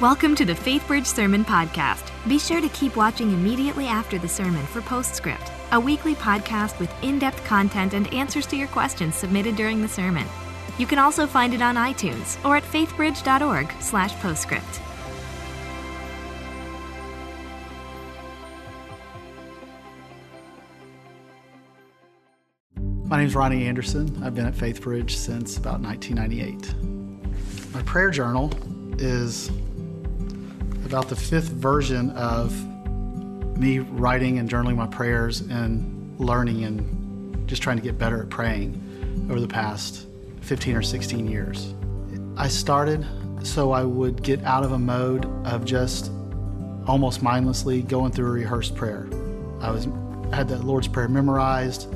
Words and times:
Welcome 0.00 0.34
to 0.36 0.46
the 0.46 0.54
FaithBridge 0.54 1.04
Sermon 1.04 1.44
Podcast. 1.44 2.10
Be 2.26 2.38
sure 2.38 2.62
to 2.62 2.70
keep 2.70 2.96
watching 2.96 3.32
immediately 3.32 3.86
after 3.86 4.18
the 4.18 4.26
sermon 4.26 4.64
for 4.64 4.80
Postscript, 4.80 5.52
a 5.72 5.78
weekly 5.78 6.14
podcast 6.14 6.80
with 6.80 6.90
in 7.04 7.18
depth 7.18 7.44
content 7.44 7.92
and 7.92 8.10
answers 8.14 8.46
to 8.46 8.56
your 8.56 8.68
questions 8.68 9.14
submitted 9.14 9.56
during 9.56 9.82
the 9.82 9.88
sermon. 9.88 10.26
You 10.78 10.86
can 10.86 10.98
also 10.98 11.26
find 11.26 11.52
it 11.52 11.60
on 11.60 11.74
iTunes 11.74 12.42
or 12.46 12.56
at 12.56 12.62
faithbridge.org/slash 12.62 14.14
postscript. 14.22 14.80
My 23.04 23.18
name 23.18 23.26
is 23.26 23.34
Ronnie 23.34 23.66
Anderson. 23.66 24.24
I've 24.24 24.34
been 24.34 24.46
at 24.46 24.54
FaithBridge 24.54 25.10
since 25.10 25.58
about 25.58 25.82
1998. 25.82 27.74
My 27.74 27.82
prayer 27.82 28.08
journal 28.08 28.50
is 28.98 29.50
about 30.90 31.08
the 31.08 31.14
fifth 31.14 31.50
version 31.50 32.10
of 32.16 32.52
me 33.56 33.78
writing 33.78 34.40
and 34.40 34.50
journaling 34.50 34.74
my 34.74 34.88
prayers 34.88 35.40
and 35.42 36.18
learning 36.18 36.64
and 36.64 37.48
just 37.48 37.62
trying 37.62 37.76
to 37.76 37.82
get 37.82 37.96
better 37.96 38.24
at 38.24 38.28
praying 38.28 38.74
over 39.30 39.38
the 39.38 39.46
past 39.46 40.08
15 40.40 40.74
or 40.74 40.82
16 40.82 41.28
years. 41.28 41.74
I 42.36 42.48
started 42.48 43.06
so 43.44 43.70
I 43.70 43.84
would 43.84 44.20
get 44.24 44.42
out 44.42 44.64
of 44.64 44.72
a 44.72 44.80
mode 44.80 45.26
of 45.46 45.64
just 45.64 46.10
almost 46.88 47.22
mindlessly 47.22 47.82
going 47.82 48.10
through 48.10 48.26
a 48.26 48.32
rehearsed 48.32 48.74
prayer. 48.74 49.08
I 49.60 49.70
was 49.70 49.86
had 50.32 50.48
the 50.48 50.58
Lord's 50.58 50.88
Prayer 50.88 51.08
memorized 51.08 51.86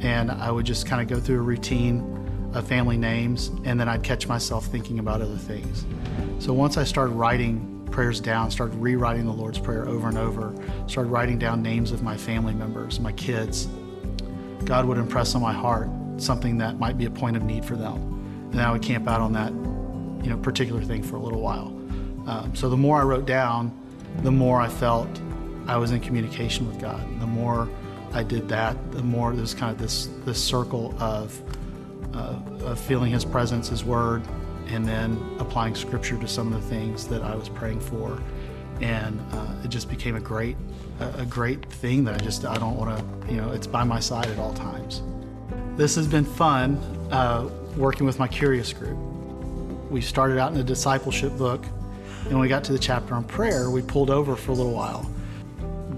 and 0.00 0.30
I 0.30 0.50
would 0.50 0.66
just 0.66 0.84
kind 0.84 1.00
of 1.00 1.08
go 1.08 1.18
through 1.18 1.38
a 1.38 1.42
routine 1.42 2.50
of 2.52 2.68
family 2.68 2.98
names, 2.98 3.48
and 3.64 3.80
then 3.80 3.88
I'd 3.88 4.02
catch 4.02 4.28
myself 4.28 4.66
thinking 4.66 4.98
about 4.98 5.22
other 5.22 5.38
things. 5.38 5.86
So 6.38 6.52
once 6.52 6.76
I 6.76 6.84
started 6.84 7.14
writing 7.14 7.73
prayers 7.94 8.18
down, 8.18 8.50
started 8.50 8.74
rewriting 8.74 9.24
the 9.24 9.32
Lord's 9.32 9.60
Prayer 9.60 9.88
over 9.88 10.08
and 10.08 10.18
over, 10.18 10.52
started 10.88 11.10
writing 11.10 11.38
down 11.38 11.62
names 11.62 11.92
of 11.92 12.02
my 12.02 12.16
family 12.16 12.52
members, 12.52 12.98
my 12.98 13.12
kids, 13.12 13.68
God 14.64 14.84
would 14.86 14.98
impress 14.98 15.36
on 15.36 15.42
my 15.42 15.52
heart 15.52 15.88
something 16.16 16.58
that 16.58 16.80
might 16.80 16.98
be 16.98 17.04
a 17.04 17.10
point 17.10 17.36
of 17.36 17.44
need 17.44 17.64
for 17.64 17.76
them. 17.76 18.50
And 18.50 18.60
I 18.60 18.72
would 18.72 18.82
camp 18.82 19.06
out 19.06 19.20
on 19.20 19.32
that, 19.34 19.52
you 20.24 20.30
know, 20.30 20.36
particular 20.38 20.82
thing 20.82 21.04
for 21.04 21.14
a 21.14 21.20
little 21.20 21.40
while. 21.40 21.68
Um, 22.26 22.50
so 22.52 22.68
the 22.68 22.76
more 22.76 23.00
I 23.00 23.04
wrote 23.04 23.26
down, 23.26 23.72
the 24.22 24.32
more 24.32 24.60
I 24.60 24.68
felt 24.68 25.08
I 25.68 25.76
was 25.76 25.92
in 25.92 26.00
communication 26.00 26.66
with 26.66 26.80
God. 26.80 27.00
The 27.20 27.28
more 27.28 27.68
I 28.12 28.24
did 28.24 28.48
that, 28.48 28.76
the 28.90 29.04
more 29.04 29.36
there's 29.36 29.54
kind 29.54 29.70
of 29.70 29.78
this 29.78 30.08
this 30.24 30.42
circle 30.42 30.96
of, 30.98 31.40
uh, 32.12 32.40
of 32.64 32.80
feeling 32.80 33.12
His 33.12 33.24
presence, 33.24 33.68
His 33.68 33.84
Word, 33.84 34.22
and 34.68 34.86
then 34.86 35.18
applying 35.38 35.74
Scripture 35.74 36.18
to 36.18 36.28
some 36.28 36.52
of 36.52 36.62
the 36.62 36.68
things 36.68 37.06
that 37.08 37.22
I 37.22 37.34
was 37.34 37.48
praying 37.48 37.80
for, 37.80 38.20
and 38.80 39.20
uh, 39.32 39.64
it 39.64 39.68
just 39.68 39.88
became 39.88 40.16
a 40.16 40.20
great 40.20 40.56
a, 41.00 41.26
great 41.26 41.64
thing 41.66 42.04
that 42.04 42.20
I 42.20 42.24
just 42.24 42.44
I 42.44 42.56
don't 42.56 42.76
want 42.76 42.98
to 42.98 43.32
you 43.32 43.40
know 43.40 43.52
it's 43.52 43.66
by 43.66 43.84
my 43.84 44.00
side 44.00 44.26
at 44.26 44.38
all 44.38 44.54
times. 44.54 45.02
This 45.76 45.96
has 45.96 46.06
been 46.06 46.24
fun 46.24 46.76
uh, 47.10 47.48
working 47.76 48.06
with 48.06 48.18
my 48.18 48.28
Curious 48.28 48.72
group. 48.72 48.96
We 49.90 50.00
started 50.00 50.38
out 50.38 50.52
in 50.52 50.58
a 50.58 50.64
discipleship 50.64 51.36
book, 51.36 51.64
and 52.24 52.32
when 52.32 52.40
we 52.40 52.48
got 52.48 52.64
to 52.64 52.72
the 52.72 52.78
chapter 52.78 53.14
on 53.14 53.24
prayer, 53.24 53.70
we 53.70 53.82
pulled 53.82 54.10
over 54.10 54.36
for 54.36 54.52
a 54.52 54.54
little 54.54 54.72
while. 54.72 55.10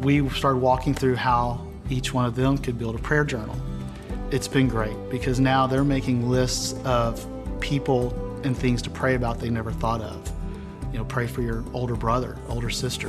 We 0.01 0.29
started 0.31 0.59
walking 0.59 0.95
through 0.95 1.17
how 1.17 1.67
each 1.89 2.13
one 2.13 2.25
of 2.25 2.35
them 2.35 2.59
could 2.59 2.79
build 2.79 2.95
a 2.95 2.99
prayer 2.99 3.25
journal. 3.25 3.57
It's 4.31 4.49
been 4.49 4.69
great 4.69 4.97
because 5.09 5.39
now 5.39 5.67
they're 5.67 5.85
making 5.85 6.29
lists 6.29 6.75
of 6.85 7.25
people 7.61 8.11
and 8.45 8.57
things 8.57 8.83
to 8.83 8.91
pray 8.91 9.15
about 9.15 9.41
they 9.41 9.51
never 9.51 9.73
thought 9.73 10.01
of. 10.01 10.33
You 10.93 10.99
know, 10.99 11.05
pray 11.05 11.27
for 11.27 11.43
your 11.43 11.65
older 11.73 11.97
brother, 11.97 12.37
older 12.49 12.71
sister, 12.71 13.09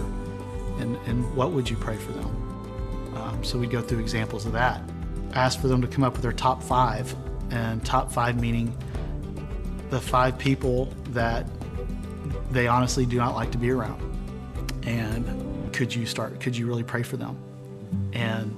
and, 0.80 0.96
and 1.08 1.36
what 1.36 1.52
would 1.52 1.70
you 1.70 1.78
pray 1.78 1.98
for 1.98 2.12
them? 2.12 3.14
Um, 3.16 3.44
so 3.44 3.58
we'd 3.58 3.72
go 3.72 3.82
through 3.82 4.00
examples 4.00 4.46
of 4.46 4.52
that. 4.54 4.82
Ask 5.34 5.60
for 5.60 5.68
them 5.68 5.82
to 5.82 5.88
come 5.88 6.04
up 6.04 6.14
with 6.14 6.22
their 6.22 6.34
top 6.34 6.62
five, 6.62 7.14
and 7.52 7.86
top 7.86 8.12
five 8.12 8.40
meaning 8.40 8.76
the 9.90 10.02
five 10.02 10.38
people 10.38 10.94
that 11.10 11.48
they 12.52 12.68
honestly 12.68 13.06
do 13.06 13.18
not 13.18 13.36
like 13.36 13.52
to 13.52 13.58
be 13.58 13.72
around. 13.72 14.02
And 14.86 15.74
could 15.74 15.94
you 15.94 16.06
start, 16.06 16.40
could 16.40 16.56
you 16.56 16.68
really 16.68 16.84
pray 16.84 17.04
for 17.04 17.18
them? 17.18 17.38
And 18.14 18.56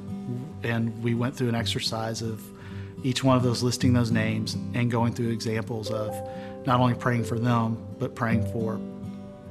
and 0.64 1.02
we 1.02 1.14
went 1.14 1.36
through 1.36 1.50
an 1.50 1.56
exercise 1.56 2.22
of 2.22 2.44
each 3.04 3.24
one 3.24 3.38
of 3.38 3.44
those 3.44 3.64
listing 3.64 3.94
those 3.94 4.12
names 4.12 4.56
and 4.74 4.92
going 4.92 5.14
through 5.14 5.30
examples 5.30 5.90
of 5.90 6.14
not 6.66 6.80
only 6.80 6.94
praying 6.94 7.24
for 7.24 7.40
them 7.40 7.78
but 7.98 8.16
praying 8.16 8.46
for 8.52 8.80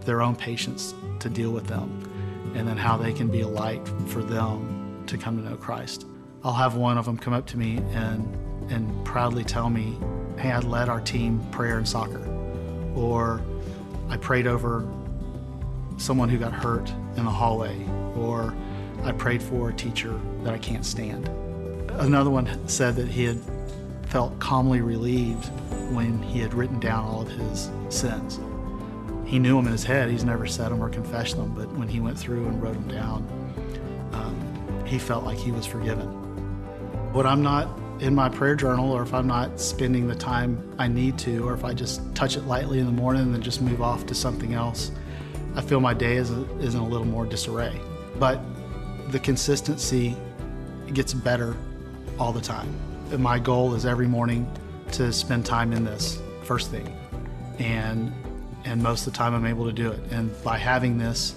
their 0.05 0.23
own 0.23 0.37
patience 0.37 0.95
to 1.21 1.29
deal 1.29 1.51
with 1.51 1.67
them 1.67 2.53
and 2.55 2.67
then 2.67 2.77
how 2.77 2.97
they 2.97 3.13
can 3.13 3.29
be 3.29 3.43
a 3.43 3.49
light 3.49 3.87
for 4.07 4.23
them 4.23 5.05
to 5.07 5.17
come 5.17 5.37
to 5.37 5.49
know 5.49 5.57
Christ. 5.57 6.07
I'll 6.45 6.53
have 6.53 6.77
one 6.77 6.99
of 6.99 7.05
them 7.05 7.19
come 7.19 7.33
up 7.33 7.47
to 7.47 7.59
me 7.59 7.79
and 7.93 8.37
and 8.71 9.05
proudly 9.05 9.45
tell 9.45 9.71
me, 9.71 9.97
"Hey, 10.37 10.53
I 10.53 10.59
led 10.61 10.89
our 10.89 11.01
team 11.01 11.41
prayer 11.51 11.79
in 11.79 11.87
soccer." 11.87 12.23
Or 12.95 13.41
I 14.11 14.17
prayed 14.17 14.47
over 14.47 14.87
someone 15.97 16.29
who 16.29 16.39
got 16.39 16.53
hurt 16.53 16.91
in 17.17 17.25
the 17.25 17.31
hallway 17.31 17.77
or 18.17 18.55
I 19.05 19.13
prayed 19.13 19.43
for 19.43 19.71
a 19.71 19.73
teacher 19.73 20.19
that 20.45 20.55
I 20.55 20.59
can't 20.59 20.85
stand. 20.85 21.29
Another 21.99 22.31
one 22.31 22.49
said 22.69 22.97
that 22.97 23.09
he 23.09 23.25
had 23.25 23.39
felt 24.09 24.39
calmly 24.39 24.81
relieved 24.81 25.47
when 25.93 26.23
he 26.23 26.41
had 26.41 26.55
written 26.55 26.81
down 26.81 27.05
all 27.05 27.23
of 27.23 27.29
his 27.29 27.71
sins. 27.89 28.41
He 29.27 29.39
knew 29.39 29.57
them 29.57 29.67
in 29.67 29.73
his 29.73 29.85
head, 29.85 30.11
he's 30.11 30.25
never 30.25 30.47
said 30.47 30.71
them 30.71 30.83
or 30.83 30.89
confessed 30.89 31.37
them, 31.37 31.55
but 31.55 31.71
when 31.75 31.89
he 31.89 32.01
went 32.01 32.19
through 32.19 32.47
and 32.47 32.63
wrote 32.63 32.75
them 32.75 32.89
down, 32.89 34.11
um, 34.13 34.85
he 34.87 34.99
felt 34.99 35.25
like 35.25 35.37
he 35.37 35.53
was 35.53 35.67
forgiven. 35.67 36.07
When 37.13 37.27
I'm 37.27 37.43
not 37.43 37.69
in 38.01 38.15
my 38.15 38.29
prayer 38.29 38.55
journal, 38.55 38.91
or 38.91 39.03
if 39.03 39.13
I'm 39.13 39.27
not 39.27 39.61
spending 39.61 40.07
the 40.07 40.15
time 40.15 40.75
I 40.79 40.89
need 40.89 41.19
to, 41.19 41.47
or 41.47 41.53
if 41.53 41.65
I 41.65 41.75
just 41.75 42.15
touch 42.15 42.37
it 42.37 42.45
lightly 42.45 42.79
in 42.79 42.87
the 42.87 42.93
morning 42.93 43.23
and 43.23 43.35
then 43.35 43.43
just 43.43 43.61
move 43.61 43.83
off 43.83 44.07
to 44.07 44.15
something 44.15 44.55
else, 44.55 44.91
I 45.55 45.61
feel 45.61 45.81
my 45.81 45.95
day 45.95 46.17
is, 46.17 46.31
is 46.31 46.75
in 46.75 46.81
a 46.81 46.87
little 46.87 47.07
more 47.07 47.27
disarray. 47.27 47.79
But 48.19 48.41
the 49.11 49.19
consistency 49.19 50.17
gets 50.93 51.13
better 51.13 51.57
all 52.19 52.33
the 52.33 52.41
time. 52.41 52.73
My 53.17 53.39
goal 53.39 53.75
is 53.75 53.87
every 53.87 54.07
morning 54.07 54.51
to 54.93 55.13
spend 55.13 55.47
time 55.47 55.73
in 55.73 55.85
this 55.85 56.21
first 56.43 56.71
thing. 56.71 56.95
And 57.59 58.13
and 58.65 58.83
most 58.83 59.07
of 59.07 59.13
the 59.13 59.17
time 59.17 59.35
I'm 59.35 59.47
able 59.47 59.65
to 59.65 59.73
do 59.73 59.91
it. 59.91 60.01
And 60.11 60.31
by 60.45 60.59
having 60.59 60.99
this 60.99 61.35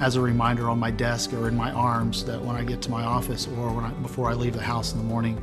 as 0.00 0.16
a 0.16 0.20
reminder 0.20 0.68
on 0.68 0.78
my 0.78 0.90
desk 0.90 1.32
or 1.32 1.48
in 1.48 1.56
my 1.56 1.70
arms 1.72 2.24
that 2.24 2.40
when 2.40 2.56
I 2.56 2.64
get 2.64 2.82
to 2.82 2.90
my 2.90 3.04
office 3.04 3.46
or 3.46 3.72
when 3.72 3.84
I, 3.84 3.90
before 3.90 4.28
I 4.28 4.34
leave 4.34 4.54
the 4.54 4.62
house 4.62 4.92
in 4.92 4.98
the 4.98 5.04
morning, 5.04 5.42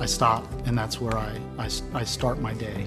I 0.00 0.06
stop 0.06 0.46
and 0.66 0.76
that's 0.78 1.00
where 1.00 1.16
I, 1.16 1.40
I, 1.58 1.68
I 1.94 2.04
start 2.04 2.38
my 2.40 2.54
day. 2.54 2.86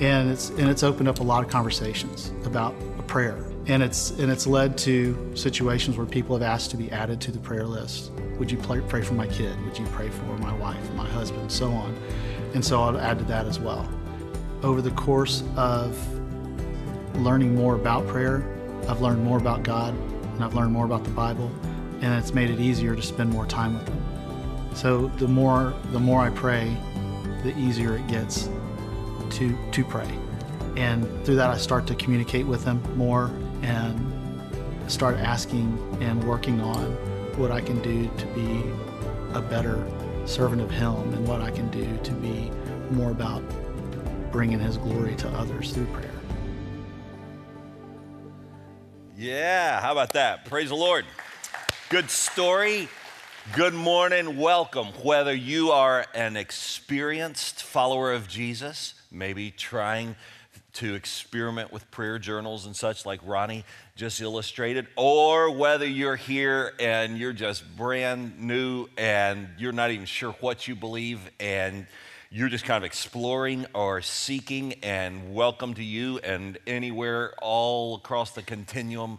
And 0.00 0.30
it's 0.30 0.50
and 0.50 0.68
it's 0.68 0.82
opened 0.82 1.08
up 1.08 1.20
a 1.20 1.24
lot 1.24 1.44
of 1.44 1.50
conversations 1.50 2.32
about 2.44 2.74
prayer 3.06 3.47
and 3.68 3.82
it's 3.82 4.10
and 4.12 4.32
it's 4.32 4.46
led 4.46 4.78
to 4.78 5.30
situations 5.36 5.96
where 5.96 6.06
people 6.06 6.34
have 6.34 6.42
asked 6.42 6.70
to 6.70 6.76
be 6.76 6.90
added 6.90 7.20
to 7.20 7.30
the 7.30 7.38
prayer 7.38 7.66
list. 7.66 8.10
Would 8.38 8.50
you 8.50 8.56
pray, 8.56 8.80
pray 8.80 9.02
for 9.02 9.14
my 9.14 9.26
kid? 9.26 9.62
Would 9.64 9.78
you 9.78 9.86
pray 9.86 10.08
for 10.08 10.24
my 10.38 10.54
wife, 10.54 10.92
my 10.94 11.06
husband, 11.06 11.52
so 11.52 11.70
on? 11.70 11.94
And 12.54 12.64
so 12.64 12.82
I'll 12.82 12.98
add 12.98 13.18
to 13.18 13.24
that 13.26 13.46
as 13.46 13.60
well. 13.60 13.88
Over 14.62 14.80
the 14.80 14.92
course 14.92 15.44
of 15.56 15.96
learning 17.16 17.54
more 17.54 17.74
about 17.74 18.06
prayer, 18.06 18.42
I've 18.88 19.02
learned 19.02 19.22
more 19.22 19.38
about 19.38 19.64
God 19.64 19.94
and 20.34 20.42
I've 20.42 20.54
learned 20.54 20.72
more 20.72 20.86
about 20.86 21.04
the 21.04 21.10
Bible, 21.10 21.50
and 22.00 22.14
it's 22.14 22.32
made 22.32 22.48
it 22.48 22.60
easier 22.60 22.94
to 22.94 23.02
spend 23.02 23.30
more 23.30 23.44
time 23.44 23.74
with 23.74 23.86
them. 23.86 24.74
So 24.74 25.08
the 25.18 25.28
more 25.28 25.74
the 25.92 26.00
more 26.00 26.22
I 26.22 26.30
pray, 26.30 26.74
the 27.42 27.56
easier 27.58 27.96
it 27.96 28.06
gets 28.06 28.48
to 29.30 29.58
to 29.72 29.84
pray. 29.84 30.08
And 30.76 31.04
through 31.26 31.36
that 31.36 31.50
I 31.50 31.58
start 31.58 31.86
to 31.88 31.94
communicate 31.96 32.46
with 32.46 32.64
them 32.64 32.80
more 32.96 33.30
and 33.62 34.90
start 34.90 35.16
asking 35.16 35.78
and 36.00 36.22
working 36.24 36.60
on 36.60 36.92
what 37.36 37.50
I 37.50 37.60
can 37.60 37.80
do 37.82 38.10
to 38.16 38.26
be 38.28 38.64
a 39.34 39.40
better 39.40 39.86
servant 40.26 40.62
of 40.62 40.70
Him 40.70 40.94
and 41.14 41.26
what 41.26 41.40
I 41.40 41.50
can 41.50 41.70
do 41.70 41.98
to 42.02 42.12
be 42.12 42.50
more 42.90 43.10
about 43.10 43.42
bringing 44.32 44.58
His 44.58 44.76
glory 44.76 45.14
to 45.16 45.28
others 45.30 45.72
through 45.72 45.86
prayer. 45.86 46.10
Yeah, 49.16 49.80
how 49.80 49.92
about 49.92 50.12
that? 50.12 50.44
Praise 50.44 50.68
the 50.68 50.76
Lord. 50.76 51.04
Good 51.88 52.10
story. 52.10 52.88
Good 53.54 53.74
morning. 53.74 54.36
Welcome. 54.36 54.88
Whether 55.02 55.34
you 55.34 55.70
are 55.70 56.06
an 56.14 56.36
experienced 56.36 57.62
follower 57.62 58.12
of 58.12 58.28
Jesus, 58.28 58.94
maybe 59.10 59.50
trying 59.50 60.16
to 60.78 60.94
experiment 60.94 61.72
with 61.72 61.90
prayer 61.90 62.20
journals 62.20 62.64
and 62.64 62.76
such, 62.76 63.04
like 63.04 63.18
Ronnie 63.24 63.64
just 63.96 64.20
illustrated, 64.20 64.86
or 64.94 65.50
whether 65.50 65.84
you're 65.84 66.14
here 66.14 66.72
and 66.78 67.18
you're 67.18 67.32
just 67.32 67.64
brand 67.76 68.38
new 68.38 68.86
and 68.96 69.48
you're 69.58 69.72
not 69.72 69.90
even 69.90 70.06
sure 70.06 70.32
what 70.40 70.68
you 70.68 70.76
believe 70.76 71.18
and 71.40 71.84
you're 72.30 72.48
just 72.48 72.64
kind 72.64 72.76
of 72.76 72.84
exploring 72.84 73.66
or 73.74 74.00
seeking, 74.02 74.74
and 74.84 75.34
welcome 75.34 75.74
to 75.74 75.82
you 75.82 76.18
and 76.18 76.58
anywhere 76.64 77.34
all 77.42 77.96
across 77.96 78.30
the 78.30 78.42
continuum. 78.42 79.18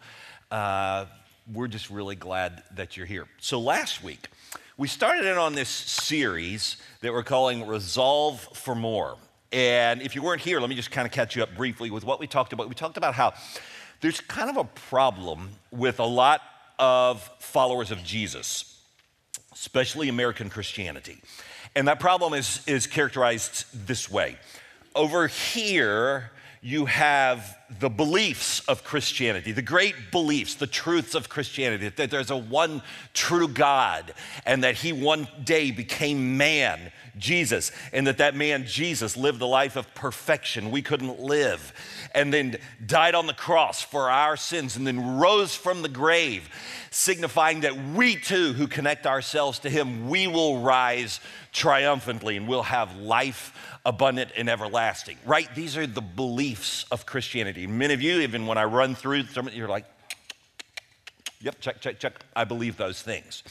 Uh, 0.50 1.08
we're 1.52 1.68
just 1.68 1.90
really 1.90 2.16
glad 2.16 2.64
that 2.76 2.96
you're 2.96 3.06
here. 3.06 3.28
So, 3.42 3.60
last 3.60 4.02
week, 4.02 4.30
we 4.78 4.88
started 4.88 5.26
in 5.26 5.38
on 5.38 5.56
this 5.56 5.68
series 5.68 6.78
that 7.02 7.12
we're 7.12 7.24
calling 7.24 7.68
Resolve 7.68 8.40
for 8.54 8.76
More. 8.76 9.18
And 9.52 10.02
if 10.02 10.16
you 10.16 10.22
weren't 10.22 10.42
here, 10.42 10.60
let 10.60 10.70
me 10.70 10.76
just 10.76 10.92
kind 10.92 11.06
of 11.06 11.12
catch 11.12 11.36
you 11.36 11.44
up 11.44 11.56
briefly 11.56 11.90
with 11.90 12.04
what 12.04 12.20
we 12.20 12.28
talked 12.28 12.54
about. 12.54 12.70
We 12.70 12.76
talked 12.76 12.98
about 12.98 13.16
how 13.16 13.34
there's 14.02 14.22
kind 14.22 14.50
of 14.50 14.58
a 14.58 14.64
problem 14.64 15.50
with 15.72 16.00
a 16.00 16.06
lot 16.06 16.42
of 16.78 17.22
followers 17.40 17.92
of 17.92 18.04
Jesus, 18.04 18.80
especially 19.52 20.08
American 20.08 20.50
Christianity. 20.50 21.20
And 21.76 21.88
that 21.88 22.00
problem 22.00 22.34
is, 22.34 22.62
is 22.68 22.88
characterized 22.88 23.66
this 23.88 24.10
way. 24.10 24.38
Over 24.96 25.28
here, 25.28 26.32
you 26.62 26.86
have 26.86 27.58
the 27.78 27.90
beliefs 27.90 28.62
of 28.62 28.84
Christianity, 28.84 29.52
the 29.52 29.62
great 29.62 30.12
beliefs, 30.12 30.56
the 30.56 30.66
truths 30.66 31.14
of 31.14 31.30
Christianity, 31.30 31.90
that 31.90 32.10
there's 32.10 32.32
a 32.32 32.38
one 32.38 32.82
true 33.14 33.48
God 33.48 34.14
and 34.46 34.64
that 34.64 34.76
he 34.76 34.92
one 34.92 35.28
day 35.44 35.70
became 35.70 36.36
man, 36.36 36.92
Jesus, 37.18 37.72
and 37.94 38.08
that 38.08 38.18
that 38.18 38.36
man, 38.36 38.66
Jesus, 38.66 39.16
lived 39.16 39.40
the 39.40 39.48
life 39.48 39.76
of 39.76 39.94
perfection 39.94 40.72
we 40.72 40.82
couldn't 40.82 41.20
live, 41.20 41.74
and 42.16 42.34
then 42.34 42.58
died 42.86 43.14
on 43.14 43.28
the 43.28 43.34
cross 43.34 43.84
for 43.84 44.10
our 44.10 44.36
sins, 44.36 44.76
and 44.76 44.88
then 44.88 45.20
rose 45.20 45.54
from 45.56 45.84
the 45.84 45.90
grave, 45.90 46.50
signifying 46.90 47.62
that 47.62 47.78
we 47.94 48.16
too, 48.16 48.54
who 48.54 48.68
connect 48.68 49.06
ourselves 49.06 49.60
to 49.60 49.70
him, 49.70 50.10
we 50.10 50.26
will 50.28 50.62
rise 50.62 51.20
triumphantly 51.52 52.38
and 52.38 52.48
we'll 52.48 52.64
have 52.64 52.96
life 52.96 53.54
abundant 53.86 54.32
and 54.36 54.50
everlasting, 54.50 55.18
right? 55.26 55.54
These 55.56 55.78
are 55.78 55.88
the 55.88 56.02
beliefs 56.02 56.86
of 56.92 57.06
Christianity. 57.06 57.59
Many 57.68 57.94
of 57.94 58.02
you, 58.02 58.20
even 58.20 58.46
when 58.46 58.58
I 58.58 58.66
run 58.66 58.96
through 58.96 59.24
some, 59.24 59.50
you're 59.50 59.68
like, 59.68 59.86
yep, 61.42 61.60
check, 61.60 61.82
check, 61.82 62.00
check. 62.00 62.14
I 62.36 62.44
believe 62.44 62.78
those 62.78 63.02
things. 63.02 63.44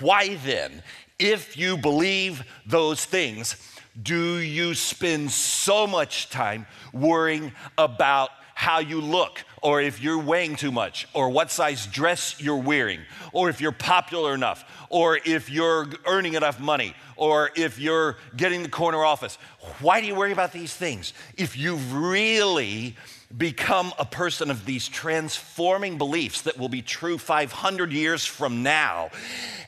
Why 0.00 0.36
then, 0.36 0.82
if 1.18 1.56
you 1.56 1.76
believe 1.76 2.44
those 2.66 3.04
things, 3.04 3.56
do 4.02 4.36
you 4.36 4.74
spend 4.74 5.30
so 5.30 5.86
much 5.86 6.28
time 6.28 6.66
worrying 6.92 7.52
about 7.78 8.30
how 8.54 8.78
you 8.78 9.00
look, 9.00 9.44
or 9.62 9.82
if 9.82 10.00
you're 10.02 10.18
weighing 10.18 10.56
too 10.56 10.72
much, 10.72 11.06
or 11.12 11.28
what 11.28 11.50
size 11.50 11.86
dress 11.86 12.40
you're 12.40 12.56
wearing, 12.56 13.00
or 13.32 13.50
if 13.50 13.60
you're 13.60 13.70
popular 13.70 14.34
enough, 14.34 14.64
or 14.88 15.18
if 15.26 15.50
you're 15.50 15.86
earning 16.06 16.34
enough 16.34 16.58
money, 16.58 16.94
or 17.16 17.50
if 17.54 17.78
you're 17.78 18.16
getting 18.34 18.62
the 18.62 18.68
corner 18.68 19.04
office. 19.04 19.36
Why 19.80 20.00
do 20.00 20.06
you 20.06 20.14
worry 20.14 20.32
about 20.32 20.52
these 20.52 20.74
things? 20.74 21.12
If 21.36 21.56
you've 21.56 21.92
really 21.92 22.96
become 23.36 23.92
a 23.98 24.04
person 24.04 24.50
of 24.50 24.64
these 24.64 24.88
transforming 24.88 25.98
beliefs 25.98 26.42
that 26.42 26.58
will 26.58 26.68
be 26.68 26.82
true 26.82 27.18
500 27.18 27.92
years 27.92 28.24
from 28.24 28.62
now, 28.62 29.10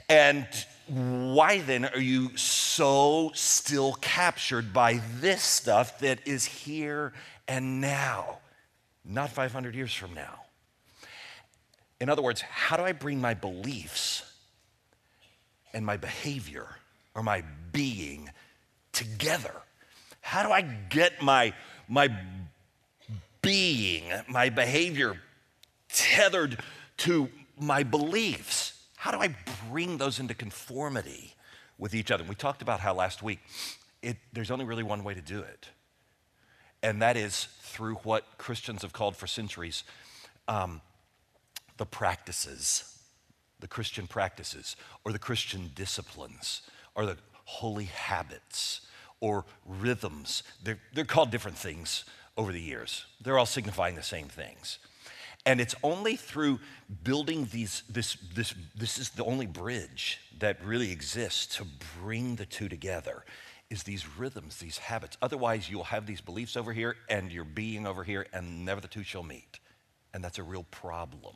and 0.09 0.47
why 0.89 1.61
then 1.61 1.85
are 1.85 2.01
you 2.01 2.37
so 2.37 3.31
still 3.35 3.95
captured 3.95 4.73
by 4.73 5.01
this 5.21 5.43
stuff 5.43 5.99
that 5.99 6.27
is 6.27 6.45
here 6.45 7.13
and 7.47 7.81
now, 7.81 8.39
not 9.05 9.31
500 9.31 9.75
years 9.75 9.93
from 9.93 10.15
now? 10.15 10.41
In 12.01 12.09
other 12.09 12.23
words, 12.23 12.41
how 12.41 12.77
do 12.77 12.85
I 12.85 12.93
bring 12.93 13.21
my 13.21 13.35
beliefs 13.35 14.23
and 15.75 15.85
my 15.85 15.97
behavior 15.97 16.67
or 17.15 17.23
my 17.23 17.43
being 17.73 18.31
together? 18.93 19.53
How 20.21 20.43
do 20.43 20.51
I 20.51 20.63
get 20.63 21.21
my, 21.21 21.53
my 21.89 22.09
being, 23.43 24.05
my 24.29 24.49
behavior 24.49 25.21
tethered 25.89 26.59
to 26.99 27.29
my 27.59 27.83
beliefs? 27.83 28.75
How 28.97 29.11
do 29.11 29.19
I 29.19 29.35
bring 29.71 29.99
those 29.99 30.19
into 30.19 30.35
conformity 30.35 31.35
with 31.79 31.95
each 31.95 32.11
other? 32.11 32.25
We 32.25 32.35
talked 32.35 32.63
about 32.63 32.81
how 32.81 32.95
last 32.95 33.23
week 33.23 33.41
it, 34.03 34.17
there's 34.33 34.51
only 34.51 34.65
really 34.65 34.83
one 34.83 35.05
way 35.05 35.15
to 35.15 35.21
do 35.21 35.41
it, 35.41 35.69
and 36.83 37.03
that 37.03 37.17
is 37.17 37.49
through 37.61 37.95
what 37.97 38.25
Christians 38.39 38.83
have 38.83 38.93
called 38.93 39.17
for 39.17 39.27
centuries 39.27 39.85
um, 40.47 40.81
the 41.77 41.87
practices, 41.87 42.99
the 43.61 43.69
Christian 43.69 44.07
practices, 44.07 44.77
or 45.05 45.13
the 45.13 45.19
Christian 45.19 45.71
disciplines, 45.75 46.63
or 46.95 47.07
the 47.07 47.17
holy 47.45 47.85
habits, 47.85 48.83
or 49.21 49.45
rhythms. 49.67 50.43
They're, 50.63 50.79
they're 50.93 51.05
called 51.05 51.31
different 51.31 51.57
things 51.57 52.05
over 52.39 52.53
the 52.53 52.61
years, 52.61 53.05
they're 53.21 53.39
all 53.39 53.45
signifying 53.45 53.97
the 53.97 54.03
same 54.03 54.29
things. 54.29 54.79
And 55.45 55.61
it's 55.61 55.75
only 55.83 56.17
through 56.17 56.61
building 57.03 57.49
these, 57.53 57.83
this, 57.91 58.17
this, 58.35 58.55
this 58.77 58.99
is 58.99 59.11
the 59.11 59.25
only 59.25 59.47
bridge 59.47 60.21
that 60.39 60.65
really 60.65 60.93
exists 60.93 61.57
to 61.57 61.67
bring 62.01 62.37
the 62.37 62.47
two 62.47 62.69
together 62.69 63.25
is 63.71 63.83
these 63.83 64.07
rhythms, 64.17 64.57
these 64.59 64.79
habits. 64.79 65.17
Otherwise, 65.21 65.69
you'll 65.69 65.85
have 65.85 66.07
these 66.07 66.21
beliefs 66.21 66.57
over 66.57 66.73
here 66.73 66.97
and 67.09 67.31
your 67.31 67.45
being 67.45 67.87
over 67.87 68.05
here, 68.05 68.27
and 68.33 68.65
never 68.65 68.81
the 68.81 68.89
two 68.89 69.03
shall 69.03 69.23
meet. 69.23 69.59
And 70.15 70.25
that's 70.25 70.39
a 70.39 70.43
real 70.43 70.65
problem. 70.71 71.35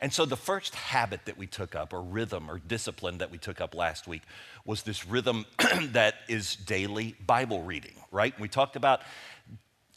And 0.00 0.12
so, 0.12 0.24
the 0.24 0.36
first 0.36 0.74
habit 0.74 1.26
that 1.26 1.36
we 1.36 1.46
took 1.46 1.74
up, 1.74 1.92
or 1.92 2.02
rhythm 2.02 2.50
or 2.50 2.58
discipline 2.58 3.18
that 3.18 3.30
we 3.30 3.36
took 3.36 3.60
up 3.60 3.74
last 3.74 4.06
week, 4.06 4.22
was 4.64 4.82
this 4.82 5.06
rhythm 5.06 5.44
that 5.92 6.14
is 6.28 6.56
daily 6.56 7.14
Bible 7.26 7.62
reading, 7.62 7.94
right? 8.10 8.38
We 8.40 8.48
talked 8.48 8.76
about 8.76 9.02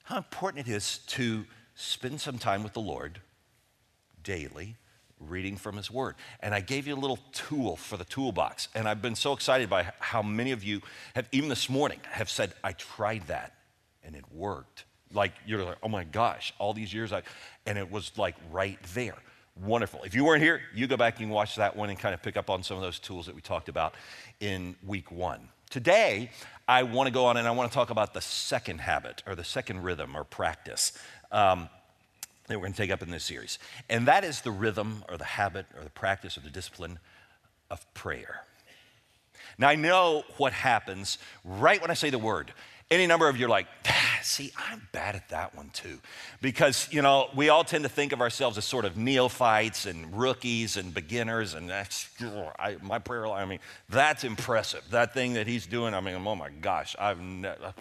how 0.04 0.18
important 0.18 0.68
it 0.68 0.72
is 0.72 1.00
to 1.08 1.46
spend 1.76 2.22
some 2.22 2.38
time 2.38 2.64
with 2.64 2.74
the 2.74 2.82
Lord 2.82 3.20
daily, 4.24 4.76
reading 5.20 5.58
from 5.58 5.78
His 5.78 5.90
Word. 5.90 6.16
And 6.42 6.54
I 6.54 6.60
gave 6.60 6.88
you 6.88 6.96
a 6.96 7.00
little 7.00 7.20
tool 7.32 7.76
for 7.78 7.98
the 7.98 8.06
toolbox. 8.06 8.68
And 8.76 8.88
I've 8.88 9.02
been 9.02 9.16
so 9.16 9.34
excited 9.34 9.70
by 9.70 9.92
how 10.00 10.22
many 10.22 10.52
of 10.52 10.64
you 10.64 10.82
have, 11.16 11.28
even 11.32 11.50
this 11.50 11.70
morning, 11.70 12.00
have 12.12 12.30
said, 12.30 12.54
I 12.64 12.74
tried 12.74 13.28
that 13.28 13.56
and 14.04 14.16
it 14.16 14.26
worked. 14.32 14.86
Like, 15.14 15.34
you're 15.46 15.64
like, 15.64 15.78
oh 15.84 15.90
my 15.90 16.04
gosh, 16.04 16.54
all 16.60 16.74
these 16.74 16.94
years, 16.94 17.14
I, 17.14 17.22
and 17.66 17.78
it 17.78 17.90
was 17.90 18.12
like 18.18 18.36
right 18.52 18.80
there. 18.94 19.16
Wonderful. 19.62 20.02
If 20.04 20.16
you 20.16 20.26
weren't 20.26 20.42
here, 20.42 20.62
you 20.74 20.88
go 20.88 20.98
back 20.98 21.20
and 21.20 21.30
watch 21.30 21.56
that 21.58 21.76
one 21.76 21.90
and 21.90 22.00
kind 22.00 22.14
of 22.16 22.24
pick 22.24 22.36
up 22.36 22.50
on 22.50 22.64
some 22.64 22.76
of 22.76 22.84
those 22.84 23.00
tools 23.00 23.28
that 23.28 23.36
we 23.36 23.42
talked 23.42 23.70
about 23.70 23.94
in 24.40 24.76
week 24.86 25.12
one. 25.12 25.48
Today, 25.74 26.30
I 26.68 26.84
want 26.84 27.08
to 27.08 27.12
go 27.12 27.26
on 27.26 27.36
and 27.36 27.48
I 27.48 27.52
want 27.52 27.72
to 27.72 27.74
talk 27.74 27.90
about 27.90 28.14
the 28.14 28.22
second 28.22 28.80
habit 28.80 29.24
or 29.26 29.34
the 29.34 29.44
second 29.44 29.82
rhythm 29.82 30.16
or 30.16 30.24
practice 30.24 30.92
um, 31.32 31.68
that 32.46 32.60
we're 32.60 32.66
going 32.66 32.74
to 32.74 32.78
take 32.78 32.92
up 32.92 33.02
in 33.02 33.10
this 33.10 33.24
series. 33.24 33.58
And 33.90 34.08
that 34.08 34.24
is 34.24 34.42
the 34.42 34.52
rhythm 34.52 35.04
or 35.10 35.18
the 35.18 35.24
habit 35.24 35.66
or 35.76 35.84
the 35.84 35.90
practice 35.90 36.38
or 36.38 36.42
the 36.42 36.52
discipline 36.52 37.00
of 37.72 37.92
prayer. 37.96 38.44
Now, 39.58 39.68
I 39.68 39.74
know 39.74 40.26
what 40.38 40.54
happens 40.54 41.18
right 41.44 41.82
when 41.82 41.90
I 41.90 41.96
say 41.96 42.12
the 42.12 42.20
word. 42.20 42.54
Any 42.94 43.08
number 43.08 43.28
of 43.28 43.40
you 43.40 43.48
are 43.48 43.50
like, 43.50 43.66
ah, 43.88 44.20
see, 44.22 44.52
I'm 44.56 44.88
bad 44.92 45.16
at 45.16 45.30
that 45.30 45.56
one 45.56 45.72
too. 45.72 46.00
Because, 46.42 46.88
you 46.92 47.02
know, 47.02 47.28
we 47.36 47.50
all 47.50 47.64
tend 47.64 47.86
to 47.86 47.90
think 47.90 48.12
of 48.12 48.22
ourselves 48.22 48.56
as 48.56 48.66
sort 48.66 48.86
of 48.86 48.96
neophytes 48.98 49.88
and 49.88 50.16
rookies 50.16 50.78
and 50.78 50.94
beginners. 50.94 51.56
And 51.56 51.68
that's, 51.68 52.08
I, 52.60 52.78
my 52.84 53.00
prayer 53.00 53.28
life, 53.28 53.42
I 53.42 53.46
mean, 53.46 53.58
that's 53.90 54.24
impressive. 54.24 54.84
That 54.92 55.12
thing 55.12 55.34
that 55.34 55.48
he's 55.48 55.66
doing, 55.66 55.96
I 55.96 56.02
mean, 56.02 56.16
oh 56.24 56.36
my 56.36 56.52
gosh, 56.52 56.96
I've 57.00 57.20
never, 57.20 57.74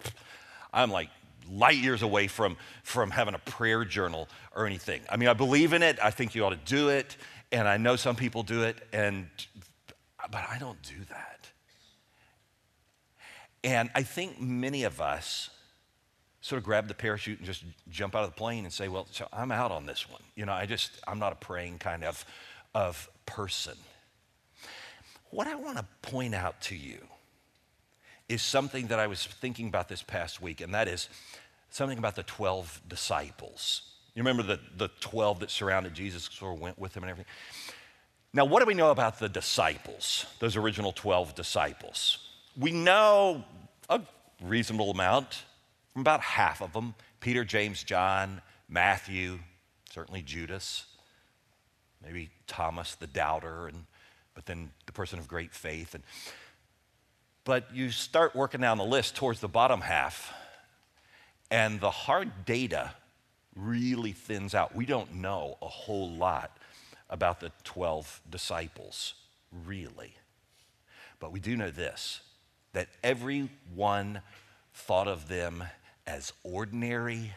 I'm 0.73 0.89
like 0.89 1.09
light 1.47 1.77
years 1.77 2.01
away 2.01 2.25
from, 2.25 2.57
from 2.81 3.11
having 3.11 3.35
a 3.35 3.39
prayer 3.39 3.85
journal 3.85 4.27
or 4.55 4.65
anything. 4.65 5.01
I 5.11 5.17
mean, 5.17 5.29
I 5.29 5.33
believe 5.33 5.73
in 5.73 5.83
it. 5.83 5.99
I 6.01 6.09
think 6.09 6.33
you 6.33 6.43
ought 6.43 6.49
to 6.49 6.73
do 6.73 6.89
it. 6.89 7.17
And 7.51 7.67
I 7.67 7.77
know 7.77 7.97
some 7.97 8.15
people 8.15 8.41
do 8.41 8.63
it. 8.63 8.77
And, 8.91 9.27
but 10.31 10.41
I 10.49 10.57
don't 10.57 10.81
do 10.81 11.05
that. 11.09 11.32
And 13.63 13.89
I 13.95 14.03
think 14.03 14.41
many 14.41 14.83
of 14.83 14.99
us 14.99 15.49
sort 16.41 16.57
of 16.57 16.65
grab 16.65 16.89
the 16.89 16.93
parachute 16.93 17.39
and 17.39 17.45
just 17.45 17.63
jump 17.89 18.15
out 18.15 18.23
of 18.23 18.29
the 18.29 18.35
plane 18.35 18.65
and 18.65 18.73
say, 18.73 18.89
well, 18.89 19.07
so 19.11 19.27
I'm 19.31 19.51
out 19.51 19.71
on 19.71 19.85
this 19.85 20.09
one. 20.09 20.21
You 20.35 20.45
know, 20.45 20.51
I 20.51 20.65
just, 20.65 20.91
I'm 21.07 21.17
not 21.17 21.31
a 21.31 21.37
praying 21.37 21.79
kind 21.79 22.03
of, 22.03 22.25
of 22.75 23.09
person. 23.25 23.77
What 25.29 25.47
I 25.47 25.55
want 25.55 25.77
to 25.77 25.85
point 26.01 26.35
out 26.35 26.59
to 26.63 26.75
you 26.75 26.97
is 28.27 28.41
something 28.41 28.87
that 28.87 28.99
I 28.99 29.07
was 29.07 29.25
thinking 29.25 29.69
about 29.69 29.87
this 29.87 30.03
past 30.03 30.41
week, 30.41 30.59
and 30.59 30.73
that 30.73 30.89
is 30.89 31.07
something 31.69 31.97
about 31.97 32.15
the 32.15 32.23
12 32.23 32.81
disciples. 32.89 33.93
You 34.13 34.21
remember 34.21 34.43
the, 34.43 34.59
the 34.75 34.89
12 34.99 35.39
that 35.39 35.49
surrounded 35.49 35.93
Jesus, 35.93 36.29
sort 36.31 36.55
of 36.55 36.61
went 36.61 36.77
with 36.77 36.95
him 36.95 37.03
and 37.03 37.09
everything? 37.09 37.31
Now, 38.33 38.45
what 38.45 38.59
do 38.59 38.65
we 38.65 38.73
know 38.73 38.91
about 38.91 39.19
the 39.19 39.29
disciples, 39.29 40.25
those 40.39 40.57
original 40.57 40.91
12 40.91 41.35
disciples? 41.35 42.17
We 42.57 42.71
know 42.71 43.43
a 43.89 44.01
reasonable 44.41 44.91
amount 44.91 45.43
from 45.91 46.01
about 46.01 46.21
half 46.21 46.61
of 46.61 46.73
them 46.73 46.95
Peter, 47.19 47.45
James, 47.45 47.83
John, 47.83 48.41
Matthew, 48.67 49.39
certainly 49.89 50.21
Judas, 50.21 50.85
maybe 52.03 52.29
Thomas 52.47 52.95
the 52.95 53.07
doubter, 53.07 53.67
and, 53.67 53.85
but 54.35 54.45
then 54.45 54.71
the 54.85 54.91
person 54.91 55.19
of 55.19 55.27
great 55.27 55.53
faith. 55.53 55.95
And 55.95 56.03
But 57.45 57.73
you 57.73 57.91
start 57.91 58.35
working 58.35 58.59
down 58.59 58.77
the 58.77 58.83
list 58.83 59.15
towards 59.15 59.39
the 59.39 59.47
bottom 59.47 59.79
half, 59.79 60.33
and 61.49 61.79
the 61.79 61.91
hard 61.91 62.45
data 62.45 62.91
really 63.55 64.11
thins 64.11 64.53
out. 64.53 64.75
We 64.75 64.85
don't 64.85 65.15
know 65.15 65.57
a 65.61 65.67
whole 65.67 66.11
lot 66.11 66.57
about 67.09 67.39
the 67.39 67.51
12 67.63 68.21
disciples, 68.29 69.13
really. 69.65 70.15
But 71.19 71.31
we 71.31 71.39
do 71.39 71.55
know 71.55 71.71
this 71.71 72.19
that 72.73 72.87
everyone 73.03 74.21
thought 74.73 75.07
of 75.07 75.27
them 75.27 75.63
as 76.05 76.33
ordinary, 76.43 77.31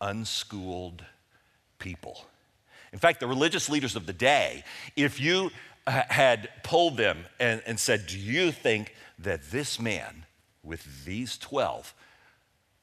unschooled 0.00 1.04
people. 1.78 2.24
In 2.92 2.98
fact, 2.98 3.20
the 3.20 3.26
religious 3.26 3.68
leaders 3.68 3.96
of 3.96 4.06
the 4.06 4.12
day, 4.12 4.64
if 4.96 5.20
you 5.20 5.50
had 5.86 6.50
polled 6.62 6.96
them 6.96 7.24
and, 7.38 7.62
and 7.66 7.78
said, 7.80 8.06
Do 8.06 8.18
you 8.18 8.52
think 8.52 8.94
that 9.18 9.50
this 9.50 9.80
man 9.80 10.26
with 10.62 11.04
these 11.04 11.38
12 11.38 11.94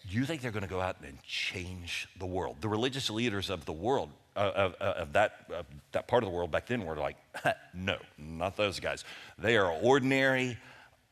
do 0.10 0.16
you 0.16 0.26
think 0.26 0.42
they're 0.42 0.52
going 0.52 0.64
to 0.64 0.70
go 0.70 0.80
out 0.80 0.98
and 1.04 1.22
change 1.24 2.08
the 2.18 2.26
world? 2.26 2.58
The 2.62 2.70
religious 2.70 3.10
leaders 3.10 3.50
of 3.50 3.66
the 3.66 3.74
world, 3.74 4.10
uh, 4.36 4.52
of, 4.56 4.76
uh, 4.80 4.94
of, 4.98 5.14
that, 5.14 5.46
uh, 5.54 5.64
that 5.92 6.08
part 6.08 6.24
of 6.24 6.30
the 6.30 6.36
world 6.36 6.50
back 6.50 6.68
then 6.68 6.86
were 6.86 6.96
like, 6.96 7.18
no, 7.74 7.98
not 8.18 8.56
those 8.56 8.80
guys. 8.80 9.04
They 9.38 9.58
are 9.58 9.70
ordinary, 9.70 10.58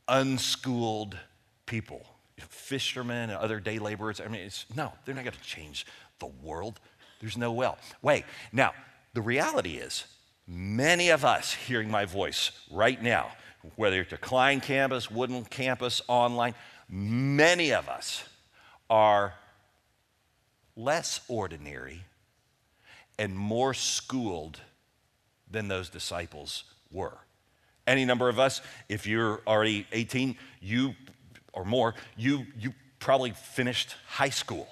unschooled 0.07 1.17
people, 1.65 2.05
fishermen 2.37 3.29
and 3.29 3.39
other 3.39 3.59
day 3.59 3.79
laborers. 3.79 4.21
I 4.21 4.27
mean, 4.27 4.41
it's, 4.41 4.65
no, 4.75 4.93
they're 5.03 5.15
not 5.15 5.23
going 5.23 5.35
to 5.35 5.41
change 5.41 5.85
the 6.19 6.27
world. 6.27 6.79
There's 7.19 7.37
no 7.37 7.51
well. 7.51 7.77
Wait, 8.01 8.25
now, 8.51 8.73
the 9.13 9.21
reality 9.21 9.75
is, 9.77 10.05
many 10.47 11.09
of 11.09 11.25
us 11.25 11.53
hearing 11.53 11.89
my 11.89 12.05
voice 12.05 12.51
right 12.71 13.01
now, 13.01 13.31
whether 13.75 14.01
it's 14.01 14.13
a 14.13 14.17
Klein 14.17 14.61
campus, 14.61 15.09
Wooden 15.09 15.45
campus, 15.45 16.01
online, 16.07 16.53
many 16.87 17.71
of 17.73 17.89
us 17.89 18.23
are 18.89 19.33
less 20.75 21.21
ordinary 21.27 22.01
and 23.17 23.35
more 23.35 23.73
schooled 23.73 24.59
than 25.49 25.67
those 25.67 25.89
disciples 25.89 26.65
were. 26.91 27.17
Any 27.87 28.05
number 28.05 28.29
of 28.29 28.39
us, 28.39 28.61
if 28.89 29.05
you're 29.05 29.41
already 29.45 29.85
18, 29.91 30.37
you 30.61 30.95
or 31.53 31.65
more, 31.65 31.95
you, 32.17 32.45
you 32.59 32.73
probably 32.99 33.31
finished 33.31 33.95
high 34.07 34.29
school. 34.29 34.67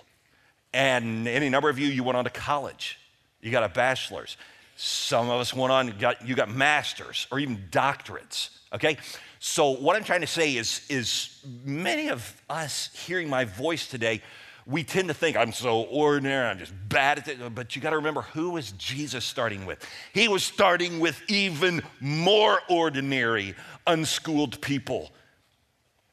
And 0.74 1.28
any 1.28 1.50
number 1.50 1.70
of 1.70 1.78
you, 1.78 1.88
you 1.88 2.04
went 2.04 2.18
on 2.18 2.24
to 2.24 2.30
college. 2.30 3.00
You 3.42 3.52
got 3.52 3.64
a 3.64 3.70
bachelor's. 3.70 4.38
Some 4.76 5.30
of 5.30 5.40
us 5.40 5.54
went 5.54 5.72
on, 5.72 5.96
got, 6.00 6.28
you 6.28 6.36
got 6.36 6.50
masters 6.50 7.28
or 7.32 7.40
even 7.40 7.58
doctorates, 7.70 8.50
okay? 8.74 8.98
So, 9.40 9.72
what 9.72 9.96
I'm 9.96 10.04
trying 10.04 10.22
to 10.22 10.28
say 10.28 10.56
is, 10.56 10.86
is 10.90 11.38
many 11.64 12.10
of 12.10 12.42
us 12.50 12.90
hearing 13.06 13.30
my 13.30 13.46
voice 13.46 13.88
today, 13.88 14.22
we 14.66 14.84
tend 14.84 15.10
to 15.10 15.14
think 15.14 15.36
I'm 15.36 15.52
so 15.52 15.82
ordinary, 15.84 16.48
I'm 16.48 16.60
just 16.60 16.74
bad 16.88 17.20
at 17.20 17.28
it. 17.28 17.56
But 17.56 17.76
you 17.76 17.82
got 17.82 17.92
to 17.92 17.98
remember 17.98 18.22
who 18.22 18.52
was 18.52 18.72
Jesus 18.74 19.26
starting 19.26 19.66
with? 19.66 19.86
He 20.14 20.28
was 20.28 20.44
starting 20.44 21.00
with 21.00 21.22
even 21.28 21.82
more 22.00 22.60
ordinary, 22.70 23.56
unschooled 23.86 24.62
people 24.62 25.12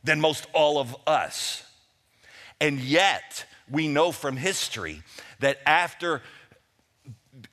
than 0.03 0.21
most 0.21 0.47
all 0.53 0.79
of 0.79 0.97
us. 1.07 1.63
And 2.61 2.81
yet, 2.81 3.45
we 3.71 3.89
know 3.89 4.13
from 4.13 4.37
history 4.37 5.03
that 5.39 5.59
after 5.67 6.23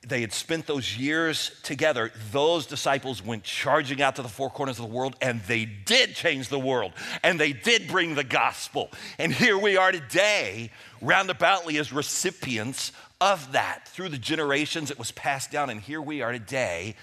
they 0.06 0.20
had 0.20 0.32
spent 0.32 0.66
those 0.66 0.96
years 0.96 1.50
together, 1.62 2.10
those 2.32 2.66
disciples 2.66 3.24
went 3.24 3.44
charging 3.44 4.00
out 4.02 4.16
to 4.16 4.22
the 4.22 4.28
four 4.28 4.50
corners 4.50 4.78
of 4.78 4.88
the 4.88 4.94
world 4.94 5.16
and 5.20 5.40
they 5.42 5.64
did 5.64 6.14
change 6.14 6.48
the 6.48 6.58
world 6.58 6.92
and 7.22 7.38
they 7.38 7.52
did 7.52 7.88
bring 7.88 8.14
the 8.14 8.24
gospel. 8.24 8.90
And 9.18 9.32
here 9.32 9.58
we 9.58 9.76
are 9.76 9.92
today, 9.92 10.70
roundaboutly 11.02 11.78
as 11.78 11.92
recipients 11.92 12.92
of 13.20 13.52
that. 13.52 13.88
Through 13.88 14.10
the 14.10 14.18
generations, 14.18 14.90
it 14.90 14.98
was 14.98 15.10
passed 15.12 15.50
down, 15.50 15.70
and 15.70 15.80
here 15.80 16.00
we 16.00 16.22
are 16.22 16.32
today 16.32 16.94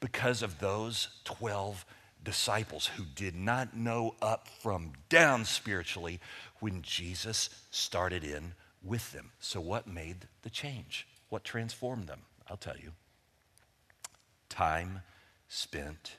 because 0.00 0.42
of 0.42 0.58
those 0.58 1.08
12 1.24 1.84
disciples 2.22 2.86
who 2.86 3.04
did 3.04 3.34
not 3.34 3.76
know 3.76 4.14
up 4.20 4.48
from 4.60 4.92
down 5.08 5.44
spiritually 5.44 6.20
when 6.60 6.82
Jesus 6.82 7.50
started 7.70 8.24
in 8.24 8.54
with 8.82 9.12
them. 9.12 9.32
So, 9.40 9.60
what 9.60 9.86
made 9.86 10.28
the 10.42 10.50
change? 10.50 11.06
What 11.28 11.44
transformed 11.44 12.06
them? 12.06 12.20
I'll 12.48 12.56
tell 12.56 12.76
you. 12.76 12.92
Time 14.48 15.02
spent 15.48 16.16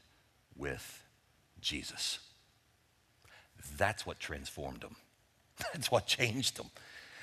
with 0.55 1.03
Jesus. 1.61 2.19
That's 3.77 4.05
what 4.05 4.19
transformed 4.19 4.81
them. 4.81 4.95
That's 5.73 5.91
what 5.91 6.07
changed 6.07 6.57
them. 6.57 6.69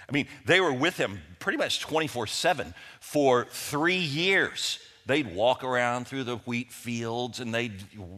I 0.09 0.13
mean, 0.13 0.27
they 0.45 0.61
were 0.61 0.73
with 0.73 0.97
him 0.97 1.21
pretty 1.39 1.57
much 1.59 1.81
24 1.81 2.27
7 2.27 2.75
for 3.01 3.47
three 3.51 3.97
years 3.97 4.79
they'd 5.07 5.35
walk 5.35 5.63
around 5.63 6.07
through 6.07 6.25
the 6.25 6.37
wheat 6.39 6.73
fields 6.73 7.41
and 7.41 7.55
they'd, 7.55 7.75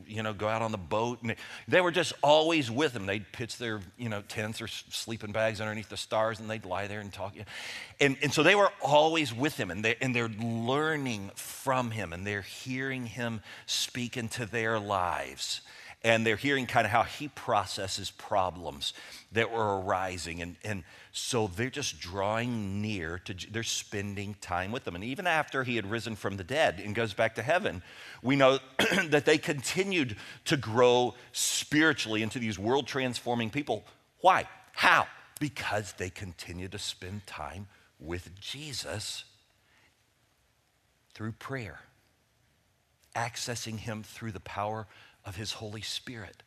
you 0.06 0.22
know, 0.22 0.32
go 0.32 0.48
out 0.48 0.62
on 0.62 0.72
the 0.72 0.78
boat. 0.78 1.22
And 1.22 1.34
they 1.66 1.80
were 1.80 1.90
just 1.90 2.12
always 2.22 2.70
with 2.70 2.94
him. 2.94 3.06
They'd 3.06 3.30
pitch 3.32 3.58
their, 3.58 3.80
you 3.96 4.08
know, 4.08 4.22
tents 4.22 4.60
or 4.60 4.68
sleeping 4.68 5.32
bags 5.32 5.60
underneath 5.60 5.88
the 5.88 5.96
stars 5.96 6.40
and 6.40 6.48
they'd 6.48 6.64
lie 6.64 6.86
there 6.86 7.00
and 7.00 7.12
talk. 7.12 7.34
And, 8.00 8.16
and 8.22 8.32
so 8.32 8.42
they 8.42 8.54
were 8.54 8.70
always 8.80 9.34
with 9.34 9.56
him 9.56 9.70
and, 9.70 9.84
they, 9.84 9.96
and 10.00 10.14
they're 10.14 10.28
learning 10.28 11.30
from 11.34 11.90
him 11.90 12.12
and 12.12 12.26
they're 12.26 12.42
hearing 12.42 13.06
him 13.06 13.40
speak 13.66 14.16
into 14.16 14.46
their 14.46 14.78
lives 14.78 15.62
and 16.02 16.24
they're 16.24 16.36
hearing 16.36 16.66
kind 16.66 16.84
of 16.84 16.92
how 16.92 17.02
he 17.02 17.28
processes 17.28 18.10
problems 18.10 18.92
that 19.32 19.50
were 19.50 19.80
arising. 19.80 20.40
And, 20.40 20.56
and 20.62 20.84
so 21.10 21.48
they're 21.48 21.70
just 21.70 21.98
drawing 21.98 22.80
near 22.80 23.18
to, 23.24 23.34
they're 23.50 23.62
spending 23.62 24.36
time 24.40 24.70
with 24.70 24.84
them. 24.84 24.94
And 24.94 25.02
even 25.02 25.26
after 25.26 25.64
he 25.64 25.74
had 25.76 25.90
risen 25.90 26.14
from 26.14 26.36
the 26.36 26.44
dead 26.44 26.80
and 26.84 26.94
goes 26.94 27.12
back 27.12 27.34
to 27.36 27.42
heaven, 27.42 27.82
we 28.22 28.36
know 28.36 28.58
that 29.08 29.24
they 29.24 29.38
continued 29.38 30.16
to 30.44 30.56
grow 30.56 31.14
spiritually 31.32 32.22
into 32.22 32.38
these 32.38 32.58
world 32.58 32.86
transforming 32.86 33.50
people. 33.50 33.84
Why? 34.20 34.48
How? 34.72 35.08
Because 35.40 35.94
they 35.94 36.10
continued 36.10 36.72
to 36.72 36.78
spend 36.78 37.26
time 37.26 37.66
with 37.98 38.38
Jesus 38.40 39.24
through 41.14 41.32
prayer, 41.32 41.80
accessing 43.14 43.78
him 43.78 44.02
through 44.02 44.32
the 44.32 44.40
power 44.40 44.86
of 45.26 45.36
his 45.36 45.52
Holy 45.52 45.82
Spirit. 45.82 46.42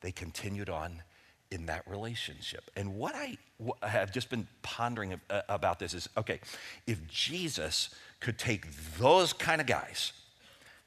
They 0.00 0.12
continued 0.12 0.68
on 0.68 1.02
in 1.50 1.66
that 1.66 1.86
relationship. 1.86 2.70
And 2.76 2.96
what 2.96 3.14
I 3.14 3.38
have 3.82 4.12
just 4.12 4.28
been 4.28 4.48
pondering 4.62 5.20
uh, 5.30 5.42
about 5.48 5.78
this 5.78 5.94
is 5.94 6.08
okay, 6.16 6.40
if 6.86 7.06
Jesus 7.08 7.90
could 8.20 8.38
take 8.38 8.66
those 8.98 9.32
kind 9.32 9.60
of 9.60 9.66
guys, 9.66 10.12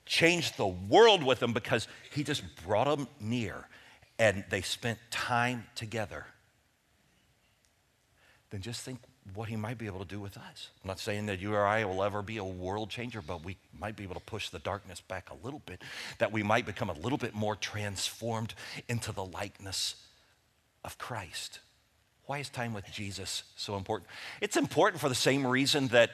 change 0.05 0.55
the 0.57 0.67
world 0.67 1.23
with 1.23 1.39
them 1.39 1.53
because 1.53 1.87
he 2.11 2.23
just 2.23 2.43
brought 2.65 2.85
them 2.85 3.07
near 3.19 3.67
and 4.19 4.43
they 4.49 4.61
spent 4.61 4.99
time 5.11 5.65
together, 5.75 6.25
then 8.49 8.61
just 8.61 8.81
think 8.81 8.99
what 9.33 9.49
he 9.49 9.55
might 9.55 9.77
be 9.77 9.87
able 9.87 9.99
to 9.99 10.05
do 10.05 10.19
with 10.19 10.37
us. 10.37 10.69
I'm 10.83 10.87
not 10.87 10.99
saying 10.99 11.25
that 11.25 11.39
you 11.39 11.55
or 11.55 11.65
I 11.65 11.83
will 11.85 12.03
ever 12.03 12.21
be 12.21 12.37
a 12.37 12.43
world 12.43 12.89
changer, 12.89 13.21
but 13.21 13.43
we 13.43 13.57
might 13.77 13.95
be 13.95 14.03
able 14.03 14.13
to 14.13 14.21
push 14.21 14.49
the 14.49 14.59
darkness 14.59 15.01
back 15.01 15.29
a 15.31 15.45
little 15.45 15.61
bit, 15.65 15.81
that 16.19 16.31
we 16.31 16.43
might 16.43 16.65
become 16.65 16.89
a 16.89 16.93
little 16.93 17.17
bit 17.17 17.33
more 17.33 17.55
transformed 17.55 18.53
into 18.87 19.11
the 19.11 19.25
likeness 19.25 19.95
of 20.83 20.97
Christ. 20.97 21.59
Why 22.27 22.39
is 22.39 22.49
time 22.49 22.73
with 22.73 22.85
Jesus 22.91 23.43
so 23.55 23.75
important? 23.75 24.09
It's 24.41 24.57
important 24.57 25.01
for 25.01 25.09
the 25.09 25.15
same 25.15 25.45
reason 25.45 25.87
that 25.89 26.11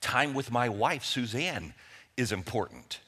time 0.00 0.34
with 0.34 0.50
my 0.50 0.68
wife, 0.68 1.04
Suzanne, 1.04 1.74
is 2.16 2.32
important. 2.32 3.00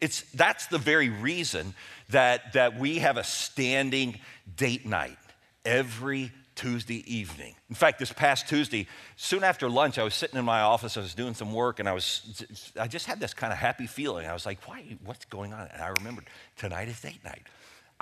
It's, 0.00 0.22
that's 0.32 0.66
the 0.66 0.78
very 0.78 1.08
reason 1.08 1.74
that, 2.10 2.52
that 2.54 2.78
we 2.78 2.98
have 2.98 3.16
a 3.16 3.24
standing 3.24 4.18
date 4.56 4.86
night 4.86 5.18
every 5.64 6.32
Tuesday 6.60 7.02
evening. 7.10 7.54
In 7.70 7.74
fact, 7.74 7.98
this 7.98 8.12
past 8.12 8.46
Tuesday, 8.46 8.86
soon 9.16 9.44
after 9.44 9.66
lunch, 9.66 9.98
I 9.98 10.02
was 10.02 10.14
sitting 10.14 10.38
in 10.38 10.44
my 10.44 10.60
office, 10.60 10.98
I 10.98 11.00
was 11.00 11.14
doing 11.14 11.32
some 11.32 11.54
work, 11.54 11.80
and 11.80 11.88
I 11.88 11.94
was 11.94 12.44
I 12.78 12.86
just 12.86 13.06
had 13.06 13.18
this 13.18 13.32
kind 13.32 13.50
of 13.50 13.58
happy 13.58 13.86
feeling. 13.86 14.26
I 14.26 14.34
was 14.34 14.44
like, 14.44 14.68
why, 14.68 14.84
what's 15.06 15.24
going 15.24 15.54
on? 15.54 15.68
And 15.72 15.80
I 15.80 15.88
remembered 15.88 16.26
tonight 16.58 16.88
is 16.88 17.00
date 17.00 17.24
night. 17.24 17.46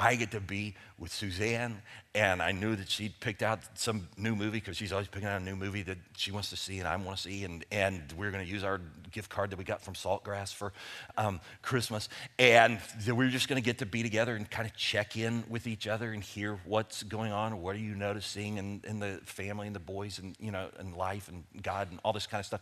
I 0.00 0.14
get 0.14 0.30
to 0.30 0.40
be 0.40 0.76
with 0.96 1.12
Suzanne, 1.12 1.82
and 2.14 2.40
I 2.40 2.52
knew 2.52 2.76
that 2.76 2.88
she'd 2.88 3.18
picked 3.18 3.42
out 3.42 3.58
some 3.74 4.08
new 4.16 4.36
movie 4.36 4.60
because 4.60 4.76
she's 4.76 4.92
always 4.92 5.08
picking 5.08 5.28
out 5.28 5.40
a 5.40 5.44
new 5.44 5.56
movie 5.56 5.82
that 5.82 5.98
she 6.16 6.30
wants 6.30 6.50
to 6.50 6.56
see 6.56 6.78
and 6.78 6.86
I 6.86 6.94
want 6.94 7.16
to 7.16 7.22
see, 7.24 7.42
and, 7.42 7.64
and 7.72 8.00
we're 8.16 8.30
going 8.30 8.44
to 8.46 8.50
use 8.50 8.62
our 8.62 8.80
gift 9.10 9.28
card 9.28 9.50
that 9.50 9.58
we 9.58 9.64
got 9.64 9.82
from 9.82 9.94
Saltgrass 9.94 10.54
for 10.54 10.72
um, 11.16 11.40
Christmas, 11.62 12.08
and 12.38 12.78
we 13.08 13.12
we're 13.12 13.28
just 13.28 13.48
going 13.48 13.60
to 13.60 13.64
get 13.64 13.78
to 13.78 13.86
be 13.86 14.04
together 14.04 14.36
and 14.36 14.48
kind 14.48 14.68
of 14.68 14.76
check 14.76 15.16
in 15.16 15.42
with 15.48 15.66
each 15.66 15.88
other 15.88 16.12
and 16.12 16.22
hear 16.22 16.60
what's 16.64 17.02
going 17.02 17.32
on, 17.32 17.60
what 17.60 17.74
are 17.74 17.80
you 17.80 17.96
noticing 17.96 18.58
in, 18.58 18.80
in 18.86 19.00
the 19.00 19.20
family 19.24 19.66
and 19.66 19.74
the 19.74 19.80
boys 19.80 20.20
and 20.20 20.36
you 20.38 20.52
know 20.52 20.68
and 20.78 20.96
life 20.96 21.28
and 21.28 21.42
God 21.60 21.90
and 21.90 21.98
all 22.04 22.12
this 22.12 22.28
kind 22.28 22.38
of 22.38 22.46
stuff, 22.46 22.60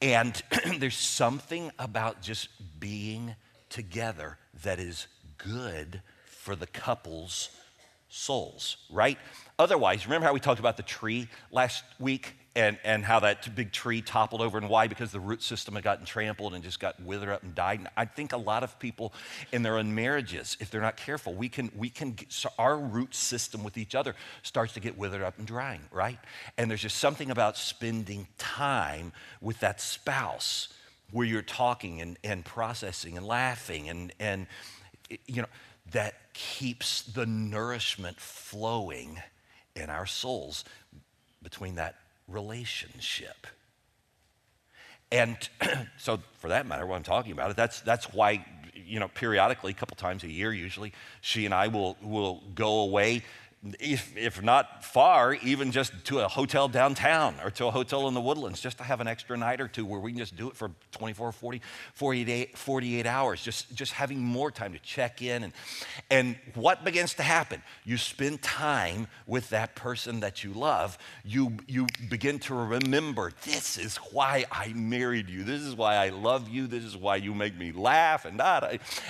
and 0.00 0.42
there's 0.78 0.96
something 0.96 1.70
about 1.78 2.22
just 2.22 2.48
being 2.80 3.34
together 3.68 4.38
that 4.62 4.78
is 4.78 5.08
good 5.36 6.00
for 6.48 6.56
the 6.56 6.66
couple's 6.66 7.50
souls, 8.08 8.78
right? 8.88 9.18
Otherwise, 9.58 10.06
remember 10.06 10.26
how 10.26 10.32
we 10.32 10.40
talked 10.40 10.60
about 10.60 10.78
the 10.78 10.82
tree 10.82 11.28
last 11.50 11.84
week 12.00 12.36
and, 12.56 12.78
and 12.84 13.04
how 13.04 13.20
that 13.20 13.54
big 13.54 13.70
tree 13.70 14.00
toppled 14.00 14.40
over 14.40 14.56
and 14.56 14.66
why? 14.70 14.88
Because 14.88 15.12
the 15.12 15.20
root 15.20 15.42
system 15.42 15.74
had 15.74 15.84
gotten 15.84 16.06
trampled 16.06 16.54
and 16.54 16.64
just 16.64 16.80
got 16.80 16.98
withered 17.02 17.28
up 17.28 17.42
and 17.42 17.54
died. 17.54 17.80
And 17.80 17.88
I 17.98 18.06
think 18.06 18.32
a 18.32 18.38
lot 18.38 18.62
of 18.62 18.78
people 18.78 19.12
in 19.52 19.62
their 19.62 19.76
own 19.76 19.94
marriages, 19.94 20.56
if 20.58 20.70
they're 20.70 20.80
not 20.80 20.96
careful, 20.96 21.34
we 21.34 21.50
can, 21.50 21.70
we 21.76 21.90
can 21.90 22.12
get, 22.12 22.32
so 22.32 22.48
our 22.58 22.78
root 22.78 23.14
system 23.14 23.62
with 23.62 23.76
each 23.76 23.94
other 23.94 24.14
starts 24.42 24.72
to 24.72 24.80
get 24.80 24.96
withered 24.96 25.20
up 25.20 25.36
and 25.36 25.46
drying, 25.46 25.82
right? 25.92 26.18
And 26.56 26.70
there's 26.70 26.80
just 26.80 26.96
something 26.96 27.30
about 27.30 27.58
spending 27.58 28.26
time 28.38 29.12
with 29.42 29.60
that 29.60 29.82
spouse 29.82 30.68
where 31.10 31.26
you're 31.26 31.42
talking 31.42 32.00
and, 32.00 32.18
and 32.24 32.42
processing 32.42 33.18
and 33.18 33.26
laughing 33.26 33.90
and, 33.90 34.14
and 34.18 34.46
you 35.26 35.42
know, 35.42 35.48
that 35.92 36.14
keeps 36.34 37.02
the 37.02 37.26
nourishment 37.26 38.20
flowing 38.20 39.20
in 39.74 39.90
our 39.90 40.06
souls 40.06 40.64
between 41.42 41.76
that 41.76 41.96
relationship. 42.26 43.46
And 45.10 45.36
so, 45.98 46.20
for 46.38 46.48
that 46.48 46.66
matter, 46.66 46.86
what 46.86 46.96
I'm 46.96 47.02
talking 47.02 47.32
about, 47.32 47.50
it, 47.50 47.56
that's, 47.56 47.80
that's 47.80 48.12
why, 48.12 48.44
you 48.74 49.00
know, 49.00 49.08
periodically, 49.08 49.72
a 49.72 49.74
couple 49.74 49.96
times 49.96 50.22
a 50.24 50.30
year 50.30 50.52
usually, 50.52 50.92
she 51.20 51.44
and 51.44 51.54
I 51.54 51.68
will, 51.68 51.96
will 52.02 52.42
go 52.54 52.80
away 52.80 53.22
if, 53.80 54.16
if 54.16 54.40
not 54.40 54.84
far, 54.84 55.34
even 55.34 55.72
just 55.72 55.92
to 56.04 56.20
a 56.20 56.28
hotel 56.28 56.68
downtown 56.68 57.34
or 57.42 57.50
to 57.50 57.66
a 57.66 57.70
hotel 57.72 58.06
in 58.06 58.14
the 58.14 58.20
woodlands, 58.20 58.60
just 58.60 58.78
to 58.78 58.84
have 58.84 59.00
an 59.00 59.08
extra 59.08 59.36
night 59.36 59.60
or 59.60 59.66
two 59.66 59.84
where 59.84 59.98
we 59.98 60.12
can 60.12 60.18
just 60.18 60.36
do 60.36 60.48
it 60.48 60.54
for 60.56 60.70
24, 60.92 61.32
40, 61.32 61.60
48, 61.94 62.56
48 62.56 63.06
hours, 63.06 63.42
just, 63.42 63.74
just 63.74 63.92
having 63.92 64.20
more 64.20 64.52
time 64.52 64.72
to 64.74 64.78
check 64.78 65.22
in. 65.22 65.42
And, 65.42 65.52
and 66.08 66.36
what 66.54 66.84
begins 66.84 67.14
to 67.14 67.24
happen? 67.24 67.62
You 67.84 67.96
spend 67.96 68.42
time 68.42 69.08
with 69.26 69.50
that 69.50 69.74
person 69.74 70.20
that 70.20 70.44
you 70.44 70.52
love, 70.52 70.96
you, 71.24 71.56
you 71.66 71.88
begin 72.08 72.38
to 72.40 72.54
remember 72.54 73.32
this 73.42 73.76
is 73.76 73.96
why 74.12 74.44
I 74.52 74.72
married 74.72 75.28
you, 75.28 75.42
this 75.42 75.62
is 75.62 75.74
why 75.74 75.96
I 75.96 76.10
love 76.10 76.48
you, 76.48 76.68
this 76.68 76.84
is 76.84 76.96
why 76.96 77.16
you 77.16 77.34
make 77.34 77.56
me 77.56 77.72
laugh, 77.72 78.24
and, 78.24 78.40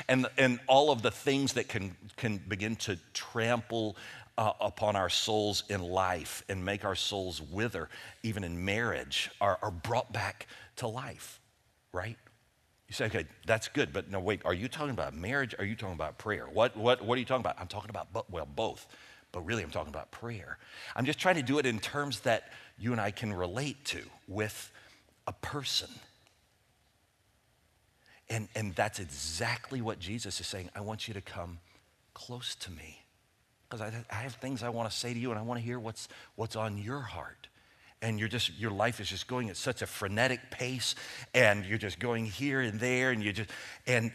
and, 0.09 0.27
and 0.39 0.59
all 0.67 0.91
of 0.91 1.03
the 1.03 1.11
things 1.11 1.53
that 1.53 1.69
can, 1.69 1.95
can 2.17 2.39
begin 2.39 2.77
to 2.77 2.99
trample 3.13 3.97
uh, 4.39 4.53
upon 4.61 4.95
our 4.95 5.09
souls 5.11 5.65
in 5.69 5.83
life 5.83 6.45
and 6.49 6.65
make 6.65 6.85
our 6.85 6.95
souls 6.95 7.43
wither, 7.43 7.89
even 8.23 8.45
in 8.45 8.65
marriage, 8.65 9.31
are, 9.41 9.59
are 9.61 9.73
brought 9.73 10.13
back 10.13 10.47
to 10.77 10.87
life, 10.87 11.41
right? 11.93 12.17
You 12.87 12.95
say, 12.95 13.07
okay, 13.07 13.27
that's 13.47 13.67
good, 13.67 13.93
but 13.93 14.09
no, 14.11 14.21
wait, 14.21 14.41
are 14.45 14.55
you 14.55 14.69
talking 14.69 14.93
about 14.93 15.13
marriage? 15.15 15.57
Are 15.59 15.65
you 15.65 15.75
talking 15.75 15.97
about 15.97 16.19
prayer? 16.19 16.47
What, 16.51 16.77
what, 16.77 17.05
what 17.05 17.17
are 17.17 17.19
you 17.19 17.27
talking 17.27 17.43
about? 17.43 17.57
I'm 17.59 17.67
talking 17.67 17.91
about, 17.91 18.07
well, 18.31 18.47
both, 18.47 18.87
but 19.33 19.45
really 19.45 19.65
I'm 19.65 19.71
talking 19.71 19.93
about 19.93 20.13
prayer. 20.13 20.57
I'm 20.95 21.05
just 21.05 21.19
trying 21.19 21.35
to 21.35 21.43
do 21.43 21.59
it 21.59 21.67
in 21.67 21.81
terms 21.81 22.21
that 22.21 22.53
you 22.79 22.93
and 22.93 23.01
I 23.01 23.11
can 23.11 23.35
relate 23.35 23.85
to 23.87 24.03
with 24.29 24.71
a 25.27 25.33
person. 25.33 25.91
And, 28.31 28.49
and 28.55 28.73
that's 28.77 29.01
exactly 29.01 29.81
what 29.81 29.99
Jesus 29.99 30.41
is 30.41 30.47
saying. 30.47 30.71
I 30.77 30.81
want 30.81 31.09
you 31.09 31.15
to 31.15 31.21
come 31.21 31.59
close 32.15 32.55
to 32.55 32.71
me 32.71 33.01
because 33.69 33.83
I, 33.83 33.93
I 34.11 34.15
have 34.23 34.35
things 34.35 34.63
I 34.63 34.71
want 34.71 34.91
to 34.91 34.97
say 34.97 35.13
to 35.13 35.19
you 35.19 35.31
and 35.31 35.39
I 35.39 35.43
want 35.43 35.61
to 35.61 35.65
hear 35.65 35.79
what's, 35.79 36.09
what's 36.37 36.57
on 36.57 36.79
your 36.79 37.01
heart. 37.01 37.49
And 38.01 38.19
you're 38.19 38.29
just, 38.29 38.57
your 38.59 38.71
life 38.71 39.01
is 39.01 39.09
just 39.09 39.27
going 39.27 39.51
at 39.51 39.57
such 39.57 39.83
a 39.83 39.87
frenetic 39.87 40.51
pace 40.51 40.95
and 41.35 41.65
you're 41.65 41.79
just 41.79 41.99
going 41.99 42.27
here 42.27 42.61
and 42.61 42.79
there 42.79 43.11
and 43.11 43.23
you 43.23 43.33
just, 43.33 43.51
and 43.87 44.13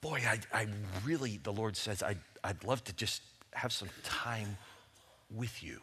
boy, 0.00 0.22
I, 0.26 0.38
I 0.52 0.66
really, 1.04 1.38
the 1.42 1.52
Lord 1.52 1.76
says, 1.76 2.02
I'd, 2.02 2.20
I'd 2.44 2.64
love 2.64 2.82
to 2.84 2.92
just 2.92 3.22
have 3.54 3.72
some 3.72 3.88
time 4.04 4.56
with 5.30 5.62
you. 5.62 5.80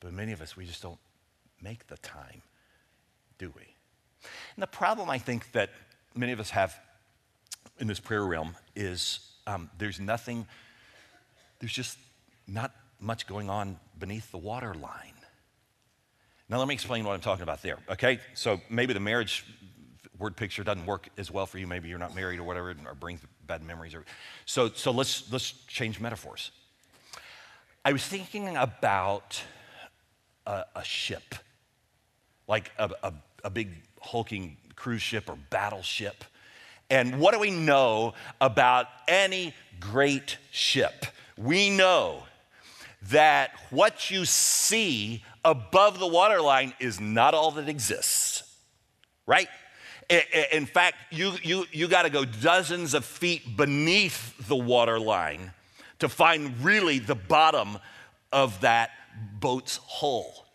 But 0.00 0.12
many 0.12 0.32
of 0.32 0.40
us, 0.40 0.56
we 0.56 0.66
just 0.66 0.82
don't 0.82 0.98
make 1.62 1.86
the 1.86 1.96
time, 1.98 2.42
do 3.38 3.52
we? 3.56 3.62
And 4.54 4.62
the 4.62 4.66
problem 4.66 5.08
I 5.08 5.18
think 5.18 5.52
that 5.52 5.70
many 6.14 6.32
of 6.32 6.40
us 6.40 6.50
have 6.50 6.74
in 7.78 7.86
this 7.86 8.00
prayer 8.00 8.24
realm 8.24 8.54
is 8.74 9.20
um, 9.46 9.70
there's 9.78 10.00
nothing 10.00 10.46
there's 11.66 11.74
just 11.74 11.98
not 12.46 12.70
much 13.00 13.26
going 13.26 13.50
on 13.50 13.76
beneath 13.98 14.30
the 14.30 14.38
water 14.38 14.72
line. 14.72 15.14
Now, 16.48 16.58
let 16.58 16.68
me 16.68 16.74
explain 16.74 17.04
what 17.04 17.14
I'm 17.14 17.20
talking 17.20 17.42
about 17.42 17.60
there, 17.60 17.78
okay? 17.90 18.20
So 18.34 18.60
maybe 18.70 18.94
the 18.94 19.00
marriage 19.00 19.44
word 20.16 20.36
picture 20.36 20.62
doesn't 20.62 20.86
work 20.86 21.08
as 21.18 21.28
well 21.28 21.44
for 21.44 21.58
you. 21.58 21.66
Maybe 21.66 21.88
you're 21.88 21.98
not 21.98 22.14
married 22.14 22.38
or 22.38 22.44
whatever, 22.44 22.72
or 22.86 22.94
brings 22.94 23.18
bad 23.48 23.64
memories. 23.64 23.96
Or, 23.96 24.04
so, 24.44 24.68
so 24.68 24.92
let's, 24.92 25.32
let's 25.32 25.50
change 25.66 25.98
metaphors. 25.98 26.52
I 27.84 27.90
was 27.90 28.04
thinking 28.04 28.56
about 28.56 29.42
a, 30.46 30.62
a 30.76 30.84
ship, 30.84 31.34
like 32.46 32.70
a, 32.78 32.90
a, 33.02 33.12
a 33.42 33.50
big 33.50 33.70
hulking 34.00 34.56
cruise 34.76 35.02
ship 35.02 35.28
or 35.28 35.36
battleship. 35.50 36.24
And 36.90 37.18
what 37.18 37.34
do 37.34 37.40
we 37.40 37.50
know 37.50 38.14
about 38.40 38.86
any 39.08 39.52
great 39.80 40.38
ship? 40.52 41.06
We 41.36 41.70
know 41.70 42.22
that 43.10 43.50
what 43.70 44.10
you 44.10 44.24
see 44.24 45.22
above 45.44 45.98
the 45.98 46.06
waterline 46.06 46.74
is 46.80 47.00
not 47.00 47.34
all 47.34 47.52
that 47.52 47.68
exists, 47.68 48.42
right? 49.26 49.48
In 50.52 50.66
fact, 50.66 50.96
you, 51.10 51.32
you, 51.42 51.66
you 51.72 51.88
got 51.88 52.02
to 52.02 52.10
go 52.10 52.24
dozens 52.24 52.94
of 52.94 53.04
feet 53.04 53.56
beneath 53.56 54.48
the 54.48 54.56
waterline 54.56 55.52
to 55.98 56.08
find 56.08 56.62
really 56.64 56.98
the 56.98 57.14
bottom 57.14 57.78
of 58.32 58.60
that 58.60 58.90
boat's 59.40 59.78
hull. 59.78 60.46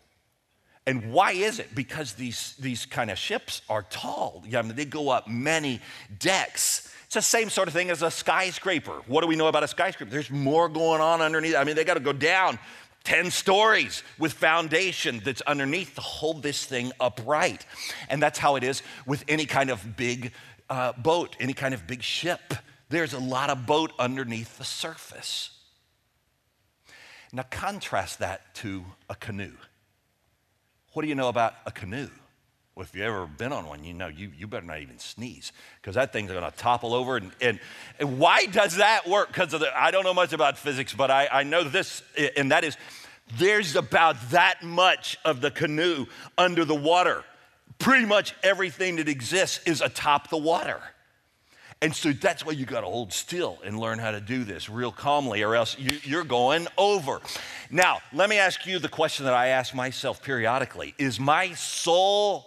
And 0.86 1.12
why 1.12 1.32
is 1.32 1.58
it? 1.58 1.74
Because 1.74 2.14
these, 2.14 2.54
these 2.58 2.86
kind 2.86 3.10
of 3.10 3.18
ships 3.18 3.62
are 3.68 3.82
tall. 3.82 4.44
I 4.54 4.62
mean, 4.62 4.74
they 4.74 4.84
go 4.84 5.10
up 5.10 5.28
many 5.28 5.80
decks. 6.18 6.91
It's 7.12 7.26
the 7.26 7.38
same 7.38 7.50
sort 7.50 7.68
of 7.68 7.74
thing 7.74 7.90
as 7.90 8.00
a 8.00 8.10
skyscraper. 8.10 9.02
What 9.06 9.20
do 9.20 9.26
we 9.26 9.36
know 9.36 9.48
about 9.48 9.62
a 9.62 9.68
skyscraper? 9.68 10.10
There's 10.10 10.30
more 10.30 10.66
going 10.70 11.02
on 11.02 11.20
underneath. 11.20 11.54
I 11.54 11.62
mean, 11.64 11.76
they 11.76 11.84
got 11.84 11.92
to 11.92 12.00
go 12.00 12.14
down 12.14 12.58
10 13.04 13.30
stories 13.30 14.02
with 14.18 14.32
foundation 14.32 15.20
that's 15.22 15.42
underneath 15.42 15.94
to 15.96 16.00
hold 16.00 16.42
this 16.42 16.64
thing 16.64 16.90
upright. 16.98 17.66
And 18.08 18.22
that's 18.22 18.38
how 18.38 18.56
it 18.56 18.64
is 18.64 18.82
with 19.04 19.24
any 19.28 19.44
kind 19.44 19.68
of 19.68 19.94
big 19.94 20.32
uh, 20.70 20.94
boat, 20.94 21.36
any 21.38 21.52
kind 21.52 21.74
of 21.74 21.86
big 21.86 22.02
ship. 22.02 22.54
There's 22.88 23.12
a 23.12 23.20
lot 23.20 23.50
of 23.50 23.66
boat 23.66 23.92
underneath 23.98 24.56
the 24.56 24.64
surface. 24.64 25.50
Now, 27.30 27.42
contrast 27.42 28.20
that 28.20 28.54
to 28.54 28.86
a 29.10 29.16
canoe. 29.16 29.58
What 30.94 31.02
do 31.02 31.08
you 31.08 31.14
know 31.14 31.28
about 31.28 31.56
a 31.66 31.72
canoe? 31.72 32.08
Well, 32.74 32.84
if 32.84 32.94
you've 32.94 33.04
ever 33.04 33.26
been 33.26 33.52
on 33.52 33.66
one, 33.66 33.84
you 33.84 33.92
know 33.92 34.08
you, 34.08 34.30
you 34.34 34.46
better 34.46 34.64
not 34.64 34.80
even 34.80 34.98
sneeze 34.98 35.52
because 35.80 35.94
that 35.94 36.12
thing's 36.12 36.30
going 36.30 36.50
to 36.50 36.56
topple 36.56 36.94
over. 36.94 37.18
And, 37.18 37.30
and, 37.40 37.60
and, 37.98 38.18
why 38.18 38.46
does 38.46 38.76
that 38.76 39.06
work? 39.06 39.28
Because 39.28 39.54
I 39.76 39.90
don't 39.90 40.04
know 40.04 40.14
much 40.14 40.32
about 40.32 40.56
physics, 40.56 40.94
but 40.94 41.10
I, 41.10 41.28
I 41.30 41.42
know 41.42 41.64
this, 41.64 42.02
and 42.34 42.50
that 42.50 42.64
is 42.64 42.78
there's 43.36 43.76
about 43.76 44.30
that 44.30 44.62
much 44.62 45.18
of 45.24 45.42
the 45.42 45.50
canoe 45.50 46.06
under 46.38 46.64
the 46.64 46.74
water. 46.74 47.24
Pretty 47.78 48.06
much 48.06 48.34
everything 48.42 48.96
that 48.96 49.08
exists 49.08 49.60
is 49.66 49.82
atop 49.82 50.30
the 50.30 50.38
water. 50.38 50.80
And 51.82 51.94
so 51.94 52.12
that's 52.12 52.46
why 52.46 52.52
you 52.52 52.64
got 52.64 52.82
to 52.82 52.86
hold 52.86 53.12
still 53.12 53.58
and 53.64 53.78
learn 53.78 53.98
how 53.98 54.12
to 54.12 54.20
do 54.20 54.44
this 54.44 54.70
real 54.70 54.92
calmly, 54.92 55.42
or 55.42 55.56
else 55.56 55.76
you, 55.78 56.18
are 56.18 56.24
going 56.24 56.68
over. 56.78 57.20
Now, 57.70 57.98
let 58.12 58.30
me 58.30 58.38
ask 58.38 58.66
you 58.66 58.78
the 58.78 58.88
question 58.88 59.24
that 59.24 59.34
I 59.34 59.48
ask 59.48 59.74
myself 59.74 60.22
periodically 60.22 60.94
Is 60.96 61.18
my 61.18 61.52
soul 61.54 62.46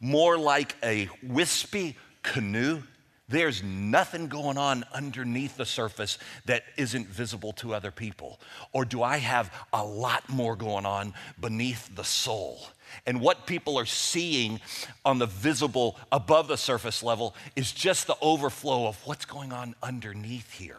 more 0.00 0.38
like 0.38 0.74
a 0.82 1.08
wispy 1.22 1.96
canoe. 2.22 2.82
There's 3.28 3.62
nothing 3.62 4.28
going 4.28 4.56
on 4.56 4.84
underneath 4.92 5.56
the 5.56 5.66
surface 5.66 6.18
that 6.44 6.62
isn't 6.76 7.08
visible 7.08 7.52
to 7.54 7.74
other 7.74 7.90
people? 7.90 8.38
Or 8.72 8.84
do 8.84 9.02
I 9.02 9.16
have 9.16 9.52
a 9.72 9.84
lot 9.84 10.28
more 10.28 10.54
going 10.54 10.86
on 10.86 11.12
beneath 11.40 11.94
the 11.96 12.04
soul? 12.04 12.68
And 13.04 13.20
what 13.20 13.46
people 13.46 13.78
are 13.78 13.86
seeing 13.86 14.60
on 15.04 15.18
the 15.18 15.26
visible 15.26 15.98
above 16.12 16.46
the 16.46 16.56
surface 16.56 17.02
level 17.02 17.34
is 17.56 17.72
just 17.72 18.06
the 18.06 18.16
overflow 18.20 18.86
of 18.86 18.96
what's 19.06 19.24
going 19.24 19.52
on 19.52 19.74
underneath 19.82 20.52
here. 20.52 20.78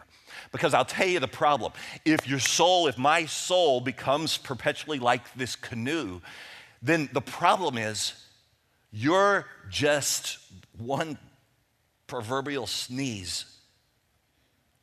Because 0.51 0.73
I'll 0.73 0.85
tell 0.85 1.07
you 1.07 1.19
the 1.19 1.27
problem. 1.27 1.73
If 2.05 2.27
your 2.27 2.39
soul, 2.39 2.87
if 2.87 2.97
my 2.97 3.25
soul 3.25 3.81
becomes 3.81 4.37
perpetually 4.37 4.99
like 4.99 5.33
this 5.33 5.55
canoe, 5.55 6.21
then 6.81 7.09
the 7.11 7.21
problem 7.21 7.77
is 7.77 8.13
you're 8.91 9.45
just 9.69 10.39
one 10.77 11.17
proverbial 12.07 12.67
sneeze 12.67 13.45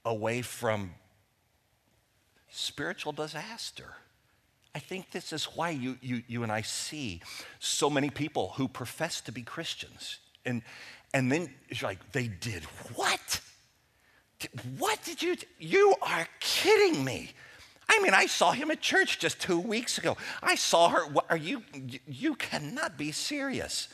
away 0.04 0.42
from 0.42 0.94
spiritual 2.50 3.12
disaster. 3.12 3.94
I 4.74 4.78
think 4.80 5.10
this 5.10 5.32
is 5.32 5.44
why 5.44 5.70
you, 5.70 5.96
you, 6.02 6.22
you 6.26 6.42
and 6.42 6.50
I 6.50 6.62
see 6.62 7.22
so 7.60 7.88
many 7.88 8.10
people 8.10 8.52
who 8.56 8.66
profess 8.68 9.20
to 9.22 9.32
be 9.32 9.42
Christians. 9.42 10.18
And, 10.44 10.62
and 11.12 11.30
then 11.30 11.54
it's 11.68 11.82
like, 11.82 12.12
they 12.12 12.26
did 12.26 12.64
what? 12.94 13.40
What 14.78 14.98
did 15.04 15.22
you, 15.22 15.36
you 15.58 15.94
are 16.02 16.28
kidding 16.40 17.04
me. 17.04 17.30
I 17.88 18.00
mean, 18.00 18.14
I 18.14 18.26
saw 18.26 18.52
him 18.52 18.70
at 18.70 18.80
church 18.80 19.18
just 19.18 19.40
two 19.40 19.58
weeks 19.58 19.98
ago. 19.98 20.16
I 20.42 20.54
saw 20.54 20.88
her. 20.88 21.04
Are 21.28 21.36
you, 21.36 21.62
you 22.06 22.34
cannot 22.34 22.96
be 22.96 23.12
serious. 23.12 23.88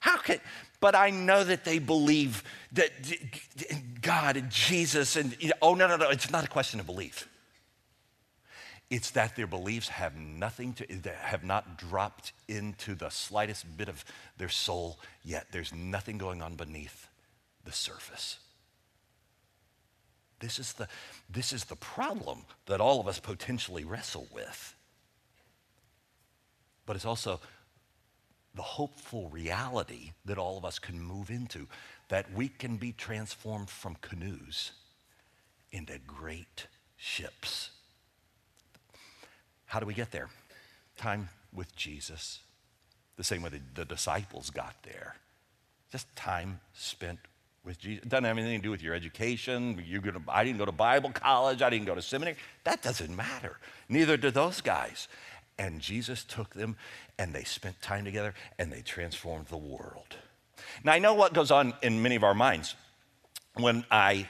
How 0.00 0.18
could, 0.18 0.40
but 0.80 0.94
I 0.94 1.10
know 1.10 1.44
that 1.44 1.64
they 1.64 1.78
believe 1.78 2.42
that 2.72 2.90
God 4.02 4.36
and 4.36 4.50
Jesus 4.50 5.16
and, 5.16 5.34
oh, 5.62 5.74
no, 5.74 5.86
no, 5.86 5.96
no, 5.96 6.10
it's 6.10 6.30
not 6.30 6.44
a 6.44 6.48
question 6.48 6.78
of 6.78 6.86
belief. 6.86 7.28
It's 8.90 9.10
that 9.12 9.34
their 9.34 9.46
beliefs 9.46 9.88
have 9.88 10.14
nothing 10.14 10.74
to, 10.74 11.10
have 11.20 11.42
not 11.42 11.78
dropped 11.78 12.32
into 12.48 12.94
the 12.94 13.08
slightest 13.08 13.76
bit 13.76 13.88
of 13.88 14.04
their 14.36 14.50
soul 14.50 14.98
yet. 15.22 15.46
There's 15.52 15.72
nothing 15.74 16.18
going 16.18 16.42
on 16.42 16.54
beneath 16.54 17.08
the 17.64 17.72
surface. 17.72 18.38
This 20.44 20.58
is 20.58 20.74
the, 20.74 20.88
this 21.30 21.54
is 21.54 21.64
the 21.64 21.76
problem 21.76 22.42
that 22.66 22.78
all 22.78 23.00
of 23.00 23.08
us 23.08 23.18
potentially 23.18 23.82
wrestle 23.82 24.26
with. 24.30 24.74
But 26.84 26.96
it's 26.96 27.06
also 27.06 27.40
the 28.54 28.60
hopeful 28.60 29.30
reality 29.30 30.12
that 30.26 30.36
all 30.36 30.58
of 30.58 30.66
us 30.66 30.78
can 30.78 31.00
move 31.00 31.30
into 31.30 31.66
that 32.10 32.30
we 32.34 32.48
can 32.48 32.76
be 32.76 32.92
transformed 32.92 33.70
from 33.70 33.96
canoes 34.02 34.72
into 35.72 35.98
great 36.06 36.66
ships. 36.98 37.70
How 39.64 39.80
do 39.80 39.86
we 39.86 39.94
get 39.94 40.10
there? 40.10 40.28
Time 40.98 41.30
with 41.54 41.74
Jesus, 41.74 42.40
the 43.16 43.24
same 43.24 43.40
way 43.40 43.48
the, 43.48 43.60
the 43.74 43.86
disciples 43.86 44.50
got 44.50 44.74
there. 44.82 45.16
Just 45.90 46.14
time 46.14 46.60
spent 46.74 47.18
with 47.64 47.78
Jesus. 47.78 48.04
It 48.04 48.08
doesn't 48.08 48.24
have 48.24 48.38
anything 48.38 48.60
to 48.60 48.62
do 48.62 48.70
with 48.70 48.82
your 48.82 48.94
education. 48.94 49.82
You're 49.86 50.00
gonna, 50.00 50.22
I 50.28 50.44
didn't 50.44 50.58
go 50.58 50.64
to 50.64 50.72
Bible 50.72 51.10
college. 51.10 51.62
I 51.62 51.70
didn't 51.70 51.86
go 51.86 51.94
to 51.94 52.02
seminary. 52.02 52.36
That 52.64 52.82
doesn't 52.82 53.14
matter. 53.14 53.58
Neither 53.88 54.16
do 54.16 54.30
those 54.30 54.60
guys. 54.60 55.08
And 55.58 55.80
Jesus 55.80 56.24
took 56.24 56.54
them 56.54 56.76
and 57.18 57.32
they 57.32 57.44
spent 57.44 57.80
time 57.80 58.04
together 58.04 58.34
and 58.58 58.72
they 58.72 58.82
transformed 58.82 59.46
the 59.46 59.56
world. 59.56 60.16
Now, 60.82 60.92
I 60.92 60.98
know 60.98 61.14
what 61.14 61.32
goes 61.32 61.50
on 61.50 61.74
in 61.82 62.02
many 62.02 62.16
of 62.16 62.24
our 62.24 62.34
minds 62.34 62.74
when 63.56 63.84
I, 63.90 64.26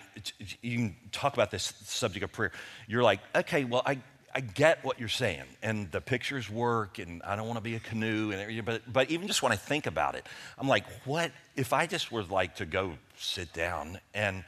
you 0.61 0.93
talk 1.13 1.33
about 1.33 1.51
this 1.51 1.73
subject 1.85 2.25
of 2.25 2.33
prayer. 2.33 2.53
You're 2.87 3.03
like, 3.03 3.21
okay, 3.35 3.65
well, 3.65 3.83
I, 3.87 3.99
I 4.35 4.41
get 4.41 4.85
what 4.85 4.99
you're 4.99 5.09
saying, 5.09 5.45
and 5.63 5.91
the 5.93 6.01
pictures 6.01 6.51
work, 6.51 6.99
and 6.99 7.23
I 7.23 7.37
don't 7.37 7.47
want 7.47 7.59
to 7.59 7.63
be 7.63 7.77
a 7.77 7.81
canoe, 7.81 8.33
and 8.33 8.65
but, 8.65 8.83
but 8.93 9.09
even 9.09 9.29
just 9.29 9.43
when 9.43 9.53
I 9.53 9.57
think 9.57 9.87
about 9.87 10.17
it, 10.17 10.27
I'm 10.59 10.67
like, 10.67 10.85
what 11.05 11.31
if 11.55 11.73
I 11.73 11.87
just 11.87 12.11
were 12.11 12.25
like 12.25 12.57
to 12.57 12.67
go 12.67 12.95
sit 13.17 13.53
down 13.53 14.01
and 14.13 14.43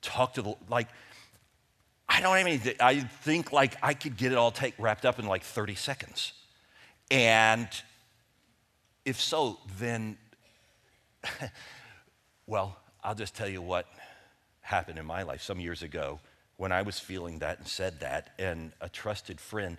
talk 0.00 0.34
to 0.34 0.42
the, 0.42 0.54
like, 0.68 0.88
I 2.08 2.20
don't 2.20 2.36
have 2.36 2.48
even, 2.48 2.74
I 2.80 2.98
think 3.00 3.52
like 3.52 3.76
I 3.80 3.94
could 3.94 4.16
get 4.16 4.32
it 4.32 4.38
all 4.38 4.50
take, 4.50 4.74
wrapped 4.76 5.06
up 5.06 5.20
in 5.20 5.26
like 5.26 5.44
30 5.44 5.76
seconds. 5.76 6.32
And 7.08 7.68
if 9.04 9.20
so, 9.20 9.58
then, 9.78 10.18
well, 12.46 12.76
I'll 13.04 13.14
just 13.14 13.36
tell 13.36 13.48
you 13.48 13.62
what 13.62 13.86
happened 14.62 14.98
in 14.98 15.06
my 15.06 15.22
life 15.22 15.42
some 15.42 15.60
years 15.60 15.82
ago 15.82 16.18
when 16.56 16.72
I 16.72 16.82
was 16.82 16.98
feeling 16.98 17.38
that 17.40 17.58
and 17.58 17.66
said 17.66 18.00
that, 18.00 18.30
and 18.38 18.72
a 18.80 18.88
trusted 18.88 19.40
friend 19.40 19.78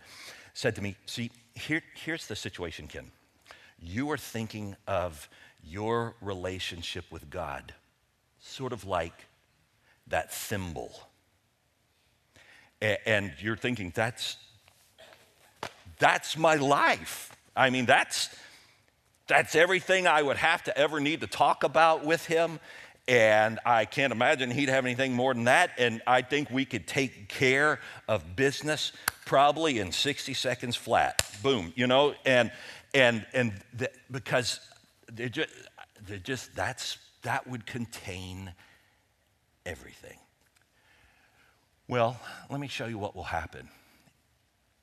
said 0.53 0.75
to 0.75 0.81
me, 0.81 0.95
See, 1.05 1.31
here, 1.55 1.81
here's 1.95 2.27
the 2.27 2.35
situation, 2.35 2.87
Ken. 2.87 3.11
You 3.79 4.09
are 4.11 4.17
thinking 4.17 4.75
of 4.87 5.29
your 5.63 6.15
relationship 6.21 7.05
with 7.11 7.29
God 7.29 7.73
sort 8.39 8.73
of 8.73 8.85
like 8.85 9.27
that 10.07 10.31
thimble. 10.33 10.93
And 13.05 13.31
you're 13.39 13.55
thinking, 13.55 13.93
that's, 13.95 14.35
that's 15.99 16.37
my 16.37 16.55
life. 16.55 17.33
I 17.55 17.69
mean, 17.69 17.85
that's, 17.85 18.35
that's 19.27 19.55
everything 19.55 20.05
I 20.05 20.21
would 20.21 20.35
have 20.35 20.63
to 20.65 20.77
ever 20.77 20.99
need 20.99 21.21
to 21.21 21.27
talk 21.27 21.63
about 21.63 22.05
with 22.05 22.25
him. 22.25 22.59
And 23.07 23.59
I 23.65 23.85
can't 23.85 24.13
imagine 24.13 24.49
he'd 24.49 24.69
have 24.69 24.85
anything 24.85 25.13
more 25.13 25.33
than 25.33 25.45
that. 25.45 25.71
And 25.77 26.01
I 26.07 26.21
think 26.21 26.49
we 26.49 26.63
could 26.63 26.87
take 26.87 27.27
care 27.27 27.79
of 28.07 28.35
business 28.35 28.93
probably 29.25 29.79
in 29.79 29.91
60 29.91 30.33
seconds 30.33 30.75
flat. 30.75 31.25
Boom, 31.41 31.73
you 31.75 31.87
know? 31.87 32.13
And, 32.25 32.51
and, 32.93 33.25
and 33.33 33.53
because 34.09 34.59
they're 35.11 35.29
just, 35.29 35.49
they're 36.07 36.17
just, 36.17 36.55
that's, 36.55 36.97
that 37.23 37.47
would 37.47 37.65
contain 37.65 38.53
everything. 39.65 40.17
Well, 41.87 42.19
let 42.49 42.59
me 42.59 42.67
show 42.67 42.85
you 42.85 42.97
what 42.97 43.15
will 43.15 43.23
happen. 43.23 43.69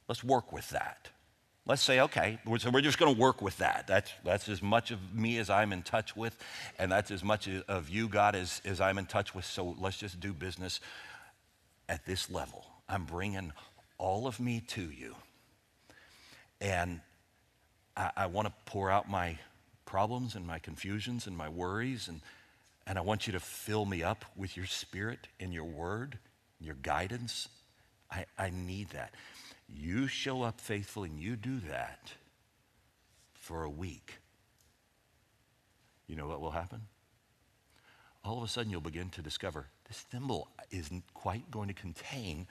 Let's 0.09 0.23
work 0.23 0.53
with 0.53 0.69
that. 0.71 1.09
Let's 1.67 1.83
say, 1.83 2.01
okay, 2.01 2.39
so 2.59 2.71
we're 2.71 2.81
just 2.81 2.99
going 2.99 3.15
to 3.15 3.21
work 3.21 3.43
with 3.43 3.59
that. 3.59 3.87
That's, 3.87 4.11
that's 4.25 4.49
as 4.49 4.63
much 4.63 4.91
of 4.91 5.15
me 5.15 5.39
as 5.39 5.51
I'm 5.51 5.73
in 5.73 5.83
touch 5.83 6.17
with, 6.17 6.37
and 6.79 6.91
that's 6.91 7.11
as 7.11 7.23
much 7.23 7.49
of 7.69 7.89
you, 7.89 8.09
God, 8.09 8.35
as, 8.35 8.61
as 8.65 8.81
I'm 8.81 8.99
in 8.99 9.07
touch 9.07 9.35
with. 9.35 9.45
So 9.45 9.77
let's 9.79 9.99
just 9.99 10.19
do 10.19 10.33
business 10.33 10.81
at 11.89 12.07
this 12.07 12.31
level. 12.31 12.65
I'm 12.89 13.05
bringing 13.05 13.53
all 13.99 14.27
of 14.27 14.41
me 14.41 14.63
to 14.69 14.83
you. 14.83 15.15
And 16.61 17.01
I, 17.97 18.11
I 18.17 18.27
want 18.27 18.49
to 18.49 18.55
pour 18.65 18.91
out 18.91 19.09
my 19.09 19.39
problems 19.85 20.35
and 20.35 20.47
my 20.47 20.59
confusions 20.59 21.27
and 21.27 21.37
my 21.37 21.49
worries, 21.49 22.09
and, 22.09 22.21
and 22.87 22.99
I 22.99 23.03
want 23.03 23.27
you 23.27 23.35
to 23.35 23.41
fill 23.41 23.85
me 23.85 24.03
up 24.03 24.25
with 24.35 24.57
your 24.57 24.67
spirit 24.67 25.29
and 25.39 25.53
your 25.53 25.65
word, 25.65 26.19
and 26.59 26.67
your 26.67 26.77
guidance. 26.83 27.49
I, 28.11 28.25
I 28.39 28.51
need 28.51 28.91
that. 28.91 29.13
You 29.75 30.07
show 30.07 30.43
up 30.43 30.61
faithful 30.61 31.05
and 31.05 31.19
you 31.19 31.37
do 31.37 31.61
that 31.69 32.13
for 33.35 33.65
a 33.65 33.71
week. 33.71 34.19
You 36.07 36.17
know 36.17 36.27
what 36.27 36.41
will 36.41 36.51
happen? 36.51 36.83
All 38.25 38.39
of 38.39 38.45
a 38.45 38.49
sudden, 38.49 38.71
you'll 38.71 38.81
begin 38.81 39.11
to 39.11 39.23
discover 39.23 39.67
this 39.89 39.99
thimble 40.11 40.49
isn't 40.71 41.05
quite 41.15 41.51
going 41.51 41.69
to 41.69 41.75
contain 41.75 42.47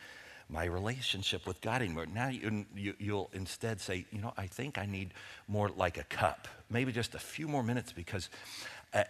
my 0.50 0.66
relationship 0.66 1.46
with 1.46 1.62
God 1.62 1.82
anymore. 1.82 2.08
Now 2.08 2.30
you, 2.30 2.66
you, 2.76 2.96
you'll 2.98 3.30
instead 3.34 3.80
say, 3.80 4.06
you 4.12 4.20
know, 4.20 4.34
I 4.36 4.48
think 4.48 4.78
I 4.78 4.88
need 4.88 5.14
more 5.48 5.70
like 5.70 5.98
a 5.98 6.04
cup, 6.04 6.48
maybe 6.70 6.92
just 6.92 7.14
a 7.14 7.20
few 7.20 7.48
more 7.48 7.62
minutes 7.62 7.92
because 7.92 8.30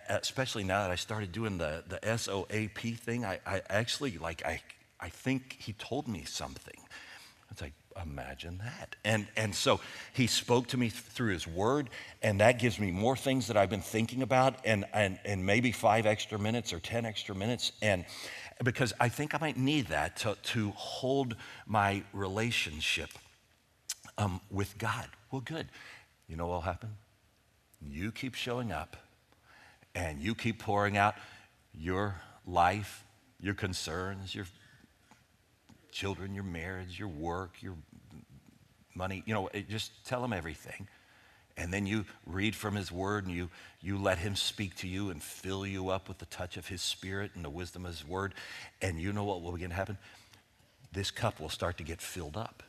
especially 0.10 0.65
now 0.65 0.82
that 0.82 0.91
I 0.91 0.95
started 0.95 1.32
doing 1.32 1.58
the, 1.58 1.84
the 1.88 2.17
SOAP 2.17 2.98
thing, 2.98 3.24
I, 3.24 3.39
I 3.45 3.62
actually 3.69 4.17
like, 4.17 4.45
I, 4.45 4.62
I 5.00 5.10
think 5.10 5.56
he 5.60 5.74
told 5.74 6.08
me 6.08 6.26
something. 6.26 6.80
It's 7.52 7.62
like, 7.62 7.74
imagine 8.03 8.59
that. 8.59 8.95
And, 9.03 9.27
and 9.35 9.53
so 9.53 9.79
he 10.13 10.27
spoke 10.27 10.67
to 10.67 10.77
me 10.77 10.89
through 10.89 11.33
his 11.33 11.47
word, 11.47 11.89
and 12.21 12.39
that 12.39 12.59
gives 12.59 12.79
me 12.79 12.91
more 12.91 13.15
things 13.15 13.47
that 13.47 13.57
I've 13.57 13.69
been 13.69 13.81
thinking 13.81 14.21
about, 14.21 14.55
and, 14.65 14.85
and, 14.93 15.19
and 15.25 15.45
maybe 15.45 15.71
five 15.71 16.05
extra 16.05 16.39
minutes 16.39 16.73
or 16.73 16.79
10 16.79 17.05
extra 17.05 17.35
minutes. 17.35 17.71
And 17.81 18.05
because 18.63 18.93
I 18.99 19.09
think 19.09 19.33
I 19.33 19.38
might 19.39 19.57
need 19.57 19.88
that 19.88 20.17
to, 20.17 20.35
to 20.41 20.71
hold 20.71 21.35
my 21.65 22.03
relationship 22.13 23.09
um, 24.17 24.41
with 24.51 24.77
God. 24.77 25.07
Well, 25.31 25.41
good. 25.41 25.67
You 26.27 26.35
know 26.35 26.47
what 26.47 26.55
will 26.55 26.62
happen? 26.62 26.89
You 27.81 28.12
keep 28.12 28.35
showing 28.35 28.71
up, 28.71 28.97
and 29.95 30.19
you 30.19 30.35
keep 30.35 30.59
pouring 30.59 30.97
out 30.97 31.15
your 31.73 32.21
life, 32.45 33.03
your 33.39 33.53
concerns, 33.53 34.35
your 34.35 34.45
children, 35.91 36.35
your 36.35 36.43
marriage, 36.43 36.99
your 36.99 37.07
work, 37.07 37.62
your 37.62 37.75
money, 38.99 39.23
you 39.25 39.33
know, 39.33 39.49
just 39.67 40.05
tell 40.05 40.23
him 40.23 40.33
everything. 40.33 40.88
And 41.57 41.73
then 41.73 41.88
you 41.88 42.05
read 42.25 42.55
from 42.55 42.75
his 42.75 42.91
word 42.91 43.25
and 43.25 43.33
you, 43.33 43.49
you 43.81 43.97
let 43.97 44.19
him 44.19 44.35
speak 44.35 44.75
to 44.77 44.88
you 44.88 45.09
and 45.09 45.21
fill 45.21 45.65
you 45.65 45.89
up 45.89 46.07
with 46.07 46.19
the 46.19 46.25
touch 46.27 46.55
of 46.57 46.67
his 46.67 46.81
spirit 46.81 47.31
and 47.33 47.43
the 47.43 47.49
wisdom 47.49 47.85
of 47.85 47.91
his 47.91 48.07
word. 48.07 48.33
And 48.81 48.99
you 48.99 49.12
know 49.12 49.23
what 49.23 49.41
will 49.41 49.53
begin 49.53 49.71
to 49.71 49.75
happen? 49.75 49.97
This 50.93 51.12
cup 51.12 51.39
will 51.39 51.49
start 51.49 51.77
to 51.77 51.83
get 51.83 52.01
filled 52.01 52.38
up. 52.38 52.62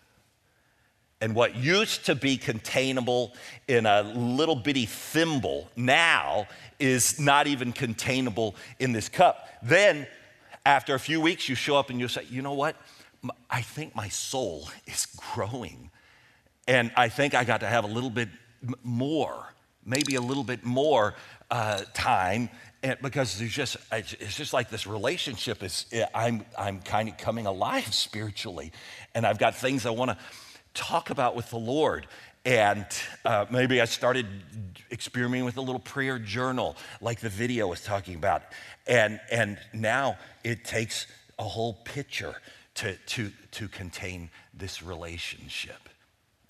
And 1.21 1.35
what 1.35 1.55
used 1.55 2.07
to 2.07 2.15
be 2.15 2.39
containable 2.39 3.35
in 3.69 3.85
a 3.85 4.03
little 4.03 4.57
bitty 4.57 4.87
thimble 4.87 5.69
now 5.77 6.47
is 6.79 7.21
not 7.21 7.47
even 7.47 7.73
containable 7.73 8.57
in 8.79 8.93
this 8.93 9.09
cup. 9.09 9.47
Then, 9.63 10.07
after 10.65 10.95
a 10.95 11.01
few 11.01 11.21
weeks, 11.21 11.49
you 11.49 11.55
show 11.55 11.77
up 11.77 11.91
and 11.91 12.01
you 12.01 12.09
say, 12.09 12.25
you 12.31 12.41
know 12.41 12.55
what? 12.55 12.75
I 13.51 13.61
think 13.61 13.95
my 13.95 14.09
soul 14.09 14.69
is 14.87 15.07
growing. 15.35 15.91
And 16.71 16.93
I 16.97 17.09
think 17.09 17.35
I 17.35 17.43
got 17.43 17.61
to 17.61 17.67
have 17.67 17.83
a 17.83 17.89
little 17.89 18.11
bit 18.11 18.29
more, 18.85 19.53
maybe 19.85 20.15
a 20.15 20.21
little 20.21 20.45
bit 20.45 20.65
more 20.65 21.15
uh, 21.51 21.81
time 21.95 22.49
and 22.83 22.97
because 23.03 23.39
there's 23.39 23.53
just 23.53 23.77
it's 23.93 24.37
just 24.37 24.55
like 24.55 24.71
this 24.71 24.87
relationship 24.87 25.63
is 25.63 25.85
i'm 26.15 26.47
i'm 26.57 26.81
kind 26.81 27.11
of 27.11 27.19
coming 27.19 27.45
alive 27.45 27.93
spiritually 28.07 28.73
and 29.15 29.27
i've 29.27 29.39
got 29.39 29.55
things 29.55 29.85
i 29.85 29.91
want 29.91 30.11
to 30.11 30.17
talk 30.73 31.11
about 31.11 31.37
with 31.37 31.51
the 31.51 31.59
lord 31.59 32.07
and 32.47 32.87
uh, 33.27 33.45
maybe 33.51 33.83
i 33.83 33.85
started 33.85 34.27
experimenting 34.91 35.45
with 35.45 35.59
a 35.59 35.61
little 35.61 35.81
prayer 35.81 36.19
journal 36.19 36.75
like 37.03 37.21
the 37.21 37.29
video 37.29 37.67
was 37.67 37.83
talking 37.83 38.15
about 38.15 38.43
and 38.87 39.21
and 39.31 39.59
now 39.75 40.17
it 40.43 40.65
takes 40.65 41.07
a 41.39 41.43
whole 41.43 41.75
picture 41.85 42.37
to, 42.81 42.97
to, 42.97 43.31
to 43.51 43.69
contain 43.69 44.31
this 44.55 44.83
relationship. 44.83 45.90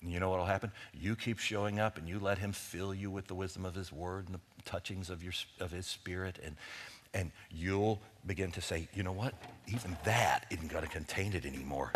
You 0.03 0.19
know 0.19 0.29
what 0.29 0.39
will 0.39 0.45
happen? 0.45 0.71
You 0.93 1.15
keep 1.15 1.37
showing 1.37 1.79
up 1.79 1.97
and 1.97 2.07
you 2.09 2.19
let 2.19 2.39
him 2.39 2.51
fill 2.51 2.93
you 2.93 3.11
with 3.11 3.27
the 3.27 3.35
wisdom 3.35 3.65
of 3.65 3.75
his 3.75 3.91
word 3.91 4.25
and 4.25 4.35
the 4.35 4.39
touchings 4.65 5.09
of, 5.09 5.23
your, 5.23 5.33
of 5.59 5.71
his 5.71 5.85
spirit. 5.85 6.39
And, 6.43 6.55
and 7.13 7.31
you'll 7.51 8.01
begin 8.25 8.51
to 8.53 8.61
say, 8.61 8.87
you 8.95 9.03
know 9.03 9.11
what? 9.11 9.35
Even 9.67 9.95
that 10.03 10.47
isn't 10.49 10.69
going 10.69 10.83
to 10.83 10.89
contain 10.89 11.33
it 11.33 11.45
anymore. 11.45 11.91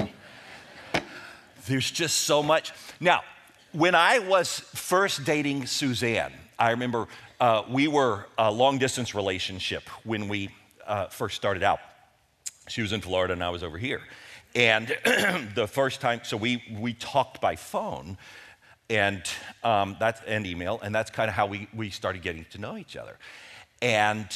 There's 1.68 1.90
just 1.90 2.18
so 2.22 2.44
much. 2.44 2.74
Now, 3.00 3.24
when 3.72 3.96
I 3.96 4.20
was 4.20 4.60
first 4.60 5.26
dating 5.26 5.66
Suzanne, 5.66 6.32
I 6.60 6.72
remember 6.72 7.08
uh, 7.40 7.64
we 7.70 7.88
were 7.88 8.28
a 8.38 8.52
long 8.52 8.78
distance 8.78 9.16
relationship 9.16 9.84
when 10.04 10.28
we 10.28 10.50
uh, 10.86 11.08
first 11.08 11.36
started 11.36 11.64
out. 11.64 11.80
She 12.68 12.82
was 12.82 12.94
in 12.94 13.02
Florida 13.02 13.34
and 13.34 13.44
I 13.44 13.50
was 13.50 13.64
over 13.64 13.80
here. 13.80 14.02
And 14.56 14.88
the 15.56 15.68
first 15.68 16.02
time, 16.02 16.22
so 16.24 16.38
we, 16.38 16.64
we 16.80 16.94
talked 16.94 17.42
by 17.42 17.56
phone 17.56 18.18
and 18.90 19.24
um, 19.64 19.98
that's 20.00 20.22
and 20.28 20.46
email, 20.46 20.80
and 20.82 20.94
that's 20.94 21.10
kind 21.10 21.28
of 21.28 21.36
how 21.36 21.48
we, 21.48 21.68
we 21.74 21.90
started 21.90 22.22
getting 22.22 22.46
to 22.52 22.60
know 22.60 22.78
each 22.78 22.96
other. 22.96 23.18
And 23.82 24.28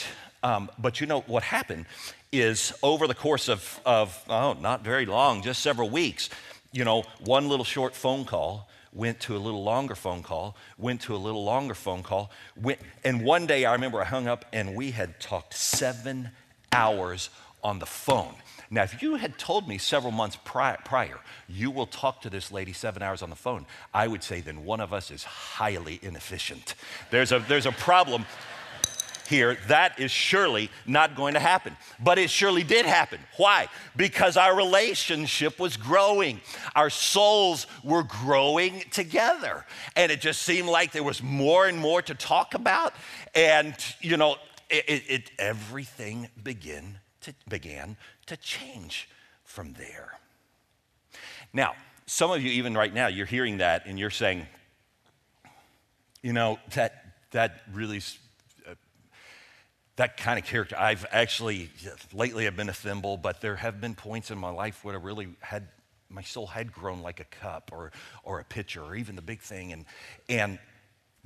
um, 0.41 0.69
but 0.79 1.01
you 1.01 1.08
know 1.08 1.21
what 1.21 1.43
happened 1.43 1.86
is 2.32 2.73
over 2.82 3.08
the 3.08 3.15
course 3.15 3.49
of, 3.49 3.79
of 3.86 4.17
oh 4.29 4.53
not 4.53 4.84
very 4.84 5.05
long, 5.05 5.41
just 5.41 5.62
several 5.62 5.89
weeks, 5.89 6.29
you 6.71 6.84
know, 6.84 7.03
one 7.19 7.49
little 7.49 7.65
short 7.65 7.95
phone 7.95 8.25
call 8.25 8.69
went 8.91 9.19
to 9.19 9.36
a 9.36 9.39
little 9.39 9.63
longer 9.63 9.95
phone 9.95 10.23
call, 10.23 10.55
went 10.77 11.01
to 11.01 11.15
a 11.15 11.17
little 11.17 11.43
longer 11.43 11.75
phone 11.75 12.01
call, 12.01 12.32
went, 12.60 12.79
and 13.03 13.23
one 13.23 13.45
day 13.45 13.65
I 13.65 13.73
remember 13.73 14.01
I 14.01 14.05
hung 14.05 14.27
up 14.27 14.45
and 14.51 14.75
we 14.75 14.91
had 14.91 15.19
talked 15.19 15.53
seven 15.53 16.32
hours 16.71 17.29
on 17.63 17.79
the 17.79 17.86
phone. 17.86 18.34
Now, 18.71 18.84
if 18.84 19.01
you 19.01 19.15
had 19.15 19.38
told 19.38 19.67
me 19.67 19.77
several 19.77 20.12
months 20.12 20.38
prior, 20.45 20.77
prior, 20.86 21.19
you 21.47 21.71
will 21.71 21.88
talk 21.88 22.21
to 22.21 22.29
this 22.29 22.51
lady 22.51 22.73
seven 22.73 23.01
hours 23.01 23.21
on 23.21 23.29
the 23.29 23.36
phone, 23.36 23.65
I 23.93 24.08
would 24.08 24.23
say 24.23 24.41
then 24.41 24.63
one 24.63 24.79
of 24.79 24.93
us 24.93 25.10
is 25.10 25.23
highly 25.23 25.99
inefficient. 26.03 26.75
There's 27.10 27.32
a, 27.32 27.39
there's 27.39 27.65
a 27.65 27.71
problem 27.71 28.25
here, 29.29 29.58
that 29.67 29.99
is 29.99 30.12
surely 30.12 30.69
not 30.88 31.15
going 31.15 31.36
to 31.36 31.39
happen. 31.39 31.77
But 31.99 32.17
it 32.17 32.29
surely 32.29 32.63
did 32.63 32.86
happen. 32.86 33.19
Why? 33.38 33.67
Because 33.95 34.38
our 34.38 34.55
relationship 34.55 35.60
was 35.60 35.77
growing, 35.77 36.41
our 36.75 36.89
souls 36.89 37.67
were 37.84 38.03
growing 38.03 38.84
together. 38.91 39.65
And 39.95 40.12
it 40.12 40.19
just 40.19 40.41
seemed 40.41 40.67
like 40.67 40.91
there 40.91 41.03
was 41.03 41.21
more 41.21 41.67
and 41.67 41.77
more 41.77 42.01
to 42.01 42.15
talk 42.15 42.55
about. 42.55 42.93
And, 43.36 43.75
you 44.01 44.17
know, 44.17 44.38
it, 44.69 44.86
it, 44.88 45.03
it 45.08 45.32
everything 45.38 46.27
began 46.43 46.99
to, 47.21 47.34
began 47.47 47.97
to 48.29 48.37
change 48.37 49.09
from 49.43 49.73
there. 49.73 50.17
Now, 51.51 51.73
some 52.05 52.31
of 52.31 52.41
you, 52.41 52.51
even 52.51 52.75
right 52.75 52.93
now, 52.93 53.07
you're 53.07 53.25
hearing 53.25 53.57
that 53.57 53.85
and 53.85 53.99
you're 53.99 54.09
saying, 54.09 54.45
you 56.21 56.33
know, 56.33 56.59
that, 56.75 57.05
that 57.31 57.61
really, 57.73 58.01
uh, 58.67 58.75
that 59.95 60.17
kind 60.17 60.37
of 60.37 60.45
character, 60.45 60.75
I've 60.77 61.05
actually, 61.11 61.69
lately 62.13 62.45
I've 62.45 62.55
been 62.55 62.69
a 62.69 62.73
thimble, 62.73 63.17
but 63.17 63.41
there 63.41 63.55
have 63.55 63.81
been 63.81 63.95
points 63.95 64.29
in 64.31 64.37
my 64.37 64.51
life 64.51 64.83
where 64.83 64.95
I 64.95 64.99
really 64.99 65.29
had, 65.39 65.67
my 66.09 66.21
soul 66.21 66.47
had 66.47 66.71
grown 66.71 67.01
like 67.01 67.19
a 67.19 67.25
cup 67.25 67.71
or, 67.71 67.91
or 68.23 68.39
a 68.39 68.43
pitcher 68.43 68.83
or 68.83 68.95
even 68.95 69.15
the 69.15 69.21
big 69.21 69.41
thing. 69.41 69.73
And, 69.73 69.85
and, 70.27 70.59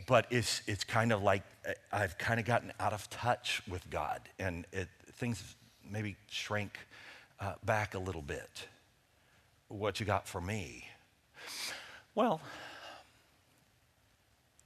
but 0.07 0.27
it's, 0.29 0.61
it's 0.67 0.83
kind 0.83 1.11
of 1.11 1.21
like 1.21 1.43
uh, 1.67 1.73
I've 1.91 2.17
kind 2.17 2.39
of 2.39 2.45
gotten 2.45 2.71
out 2.79 2.93
of 2.93 3.09
touch 3.09 3.61
with 3.69 3.89
God 3.89 4.21
and 4.39 4.65
it, 4.71 4.87
things 5.13 5.55
maybe 5.89 6.15
shrank 6.29 6.77
uh, 7.43 7.56
back 7.65 7.93
a 7.93 7.99
little 7.99 8.21
bit. 8.21 8.67
What 9.67 9.99
you 9.99 10.06
got 10.06 10.27
for 10.27 10.39
me? 10.39 10.88
Well, 12.15 12.39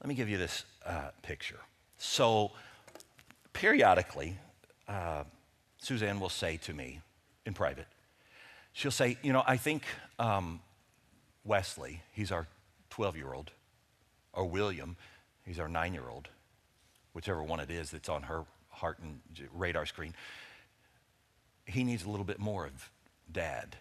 let 0.01 0.07
me 0.07 0.15
give 0.15 0.29
you 0.29 0.37
this 0.37 0.65
uh, 0.85 1.09
picture. 1.23 1.59
So, 1.97 2.51
periodically, 3.53 4.37
uh, 4.87 5.23
Suzanne 5.79 6.19
will 6.19 6.29
say 6.29 6.57
to 6.57 6.73
me 6.73 7.01
in 7.45 7.53
private, 7.53 7.87
she'll 8.73 8.91
say, 8.91 9.17
You 9.23 9.33
know, 9.33 9.43
I 9.47 9.57
think 9.57 9.83
um, 10.19 10.59
Wesley, 11.43 12.01
he's 12.13 12.31
our 12.31 12.47
12 12.91 13.17
year 13.17 13.33
old, 13.33 13.51
or 14.33 14.45
William, 14.45 14.97
he's 15.45 15.59
our 15.59 15.67
nine 15.67 15.93
year 15.93 16.09
old, 16.09 16.27
whichever 17.13 17.41
one 17.41 17.59
it 17.59 17.71
is 17.71 17.89
that's 17.89 18.09
on 18.09 18.23
her 18.23 18.43
heart 18.69 18.99
and 18.99 19.19
radar 19.51 19.87
screen 19.87 20.13
he 21.67 21.83
needs 21.83 22.05
a 22.05 22.09
little 22.09 22.25
bit 22.25 22.39
more 22.39 22.65
of 22.65 22.89
dad. 23.31 23.75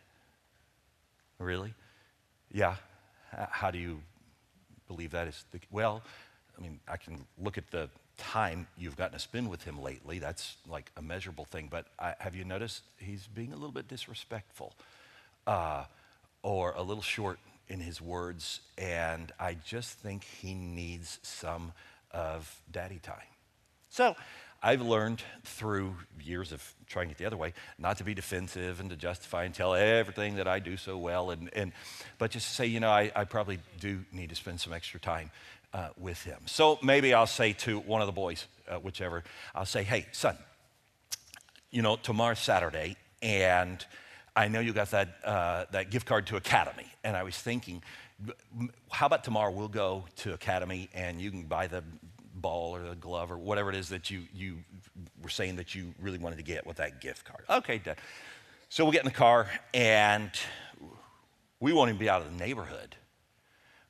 Really? 1.38 1.72
Yeah. 2.52 2.76
How 3.50 3.70
do 3.70 3.78
you 3.78 4.00
believe 4.88 5.12
that 5.12 5.28
is 5.28 5.44
the, 5.52 5.60
well, 5.70 6.02
I 6.58 6.62
mean, 6.62 6.80
I 6.88 6.96
can 6.96 7.24
look 7.38 7.58
at 7.58 7.70
the 7.70 7.88
time 8.18 8.66
you've 8.76 8.96
gotten 8.96 9.14
to 9.14 9.18
spend 9.18 9.48
with 9.50 9.62
him 9.62 9.82
lately. 9.82 10.18
That's 10.18 10.56
like 10.68 10.90
a 10.96 11.02
measurable 11.02 11.44
thing. 11.44 11.68
But 11.70 11.86
I, 11.98 12.14
have 12.18 12.34
you 12.34 12.44
noticed 12.44 12.82
he's 12.98 13.26
being 13.26 13.52
a 13.52 13.56
little 13.56 13.72
bit 13.72 13.88
disrespectful 13.88 14.74
uh, 15.46 15.84
or 16.42 16.72
a 16.76 16.82
little 16.82 17.02
short 17.02 17.38
in 17.68 17.80
his 17.80 18.00
words? 18.00 18.60
And 18.78 19.32
I 19.38 19.56
just 19.64 19.98
think 19.98 20.24
he 20.24 20.54
needs 20.54 21.18
some 21.22 21.72
of 22.10 22.60
daddy 22.70 23.00
time. 23.02 23.16
So 23.90 24.16
I've 24.62 24.82
learned 24.82 25.22
through 25.44 25.94
years 26.22 26.52
of 26.52 26.74
trying 26.86 27.10
it 27.10 27.18
the 27.18 27.26
other 27.26 27.36
way 27.36 27.52
not 27.78 27.98
to 27.98 28.04
be 28.04 28.14
defensive 28.14 28.80
and 28.80 28.90
to 28.90 28.96
justify 28.96 29.44
and 29.44 29.54
tell 29.54 29.74
everything 29.74 30.36
that 30.36 30.48
I 30.48 30.58
do 30.58 30.76
so 30.76 30.96
well, 30.98 31.30
and, 31.30 31.50
and, 31.52 31.72
but 32.18 32.30
just 32.30 32.48
to 32.48 32.54
say, 32.54 32.66
you 32.66 32.80
know, 32.80 32.90
I, 32.90 33.12
I 33.14 33.24
probably 33.24 33.58
do 33.80 34.04
need 34.12 34.30
to 34.30 34.36
spend 34.36 34.60
some 34.60 34.72
extra 34.72 34.98
time 35.00 35.30
uh, 35.72 35.88
with 35.98 36.22
him. 36.22 36.38
So 36.46 36.78
maybe 36.82 37.14
I'll 37.14 37.26
say 37.26 37.52
to 37.52 37.78
one 37.80 38.00
of 38.00 38.06
the 38.06 38.12
boys, 38.12 38.46
uh, 38.68 38.76
whichever, 38.76 39.24
I'll 39.54 39.66
say, 39.66 39.82
hey, 39.82 40.06
son, 40.12 40.36
you 41.70 41.82
know, 41.82 41.96
tomorrow's 41.96 42.38
Saturday, 42.38 42.96
and 43.22 43.84
I 44.34 44.48
know 44.48 44.60
you 44.60 44.72
got 44.72 44.90
that, 44.90 45.08
uh, 45.24 45.64
that 45.72 45.90
gift 45.90 46.06
card 46.06 46.26
to 46.28 46.36
Academy. 46.36 46.86
And 47.04 47.16
I 47.16 47.22
was 47.22 47.36
thinking, 47.36 47.82
how 48.90 49.06
about 49.06 49.24
tomorrow 49.24 49.50
we'll 49.50 49.68
go 49.68 50.04
to 50.16 50.32
Academy 50.32 50.88
and 50.94 51.20
you 51.20 51.30
can 51.30 51.42
buy 51.44 51.66
the 51.66 51.82
ball 52.46 52.76
or 52.76 52.88
the 52.88 52.94
glove 52.94 53.32
or 53.32 53.36
whatever 53.36 53.70
it 53.70 53.74
is 53.74 53.88
that 53.88 54.08
you, 54.08 54.22
you 54.32 54.58
were 55.20 55.28
saying 55.28 55.56
that 55.56 55.74
you 55.74 55.92
really 56.00 56.18
wanted 56.18 56.36
to 56.36 56.44
get 56.44 56.64
with 56.64 56.76
that 56.76 57.00
gift 57.00 57.24
card. 57.24 57.42
Okay, 57.50 57.78
Dad. 57.78 57.96
So 58.68 58.84
we 58.84 58.92
get 58.92 59.00
in 59.00 59.06
the 59.06 59.10
car 59.10 59.50
and 59.74 60.30
we 61.58 61.72
won't 61.72 61.88
even 61.88 61.98
be 61.98 62.08
out 62.08 62.22
of 62.22 62.30
the 62.30 62.38
neighborhood 62.38 62.94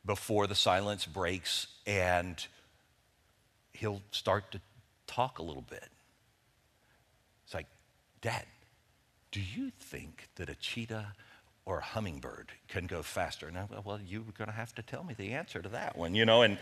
before 0.06 0.46
the 0.46 0.54
silence 0.54 1.04
breaks 1.04 1.66
and 1.86 2.46
he'll 3.74 4.00
start 4.10 4.52
to 4.52 4.60
talk 5.06 5.38
a 5.38 5.42
little 5.42 5.66
bit. 5.68 5.88
It's 7.44 7.52
like, 7.52 7.66
Dad, 8.22 8.46
do 9.32 9.40
you 9.40 9.70
think 9.78 10.28
that 10.36 10.48
a 10.48 10.54
cheetah 10.54 11.12
or 11.66 11.78
a 11.78 11.82
hummingbird 11.82 12.52
can 12.68 12.86
go 12.86 13.02
faster? 13.02 13.48
And 13.48 13.58
I, 13.58 13.66
well, 13.84 14.00
you're 14.06 14.22
going 14.38 14.48
to 14.48 14.56
have 14.56 14.74
to 14.76 14.82
tell 14.82 15.04
me 15.04 15.14
the 15.14 15.32
answer 15.32 15.60
to 15.60 15.68
that 15.70 15.98
one, 15.98 16.14
you 16.14 16.24
know. 16.24 16.42
And 16.42 16.58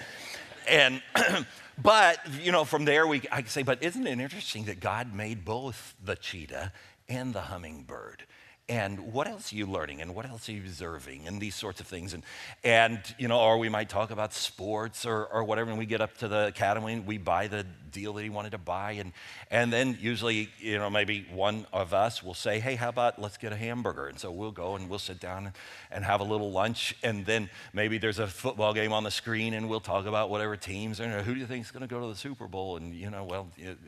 and 0.69 1.03
but 1.83 2.19
you 2.43 2.51
know, 2.51 2.65
from 2.65 2.85
there 2.85 3.07
we 3.07 3.23
I 3.31 3.43
can 3.43 3.51
say, 3.51 3.63
but 3.63 3.83
isn't 3.83 4.07
it 4.07 4.19
interesting 4.19 4.65
that 4.65 4.81
God 4.81 5.15
made 5.15 5.45
both 5.45 5.95
the 6.03 6.17
cheetah 6.17 6.73
and 7.09 7.33
the 7.33 7.43
hummingbird? 7.43 8.25
And 8.69 9.13
what 9.13 9.27
else 9.27 9.53
are 9.53 9.57
you 9.57 9.67
learning 9.67 10.01
and 10.01 10.15
what 10.15 10.27
else 10.27 10.49
are 10.49 10.53
you 10.53 10.61
observing 10.61 11.27
and 11.27 11.41
these 11.41 11.55
sorts 11.55 11.81
of 11.81 11.87
things 11.87 12.15
and 12.15 12.23
and 12.63 13.15
you 13.19 13.29
know 13.29 13.39
or 13.39 13.59
we 13.59 13.69
might 13.69 13.89
talk 13.89 14.11
about 14.11 14.33
sports 14.33 15.05
or, 15.05 15.27
or 15.27 15.45
whatever 15.45 15.71
and 15.71 15.79
we 15.79 15.87
get 15.87 16.01
up 16.01 16.17
to 16.17 16.29
the 16.29 16.47
academy 16.47 16.95
and 16.95 17.07
we 17.07 17.19
buy 17.19 17.47
the 17.47 17.65
deal 17.93 18.13
that 18.15 18.23
he 18.23 18.31
wanted 18.31 18.51
to 18.51 18.59
buy 18.59 18.93
and 18.93 19.13
and 19.51 19.73
then 19.73 19.97
usually 20.01 20.49
you 20.59 20.79
know 20.79 20.89
maybe 20.89 21.27
one 21.33 21.67
of 21.73 21.93
us 21.93 22.23
will 22.23 22.35
say 22.35 22.59
hey 22.59 22.75
how 22.75 22.89
about 22.89 23.19
let's 23.19 23.37
get 23.37 23.53
a 23.53 23.57
hamburger? 23.57 24.07
And 24.07 24.19
so 24.19 24.31
we'll 24.31 24.51
go 24.51 24.77
and 24.77 24.89
we'll 24.89 24.99
sit 24.99 25.21
down 25.21 25.47
and, 25.47 25.55
and 25.91 26.05
have 26.05 26.21
a 26.21 26.25
little 26.25 26.51
lunch 26.51 26.95
and 27.03 27.25
then 27.25 27.49
maybe 27.73 27.99
there's 27.99 28.19
a 28.19 28.27
football 28.27 28.75
game 28.75 28.93
on 28.93 29.05
the 29.05 29.11
screen 29.11 29.55
and 29.55 29.69
we'll 29.69 29.81
talk 29.81 30.07
about 30.07 30.31
whatever 30.31 30.57
teams 30.57 31.01
and 31.01 31.13
who 31.23 31.35
do 31.35 31.41
you 31.41 31.47
think 31.47 31.65
is 31.65 31.71
going 31.71 31.83
to 31.83 31.87
go 31.87 32.01
to 32.01 32.07
the 32.09 32.17
super 32.17 32.47
bowl? 32.47 32.77
And 32.77 32.95
you 32.95 33.11
know 33.11 33.25
well 33.25 33.49
it, 33.57 33.79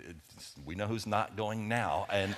we 0.65 0.75
know 0.75 0.87
who's 0.87 1.07
not 1.07 1.37
going 1.37 1.69
now 1.69 2.07
and 2.11 2.35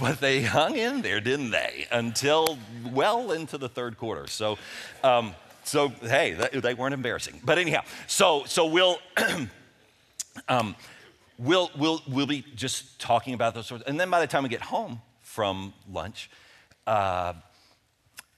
but 0.00 0.20
they 0.20 0.42
hung 0.42 0.76
in 0.76 1.02
there, 1.02 1.20
didn't 1.20 1.50
they? 1.50 1.86
Until 1.92 2.58
well 2.90 3.32
into 3.32 3.58
the 3.58 3.68
third 3.68 3.98
quarter. 3.98 4.26
So, 4.26 4.58
um, 5.04 5.34
so 5.62 5.88
hey, 5.88 6.32
they 6.32 6.74
weren't 6.74 6.94
embarrassing. 6.94 7.40
But 7.44 7.58
anyhow, 7.58 7.82
so 8.06 8.44
so 8.46 8.66
we'll. 8.66 8.98
um, 10.48 10.74
we'll, 11.40 11.70
we'll, 11.76 12.02
we'll 12.08 12.26
be 12.26 12.44
just 12.54 13.00
talking 13.00 13.34
about 13.34 13.54
those 13.54 13.66
sorts. 13.66 13.84
And 13.86 13.98
then 13.98 14.10
by 14.10 14.20
the 14.20 14.26
time 14.26 14.42
we 14.42 14.48
get 14.48 14.60
home 14.60 15.00
from 15.22 15.72
lunch, 15.90 16.30
uh, 16.86 17.34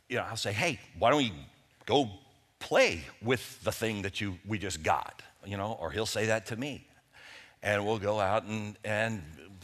you 0.08 0.16
know, 0.16 0.24
I'll 0.28 0.36
say, 0.36 0.52
hey, 0.52 0.78
why 0.98 1.10
don't 1.10 1.18
we 1.18 1.32
go 1.86 2.10
play 2.58 3.02
with 3.22 3.62
the 3.64 3.72
thing 3.72 4.02
that 4.02 4.20
you, 4.20 4.38
we 4.46 4.58
just 4.58 4.82
got? 4.82 5.22
You 5.44 5.56
know, 5.56 5.76
or 5.80 5.90
he'll 5.90 6.06
say 6.06 6.26
that 6.26 6.46
to 6.46 6.56
me. 6.56 6.86
And 7.62 7.84
we'll 7.86 7.98
go 7.98 8.20
out 8.20 8.44
and, 8.44 8.76
and 8.84 9.22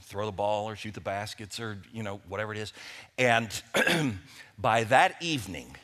throw 0.08 0.26
the 0.26 0.32
ball 0.32 0.68
or 0.68 0.76
shoot 0.76 0.94
the 0.94 1.00
baskets 1.00 1.60
or, 1.60 1.78
you 1.92 2.02
know, 2.02 2.20
whatever 2.28 2.52
it 2.52 2.58
is. 2.58 2.72
And 3.18 3.62
by 4.58 4.84
that 4.84 5.16
evening, 5.20 5.76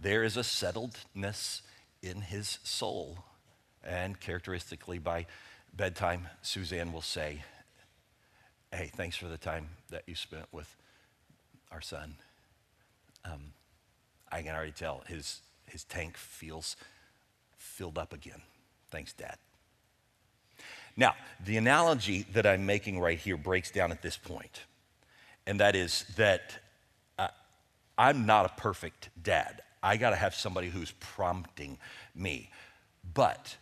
there 0.00 0.24
is 0.24 0.36
a 0.36 0.40
settledness 0.40 1.60
in 2.02 2.22
his 2.22 2.58
soul. 2.64 3.18
And 3.82 4.18
characteristically, 4.18 4.98
by 4.98 5.26
bedtime, 5.74 6.28
Suzanne 6.42 6.92
will 6.92 7.02
say, 7.02 7.42
Hey, 8.72 8.90
thanks 8.92 9.16
for 9.16 9.28
the 9.28 9.38
time 9.38 9.68
that 9.90 10.02
you 10.06 10.16
spent 10.16 10.46
with 10.50 10.74
our 11.70 11.80
son. 11.80 12.16
Um, 13.24 13.52
I 14.32 14.42
can 14.42 14.52
already 14.54 14.72
tell 14.72 15.04
his, 15.06 15.42
his 15.66 15.84
tank 15.84 16.16
feels 16.16 16.76
filled 17.56 17.98
up 17.98 18.12
again. 18.12 18.42
Thanks, 18.90 19.12
Dad. 19.12 19.36
Now, 20.96 21.14
the 21.44 21.56
analogy 21.56 22.26
that 22.32 22.46
I'm 22.46 22.66
making 22.66 23.00
right 23.00 23.18
here 23.18 23.36
breaks 23.36 23.70
down 23.70 23.90
at 23.90 24.02
this 24.02 24.16
point, 24.16 24.60
and 25.46 25.60
that 25.60 25.74
is 25.74 26.04
that 26.16 26.58
uh, 27.18 27.28
I'm 27.98 28.26
not 28.26 28.46
a 28.46 28.60
perfect 28.60 29.10
dad. 29.20 29.60
I 29.82 29.96
got 29.96 30.10
to 30.10 30.16
have 30.16 30.34
somebody 30.34 30.70
who's 30.70 30.92
prompting 30.92 31.78
me. 32.14 32.50
But 33.12 33.56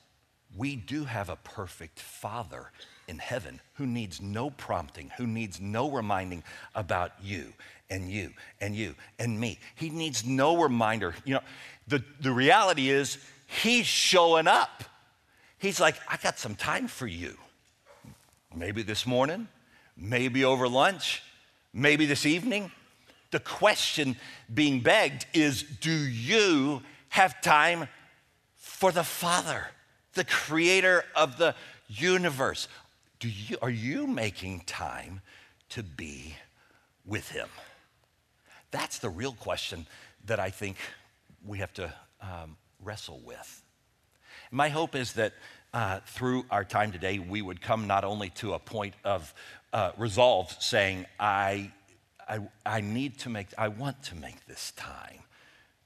we 0.57 0.77
do 0.77 1.05
have 1.05 1.29
a 1.29 1.37
perfect 1.37 1.99
father 1.99 2.71
in 3.09 3.19
heaven 3.19 3.61
who 3.75 3.87
needs 3.87 4.21
no 4.21 4.51
prompting, 4.51 5.11
who 5.17 5.27
needs 5.27 5.61
no 5.61 5.91
reminding 5.91 6.45
about 6.75 7.13
you 7.23 7.53
and 7.91 8.11
you 8.11 8.31
and 8.61 8.77
you 8.77 8.95
and 9.19 9.39
me. 9.39 9.59
He 9.75 9.91
needs 9.91 10.25
no 10.25 10.57
reminder. 10.63 11.15
You 11.25 11.35
know, 11.35 11.41
the, 11.89 12.05
the 12.21 12.31
reality 12.31 12.91
is, 12.91 13.19
he's 13.47 13.87
showing 13.87 14.47
up. 14.47 14.85
He's 15.63 15.79
like, 15.79 15.95
I 16.09 16.17
got 16.17 16.41
some 16.41 16.57
time 16.57 16.89
for 16.89 17.07
you. 17.07 17.39
Maybe 18.53 18.83
this 18.83 19.07
morning, 19.07 19.47
maybe 19.97 20.45
over 20.45 20.67
lunch, 20.67 21.23
maybe 21.73 22.05
this 22.05 22.27
evening. 22.27 22.73
The 23.31 23.39
question 23.39 24.17
being 24.53 24.81
begged 24.81 25.27
is 25.33 25.63
do 25.63 25.93
you 25.93 26.83
have 27.11 27.41
time 27.43 27.87
for 28.57 28.91
the 28.91 29.05
Father, 29.05 29.69
the 30.15 30.25
creator 30.25 31.05
of 31.15 31.39
the 31.39 31.55
universe? 31.87 32.67
Do 33.21 33.29
you, 33.29 33.57
are 33.63 33.71
you 33.71 34.09
making 34.09 34.63
time 34.67 35.21
to 35.69 35.85
be 35.85 36.35
with 37.07 37.29
Him? 37.29 37.49
That's 38.73 38.99
the 38.99 39.11
real 39.11 39.35
question 39.35 39.87
that 40.25 40.41
I 40.41 40.51
think 40.51 40.77
we 41.47 41.59
have 41.59 41.73
to 41.75 41.95
um, 42.21 42.57
wrestle 42.83 43.21
with. 43.25 43.62
My 44.55 44.69
hope 44.69 44.95
is 44.95 45.15
that 45.15 45.33
uh, 45.73 46.01
through 46.05 46.45
our 46.51 46.63
time 46.63 46.93
today, 46.93 47.19
we 47.19 47.41
would 47.41 47.63
come 47.63 47.87
not 47.87 48.05
only 48.05 48.29
to 48.37 48.53
a 48.53 48.59
point 48.59 48.95
of 49.03 49.33
uh, 49.73 49.93
resolve 49.97 50.55
saying, 50.61 51.07
I, 51.19 51.73
I, 52.29 52.41
I 52.67 52.83
need 52.83 53.19
to 53.21 53.31
make, 53.31 53.47
I 53.57 53.69
want 53.69 54.03
to 54.05 54.15
make 54.15 54.45
this 54.47 54.73
time 54.73 55.21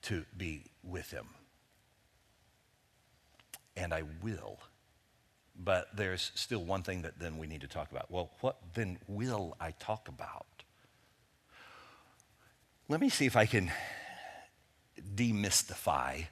to 0.03 0.25
be 0.37 0.65
with 0.83 1.13
Him. 1.13 1.29
And 3.77 3.95
I 3.95 4.03
will. 4.21 4.59
But 5.57 5.97
there's 5.97 6.33
still 6.35 6.65
one 6.65 6.83
thing 6.83 7.03
that 7.03 7.21
then 7.21 7.39
we 7.39 7.47
need 7.47 7.61
to 7.61 7.69
talk 7.69 7.93
about. 7.93 8.11
Well, 8.11 8.31
what 8.41 8.59
then 8.75 8.99
will 9.07 9.57
I 9.61 9.71
talk 9.79 10.09
about? 10.09 10.47
Let 12.89 13.01
me 13.01 13.11
see 13.11 13.27
if 13.27 13.37
I 13.37 13.47
can 13.47 13.71
demystify 15.15 16.27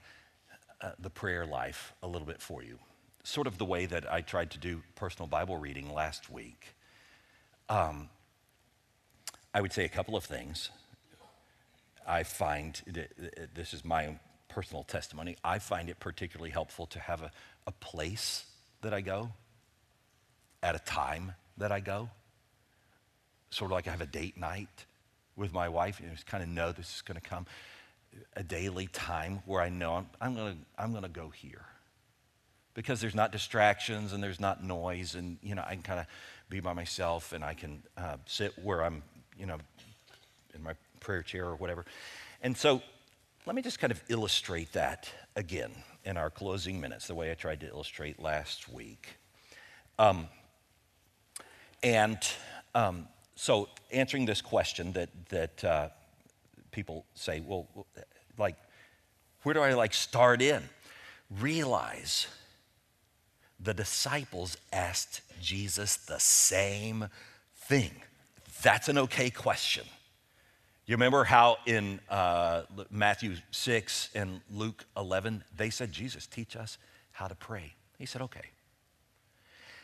uh, 0.81 0.93
the 0.99 1.11
prayer 1.11 1.47
life 1.47 1.93
a 2.03 2.07
little 2.07 2.27
bit 2.27 2.41
for 2.41 2.63
you. 2.63 2.79
Sort 3.23 3.47
of 3.47 3.59
the 3.59 3.65
way 3.65 3.87
that 3.87 4.13
I 4.13 4.21
tried 4.21 4.51
to 4.53 4.59
do 4.59 4.83
personal 4.95 5.27
Bible 5.27 5.57
reading 5.57 5.93
last 5.93 6.31
week. 6.31 6.75
Um, 7.69 8.09
I 9.55 9.61
would 9.61 9.73
say 9.73 9.85
a 9.85 9.89
couple 9.89 10.17
of 10.17 10.25
things. 10.25 10.71
I 12.07 12.23
find, 12.23 12.81
this 13.55 13.73
is 13.73 13.85
my 13.85 14.07
own 14.07 14.21
personal 14.49 14.85
testimony, 14.85 15.37
I 15.43 15.59
find 15.59 15.89
it 15.89 15.99
particularly 15.99 16.51
helpful 16.51 16.87
to 16.87 17.01
have 17.01 17.23
a, 17.23 17.31
a 17.67 17.73
place 17.73 18.45
that 18.83 18.93
I 18.93 19.01
go, 19.01 19.31
at 20.63 20.75
a 20.75 20.79
time 20.79 21.33
that 21.57 21.73
I 21.73 21.81
go. 21.81 22.11
Sort 23.51 23.71
of 23.71 23.75
like 23.75 23.89
I 23.89 23.91
have 23.93 24.01
a 24.01 24.07
date 24.07 24.37
night 24.37 24.87
with 25.37 25.53
my 25.53 25.69
wife, 25.69 25.99
and 25.99 26.11
just 26.13 26.27
kind 26.27 26.43
of 26.43 26.49
know 26.49 26.73
this 26.73 26.97
is 26.97 27.03
going 27.03 27.21
to 27.21 27.27
come 27.27 27.47
a 28.37 28.43
daily 28.43 28.87
time 28.89 29.43
where 29.47 29.61
I 29.61 29.69
know 29.69 29.95
I'm, 29.95 30.07
I'm 30.21 30.35
going 30.35 30.55
to 30.55 30.83
I'm 30.83 31.03
to 31.03 31.09
go 31.09 31.31
here 31.31 31.65
because 32.75 33.01
there's 33.01 33.15
not 33.15 33.33
distractions 33.33 34.13
and 34.13 34.23
there's 34.23 34.41
not 34.41 34.63
noise 34.63 35.15
and 35.15 35.39
you 35.43 35.55
know 35.55 35.63
I 35.67 35.75
can 35.75 35.83
kind 35.83 36.01
of 36.01 36.07
be 36.49 36.61
by 36.61 36.73
myself 36.73 37.33
and 37.33 37.45
I 37.45 37.55
can 37.55 37.83
uh, 37.97 38.17
sit 38.27 38.53
where 38.63 38.83
I'm 38.85 39.03
you 39.39 39.47
know 39.47 39.59
in 40.55 40.63
my 40.63 40.75
prayer 41.01 41.23
chair 41.23 41.47
or 41.47 41.57
whatever. 41.57 41.85
And 42.43 42.57
so 42.57 42.83
let 43.47 43.55
me 43.55 43.63
just 43.63 43.79
kind 43.79 43.91
of 43.91 44.03
illustrate 44.09 44.73
that 44.73 45.09
again 45.37 45.71
in 46.05 46.17
our 46.17 46.31
closing 46.31 46.81
minutes, 46.81 47.07
the 47.07 47.15
way 47.15 47.31
I 47.31 47.35
tried 47.35 47.61
to 47.61 47.69
illustrate 47.69 48.21
last 48.21 48.73
week. 48.73 49.17
Um, 49.99 50.29
and 51.83 52.19
um, 52.75 53.07
so 53.37 53.69
answering 53.91 54.25
this 54.27 54.41
question 54.41 54.93
that 54.93 55.11
that 55.29 55.65
uh, 55.65 55.89
people 56.75 57.07
say, 57.15 57.41
well, 57.41 57.87
like, 58.37 58.57
where 59.45 59.55
do 59.55 59.61
I 59.61 59.73
like 59.75 59.95
start 59.95 60.43
in? 60.43 60.63
Realize 61.41 62.27
the 63.61 63.73
disciples 63.73 64.57
asked 64.73 65.23
Jesus 65.41 65.97
the 65.97 66.19
same 66.19 67.07
thing. 67.55 67.93
That's 68.63 68.89
an 68.89 68.99
okay 68.99 69.31
question. 69.31 69.85
You 70.87 70.97
remember 70.97 71.25
how 71.25 71.59
in 71.65 72.01
uh, 72.11 72.63
Matthew 72.91 73.37
6 73.53 74.11
and 74.15 74.41
Luke 74.51 74.85
11, 74.97 75.45
they 75.57 75.71
said, 75.71 75.93
Jesus, 75.93 76.27
teach 76.27 76.57
us 76.57 76.77
how 77.13 77.29
to 77.29 77.35
pray. 77.35 77.75
He 77.99 78.05
said, 78.05 78.21
okay. 78.23 78.51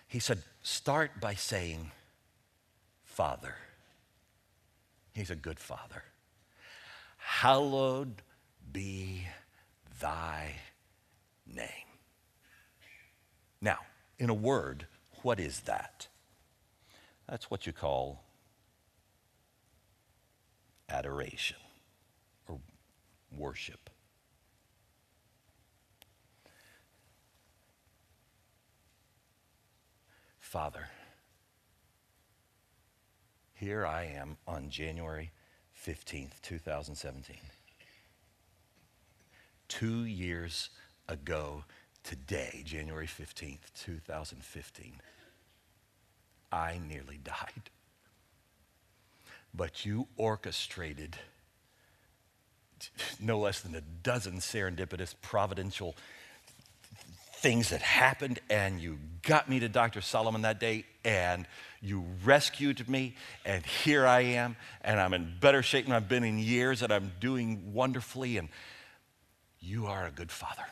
He 0.09 0.19
said, 0.19 0.43
start 0.63 1.21
by 1.21 1.35
saying, 1.35 1.93
Father. 3.05 3.55
He's 5.15 5.31
a 5.31 5.37
good 5.37 5.59
father 5.59 6.03
hallowed 7.23 8.23
be 8.73 9.27
thy 10.01 10.57
name. 11.47 11.67
Now, 13.61 13.79
in 14.19 14.31
a 14.31 14.35
word, 14.35 14.87
what 15.23 15.39
is 15.39 15.61
that? 15.61 16.09
That's 17.29 17.51
what 17.51 17.67
you 17.67 17.73
call 17.73 18.25
adoration 20.89 21.59
or 22.49 22.59
worship. 23.37 23.91
Father, 30.41 30.89
here 33.53 33.87
I 33.87 34.07
am 34.07 34.37
on 34.49 34.69
January 34.69 35.31
15th, 35.87 36.41
2017. 36.43 37.37
Two 39.69 40.05
years 40.05 40.71
ago 41.09 41.65
today, 42.03 42.63
January 42.65 43.07
15th, 43.07 43.73
2015, 43.85 45.01
I 46.53 46.81
nearly 46.87 47.19
died. 47.23 47.71
But 49.55 49.85
you 49.85 50.09
orchestrated 50.17 51.17
no 53.21 53.39
less 53.39 53.61
than 53.61 53.75
a 53.75 53.81
dozen 53.81 54.39
serendipitous, 54.39 55.15
providential 55.21 55.97
things 57.41 57.71
that 57.71 57.81
happened, 57.81 58.39
and 58.51 58.81
you 58.81 58.99
got 59.23 59.49
me 59.49 59.61
to 59.61 59.69
Dr. 59.69 60.03
Solomon 60.03 60.43
that 60.43 60.61
day, 60.61 60.85
and 61.05 61.47
you 61.81 62.05
rescued 62.23 62.87
me, 62.87 63.15
and 63.47 63.65
here 63.65 64.07
I 64.07 64.21
am, 64.21 64.57
and 64.83 65.01
I'm 65.01 65.15
in 65.15 65.33
better 65.41 65.63
shape 65.63 65.87
than 65.87 65.95
I've 65.95 66.09
been 66.09 66.23
in 66.23 66.39
years, 66.39 66.83
and 66.83 66.93
I'm 66.93 67.13
doing 67.19 67.73
wonderfully, 67.73 68.37
and 68.37 68.51
you 69.59 69.87
are 69.87 70.07
a 70.07 70.11
good 70.11 70.31
father. 70.31 70.65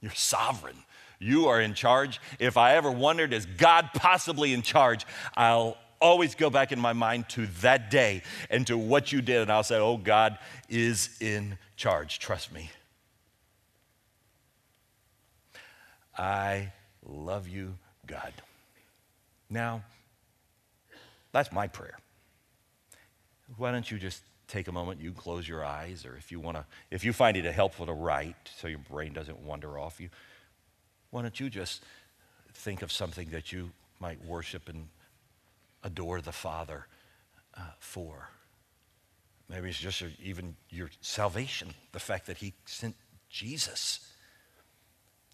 You're 0.00 0.12
sovereign. 0.14 0.76
You 1.18 1.48
are 1.48 1.60
in 1.60 1.74
charge. 1.74 2.20
If 2.38 2.56
I 2.56 2.76
ever 2.76 2.90
wondered, 2.90 3.32
is 3.32 3.44
God 3.44 3.90
possibly 3.92 4.54
in 4.54 4.62
charge? 4.62 5.04
I'll 5.36 5.76
always 6.00 6.36
go 6.36 6.48
back 6.48 6.70
in 6.70 6.78
my 6.78 6.92
mind 6.92 7.28
to 7.30 7.46
that 7.60 7.90
day 7.90 8.22
and 8.48 8.66
to 8.68 8.78
what 8.78 9.12
you 9.12 9.20
did, 9.20 9.42
and 9.42 9.50
I'll 9.50 9.64
say, 9.64 9.78
Oh, 9.78 9.96
God 9.96 10.38
is 10.68 11.10
in 11.20 11.58
charge. 11.76 12.20
Trust 12.20 12.52
me. 12.52 12.70
I 16.16 16.72
love 17.04 17.48
you, 17.48 17.76
God. 18.06 18.32
Now, 19.48 19.82
that's 21.32 21.52
my 21.52 21.66
prayer. 21.66 21.98
Why 23.56 23.72
don't 23.72 23.90
you 23.90 23.98
just 23.98 24.22
take 24.48 24.68
a 24.68 24.72
moment, 24.72 25.00
you 25.00 25.12
close 25.12 25.46
your 25.46 25.64
eyes, 25.64 26.04
or 26.04 26.16
if 26.16 26.32
you 26.32 26.40
want 26.40 26.56
to, 26.56 26.64
if 26.90 27.04
you 27.04 27.12
find 27.12 27.36
it 27.36 27.44
helpful 27.44 27.86
to 27.86 27.92
write 27.92 28.50
so 28.56 28.68
your 28.68 28.78
brain 28.78 29.12
doesn't 29.12 29.38
wander 29.40 29.78
off 29.78 30.00
you, 30.00 30.08
why 31.10 31.22
don't 31.22 31.38
you 31.38 31.48
just 31.50 31.82
think 32.52 32.82
of 32.82 32.90
something 32.90 33.30
that 33.30 33.52
you 33.52 33.70
might 34.00 34.24
worship 34.24 34.68
and 34.68 34.88
adore 35.82 36.20
the 36.20 36.32
Father 36.32 36.86
uh, 37.56 37.62
for. 37.78 38.28
Maybe 39.48 39.68
it's 39.68 39.78
just 39.78 40.02
even 40.22 40.56
your 40.68 40.90
salvation, 41.00 41.74
the 41.92 42.00
fact 42.00 42.26
that 42.26 42.38
He 42.38 42.54
sent 42.64 42.96
Jesus 43.28 44.00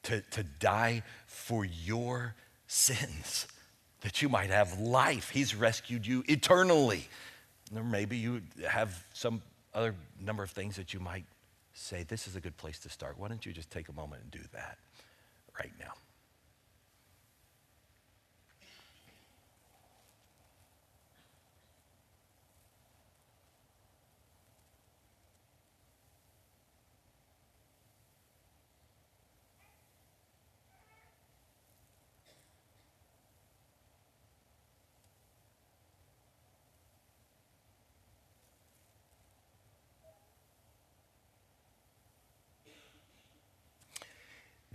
to, 0.07 0.20
to 0.20 0.42
die 0.44 1.02
for 1.26 1.64
your 1.64 2.34
sins, 2.66 3.46
that 4.00 4.22
you 4.22 4.28
might 4.28 4.50
have 4.50 4.78
life. 4.78 5.30
He's 5.30 5.54
rescued 5.54 6.07
you 6.07 6.22
eternally. 6.28 7.09
Or 7.74 7.82
maybe 7.82 8.16
you 8.16 8.42
have 8.68 9.04
some 9.12 9.42
other 9.74 9.94
number 10.20 10.42
of 10.42 10.50
things 10.50 10.76
that 10.76 10.94
you 10.94 11.00
might 11.00 11.24
say, 11.74 12.04
This 12.04 12.28
is 12.28 12.36
a 12.36 12.40
good 12.40 12.57
place 12.57 12.78
to 12.80 12.88
start. 12.88 13.18
Why 13.18 13.28
don't 13.28 13.44
you 13.44 13.52
just 13.52 13.70
take 13.70 13.88
a 13.88 13.92
moment 13.92 14.22
and 14.22 14.30
do 14.30 14.48
that 14.52 14.78
right 15.59 15.72
now? 15.78 15.92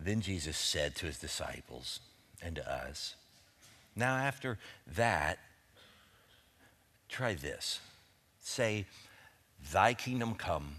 Then 0.04 0.22
Jesus 0.22 0.58
said 0.58 0.96
to 0.96 1.06
his 1.06 1.20
disciples 1.20 2.00
and 2.42 2.56
to 2.56 2.72
us, 2.72 3.16
Now, 3.96 4.16
after 4.16 4.58
that, 4.96 5.38
try 7.08 7.36
this. 7.36 7.80
Say, 8.42 8.88
Thy 9.72 9.94
kingdom 9.94 10.34
come, 10.34 10.78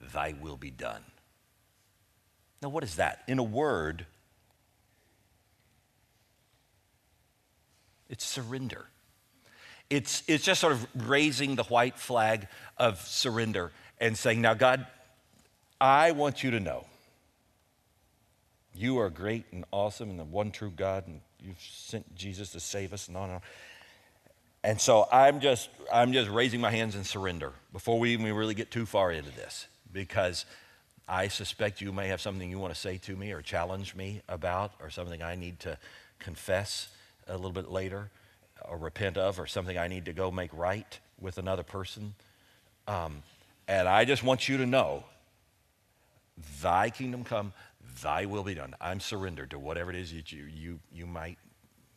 thy 0.00 0.32
will 0.40 0.56
be 0.56 0.70
done. 0.70 1.02
Now, 2.62 2.68
what 2.68 2.84
is 2.84 2.96
that? 2.96 3.24
In 3.26 3.40
a 3.40 3.44
word, 3.44 4.06
it's 8.08 8.24
surrender. 8.24 8.86
It's, 9.90 10.22
it's 10.28 10.44
just 10.44 10.60
sort 10.60 10.72
of 10.72 10.86
raising 11.08 11.56
the 11.56 11.64
white 11.64 11.98
flag 11.98 12.46
of 12.76 13.00
surrender 13.00 13.72
and 14.00 14.16
saying, 14.16 14.40
Now, 14.40 14.54
God, 14.54 14.86
I 15.80 16.12
want 16.12 16.44
you 16.44 16.52
to 16.52 16.60
know 16.60 16.84
you 18.78 18.98
are 19.00 19.10
great 19.10 19.44
and 19.50 19.64
awesome 19.72 20.08
and 20.08 20.18
the 20.18 20.24
one 20.24 20.52
true 20.52 20.72
God, 20.74 21.06
and 21.06 21.20
you've 21.42 21.60
sent 21.60 22.14
Jesus 22.14 22.52
to 22.52 22.60
save 22.60 22.92
us, 22.92 23.08
and 23.08 23.16
on 23.16 23.24
and 23.24 23.32
on. 23.34 23.40
And 24.62 24.80
so 24.80 25.08
I'm 25.12 25.40
just, 25.40 25.68
I'm 25.92 26.12
just 26.12 26.30
raising 26.30 26.60
my 26.60 26.70
hands 26.70 26.94
in 26.94 27.04
surrender 27.04 27.52
before 27.72 27.98
we 27.98 28.12
even 28.12 28.32
really 28.32 28.54
get 28.54 28.70
too 28.70 28.86
far 28.86 29.10
into 29.10 29.30
this, 29.30 29.66
because 29.92 30.44
I 31.08 31.28
suspect 31.28 31.80
you 31.80 31.92
may 31.92 32.08
have 32.08 32.20
something 32.20 32.48
you 32.48 32.58
want 32.58 32.74
to 32.74 32.80
say 32.80 32.98
to 32.98 33.16
me 33.16 33.32
or 33.32 33.42
challenge 33.42 33.94
me 33.94 34.22
about, 34.28 34.72
or 34.80 34.90
something 34.90 35.22
I 35.22 35.34
need 35.34 35.60
to 35.60 35.78
confess 36.18 36.88
a 37.26 37.34
little 37.34 37.52
bit 37.52 37.70
later, 37.70 38.10
or 38.64 38.78
repent 38.78 39.16
of, 39.16 39.40
or 39.40 39.46
something 39.46 39.76
I 39.76 39.88
need 39.88 40.04
to 40.04 40.12
go 40.12 40.30
make 40.30 40.50
right 40.52 40.98
with 41.20 41.38
another 41.38 41.62
person. 41.62 42.14
Um, 42.86 43.22
and 43.66 43.88
I 43.88 44.04
just 44.04 44.22
want 44.22 44.48
you 44.48 44.58
to 44.58 44.66
know, 44.66 45.04
Thy 46.62 46.90
kingdom 46.90 47.24
come, 47.24 47.52
Thy 48.02 48.26
will 48.26 48.44
be 48.44 48.54
done. 48.54 48.74
I'm 48.80 49.00
surrendered 49.00 49.50
to 49.50 49.58
whatever 49.58 49.90
it 49.90 49.96
is 49.96 50.12
that 50.12 50.32
you, 50.32 50.44
you, 50.44 50.80
you 50.92 51.06
might 51.06 51.38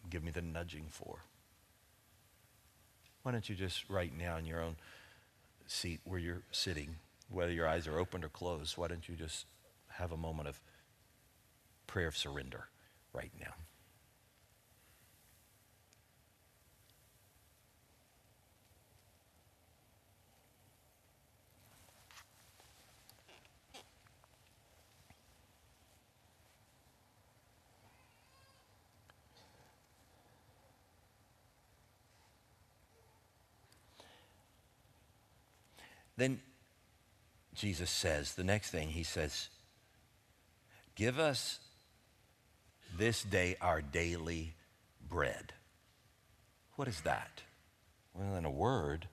give 0.09 0.23
me 0.23 0.31
the 0.31 0.41
nudging 0.41 0.85
for. 0.89 1.19
Why 3.23 3.31
don't 3.31 3.47
you 3.47 3.55
just 3.55 3.89
right 3.89 4.11
now 4.15 4.37
in 4.37 4.45
your 4.45 4.61
own 4.61 4.77
seat 5.67 6.01
where 6.03 6.19
you're 6.19 6.43
sitting, 6.51 6.95
whether 7.29 7.51
your 7.51 7.67
eyes 7.67 7.87
are 7.87 7.99
open 7.99 8.23
or 8.23 8.29
closed, 8.29 8.77
why 8.77 8.87
don't 8.87 9.07
you 9.07 9.15
just 9.15 9.45
have 9.89 10.11
a 10.11 10.17
moment 10.17 10.49
of 10.49 10.59
prayer 11.87 12.07
of 12.07 12.17
surrender 12.17 12.67
right 13.13 13.31
now? 13.39 13.53
Then 36.21 36.39
Jesus 37.55 37.89
says, 37.89 38.35
the 38.35 38.43
next 38.43 38.69
thing 38.69 38.89
he 38.89 39.01
says, 39.01 39.49
Give 40.93 41.17
us 41.17 41.57
this 42.95 43.23
day 43.23 43.55
our 43.59 43.81
daily 43.81 44.53
bread. 45.09 45.53
What 46.75 46.87
is 46.87 47.01
that? 47.01 47.41
Well, 48.13 48.35
in 48.35 48.45
a 48.45 48.51
word, 48.51 49.07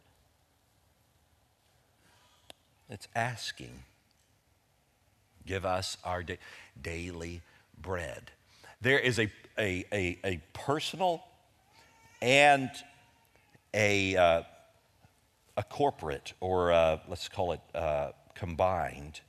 it's 2.91 3.09
asking. 3.17 3.85
Give 5.47 5.65
us 5.65 5.97
our 6.05 6.23
da- 6.23 6.39
daily 6.79 7.41
bread. 7.81 8.33
There 8.83 8.99
is 8.99 9.19
a, 9.19 9.33
a, 9.59 9.87
a, 9.91 10.19
a 10.25 10.43
personal 10.53 11.23
and 12.21 12.71
a, 13.73 14.15
uh, 14.15 14.43
a 15.59 15.65
corporate 15.65 16.35
or 16.41 16.71
a, 16.71 17.03
let's 17.09 17.29
call 17.29 17.51
it 17.51 17.61
a 17.75 18.13
combined 18.37 19.21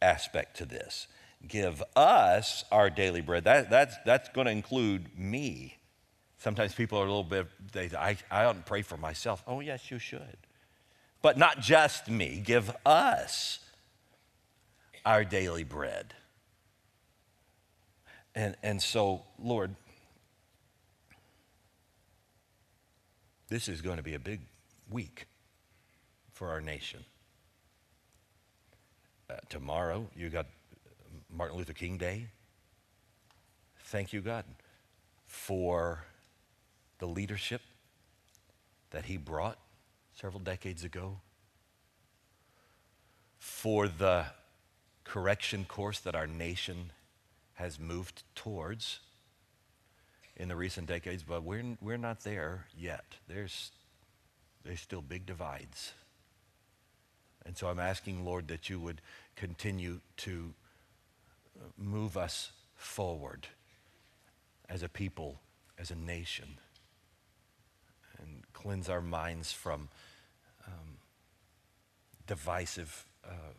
aspect 0.00 0.56
to 0.56 0.64
this. 0.64 1.08
Give 1.46 1.82
us 1.96 2.64
our 2.70 2.88
daily 2.88 3.20
bread. 3.20 3.42
That, 3.42 3.70
that's, 3.70 3.96
that's 4.06 4.28
going 4.28 4.46
to 4.46 4.52
include 4.52 5.18
me. 5.18 5.78
Sometimes 6.38 6.74
people 6.74 6.96
are 6.98 7.04
a 7.04 7.08
little 7.08 7.24
bit, 7.24 7.48
they, 7.72 7.90
I, 7.98 8.16
I 8.30 8.50
to 8.52 8.60
pray 8.60 8.82
for 8.82 8.96
myself. 8.96 9.42
Oh, 9.48 9.58
yes, 9.58 9.90
you 9.90 9.98
should. 9.98 10.38
But 11.22 11.36
not 11.36 11.60
just 11.60 12.08
me. 12.08 12.40
Give 12.44 12.70
us 12.86 13.58
our 15.04 15.24
daily 15.24 15.64
bread. 15.64 16.14
And, 18.36 18.54
and 18.62 18.80
so, 18.80 19.24
Lord, 19.42 19.74
this 23.48 23.68
is 23.68 23.80
going 23.82 23.96
to 23.96 24.04
be 24.04 24.14
a 24.14 24.20
big 24.20 24.42
week 24.90 25.26
for 26.32 26.48
our 26.50 26.60
nation. 26.60 27.04
Uh, 29.30 29.34
tomorrow, 29.48 30.06
you 30.16 30.30
got 30.30 30.46
Martin 31.30 31.58
Luther 31.58 31.72
King 31.72 31.98
Day. 31.98 32.28
Thank 33.84 34.12
you, 34.12 34.20
God, 34.20 34.44
for 35.26 36.04
the 36.98 37.06
leadership 37.06 37.60
that 38.90 39.04
he 39.04 39.16
brought 39.16 39.58
several 40.14 40.40
decades 40.40 40.84
ago, 40.84 41.20
for 43.38 43.88
the 43.88 44.26
correction 45.04 45.64
course 45.64 46.00
that 46.00 46.14
our 46.14 46.26
nation 46.26 46.92
has 47.54 47.78
moved 47.78 48.22
towards 48.34 49.00
in 50.36 50.48
the 50.48 50.56
recent 50.56 50.86
decades, 50.86 51.22
but 51.22 51.42
we're, 51.42 51.76
we're 51.80 51.96
not 51.96 52.20
there 52.20 52.66
yet. 52.76 53.04
There's 53.26 53.72
there's 54.64 54.80
still 54.80 55.02
big 55.02 55.26
divides. 55.26 55.92
And 57.46 57.56
so 57.56 57.68
I'm 57.68 57.78
asking, 57.78 58.24
Lord, 58.24 58.48
that 58.48 58.68
you 58.68 58.78
would 58.78 59.00
continue 59.34 60.00
to 60.18 60.52
uh, 61.58 61.64
move 61.78 62.16
us 62.16 62.52
forward 62.74 63.46
as 64.68 64.82
a 64.82 64.88
people, 64.88 65.40
as 65.78 65.90
a 65.90 65.94
nation, 65.94 66.58
and 68.18 68.42
cleanse 68.52 68.90
our 68.90 69.00
minds 69.00 69.50
from 69.52 69.88
um, 70.66 70.98
divisive, 72.26 73.06
uh, 73.24 73.54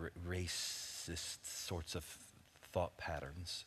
r- 0.00 0.12
racist 0.26 1.44
sorts 1.44 1.94
of 1.94 2.04
thought 2.72 2.96
patterns. 2.96 3.66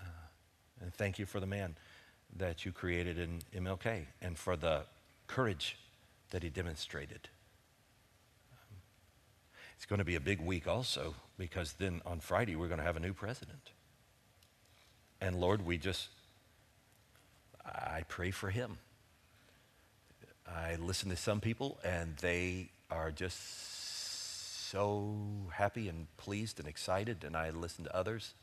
Uh, 0.00 0.26
and 0.80 0.94
thank 0.94 1.18
you 1.18 1.26
for 1.26 1.38
the 1.38 1.46
man 1.46 1.76
that 2.36 2.64
you 2.64 2.72
created 2.72 3.18
in 3.18 3.40
MLK 3.54 4.06
and 4.20 4.36
for 4.36 4.56
the 4.56 4.82
courage 5.26 5.78
that 6.30 6.42
he 6.42 6.50
demonstrated. 6.50 7.28
It's 9.76 9.86
going 9.86 9.98
to 9.98 10.04
be 10.04 10.14
a 10.14 10.20
big 10.20 10.40
week 10.40 10.66
also 10.66 11.14
because 11.38 11.74
then 11.74 12.00
on 12.06 12.20
Friday 12.20 12.56
we're 12.56 12.68
going 12.68 12.78
to 12.78 12.84
have 12.84 12.96
a 12.96 13.00
new 13.00 13.12
president. 13.12 13.70
And 15.20 15.40
Lord, 15.40 15.64
we 15.64 15.78
just, 15.78 16.08
I 17.64 18.04
pray 18.08 18.30
for 18.30 18.50
him. 18.50 18.78
I 20.46 20.76
listen 20.76 21.10
to 21.10 21.16
some 21.16 21.40
people 21.40 21.78
and 21.84 22.16
they 22.18 22.70
are 22.90 23.10
just 23.10 24.70
so 24.70 25.16
happy 25.52 25.88
and 25.88 26.06
pleased 26.16 26.58
and 26.58 26.68
excited, 26.68 27.22
and 27.24 27.36
I 27.36 27.50
listen 27.50 27.84
to 27.84 27.96
others 27.96 28.34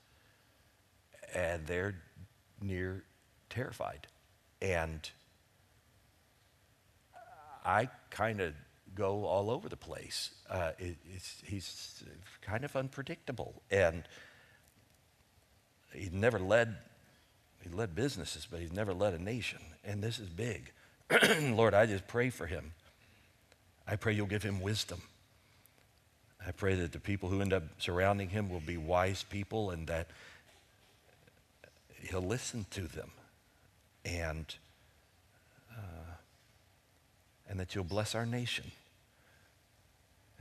and 1.33 1.65
they're 1.67 1.95
near 2.61 3.03
terrified. 3.51 4.07
And 4.61 5.07
I 7.63 7.89
kind 8.09 8.41
of 8.41 8.53
go 8.95 9.25
all 9.25 9.51
over 9.51 9.69
the 9.69 9.77
place. 9.77 10.31
Uh, 10.49 10.71
it, 10.79 10.97
he's 11.43 12.03
kind 12.41 12.63
of 12.63 12.75
unpredictable, 12.75 13.61
and 13.69 14.03
he 15.93 16.09
never 16.11 16.39
led. 16.39 16.75
He 17.63 17.69
led 17.69 17.93
businesses, 17.93 18.47
but 18.49 18.59
he's 18.59 18.73
never 18.73 18.93
led 18.93 19.13
a 19.13 19.21
nation, 19.21 19.59
and 19.83 20.01
this 20.01 20.17
is 20.17 20.27
big. 20.29 20.71
Lord, 21.41 21.75
I 21.75 21.85
just 21.85 22.07
pray 22.07 22.31
for 22.31 22.47
him. 22.47 22.73
I 23.87 23.97
pray 23.97 24.13
you'll 24.13 24.25
give 24.25 24.43
him 24.43 24.61
wisdom. 24.61 25.01
I 26.45 26.51
pray 26.51 26.73
that 26.75 26.91
the 26.91 26.99
people 26.99 27.29
who 27.29 27.41
end 27.41 27.53
up 27.53 27.63
surrounding 27.77 28.29
him 28.29 28.49
will 28.49 28.61
be 28.61 28.77
wise 28.77 29.23
people 29.23 29.69
and 29.69 29.85
that 29.87 30.07
he'll 32.01 32.21
listen 32.21 32.65
to 32.71 32.81
them 32.81 33.11
and, 34.05 34.55
uh, 35.71 36.15
and 37.49 37.59
that 37.59 37.75
you'll 37.75 37.83
bless 37.83 38.15
our 38.15 38.25
nation 38.25 38.71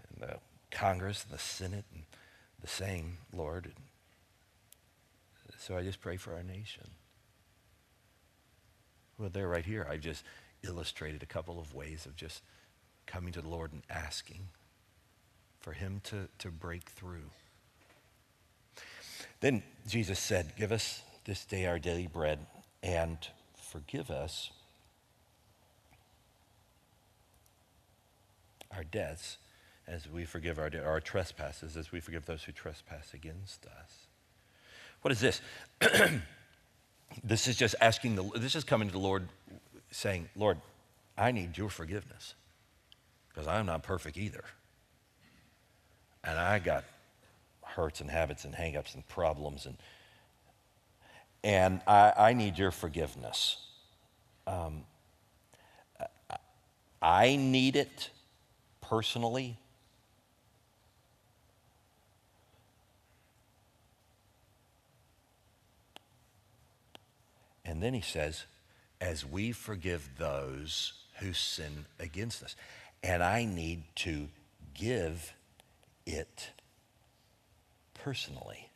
and 0.08 0.28
the 0.28 0.36
Congress 0.70 1.24
and 1.24 1.36
the 1.36 1.42
Senate 1.42 1.84
and 1.94 2.04
the 2.60 2.68
same, 2.68 3.18
Lord. 3.32 3.72
So 5.58 5.76
I 5.76 5.82
just 5.82 6.00
pray 6.00 6.16
for 6.16 6.34
our 6.34 6.42
nation. 6.42 6.88
Well, 9.18 9.28
there, 9.30 9.48
right 9.48 9.64
here, 9.64 9.86
I've 9.90 10.00
just 10.00 10.24
illustrated 10.62 11.22
a 11.22 11.26
couple 11.26 11.60
of 11.60 11.74
ways 11.74 12.06
of 12.06 12.16
just 12.16 12.42
coming 13.06 13.32
to 13.32 13.42
the 13.42 13.48
Lord 13.48 13.72
and 13.72 13.82
asking 13.90 14.48
for 15.60 15.72
Him 15.72 16.00
to, 16.04 16.28
to 16.38 16.50
break 16.50 16.84
through. 16.88 17.30
Then 19.40 19.62
Jesus 19.86 20.18
said, 20.18 20.54
Give 20.56 20.72
us 20.72 21.02
this 21.24 21.44
day 21.44 21.66
our 21.66 21.78
daily 21.78 22.06
bread 22.06 22.38
and 22.82 23.18
forgive 23.70 24.10
us 24.10 24.50
our 28.74 28.84
debts 28.84 29.38
as 29.86 30.08
we 30.08 30.24
forgive 30.24 30.58
our, 30.58 30.70
our 30.84 31.00
trespasses, 31.00 31.76
as 31.76 31.92
we 31.92 32.00
forgive 32.00 32.26
those 32.26 32.44
who 32.44 32.52
trespass 32.52 33.14
against 33.14 33.66
us. 33.66 34.06
What 35.02 35.12
is 35.12 35.20
this? 35.20 35.40
this 37.24 37.48
is 37.48 37.56
just 37.56 37.74
asking 37.80 38.16
the, 38.16 38.24
this 38.38 38.54
is 38.54 38.64
coming 38.64 38.88
to 38.88 38.92
the 38.92 38.98
Lord 38.98 39.28
saying, 39.90 40.28
Lord, 40.36 40.58
I 41.16 41.32
need 41.32 41.56
your 41.56 41.70
forgiveness 41.70 42.34
because 43.28 43.46
I'm 43.46 43.66
not 43.66 43.82
perfect 43.82 44.16
either. 44.16 44.44
And 46.22 46.38
I 46.38 46.58
got 46.58 46.84
hurts 47.62 48.00
and 48.00 48.10
habits 48.10 48.44
and 48.44 48.54
hangups 48.54 48.94
and 48.94 49.06
problems 49.08 49.66
and 49.66 49.76
and 51.42 51.80
I, 51.86 52.12
I 52.16 52.32
need 52.32 52.58
your 52.58 52.70
forgiveness. 52.70 53.58
Um, 54.46 54.84
I 57.02 57.36
need 57.36 57.76
it 57.76 58.10
personally. 58.80 59.56
And 67.64 67.82
then 67.82 67.94
he 67.94 68.00
says, 68.00 68.44
as 69.00 69.24
we 69.24 69.52
forgive 69.52 70.10
those 70.18 70.92
who 71.20 71.32
sin 71.32 71.86
against 71.98 72.42
us. 72.42 72.56
And 73.02 73.22
I 73.22 73.44
need 73.44 73.84
to 73.96 74.28
give 74.74 75.32
it 76.06 76.50
personally. 77.94 78.69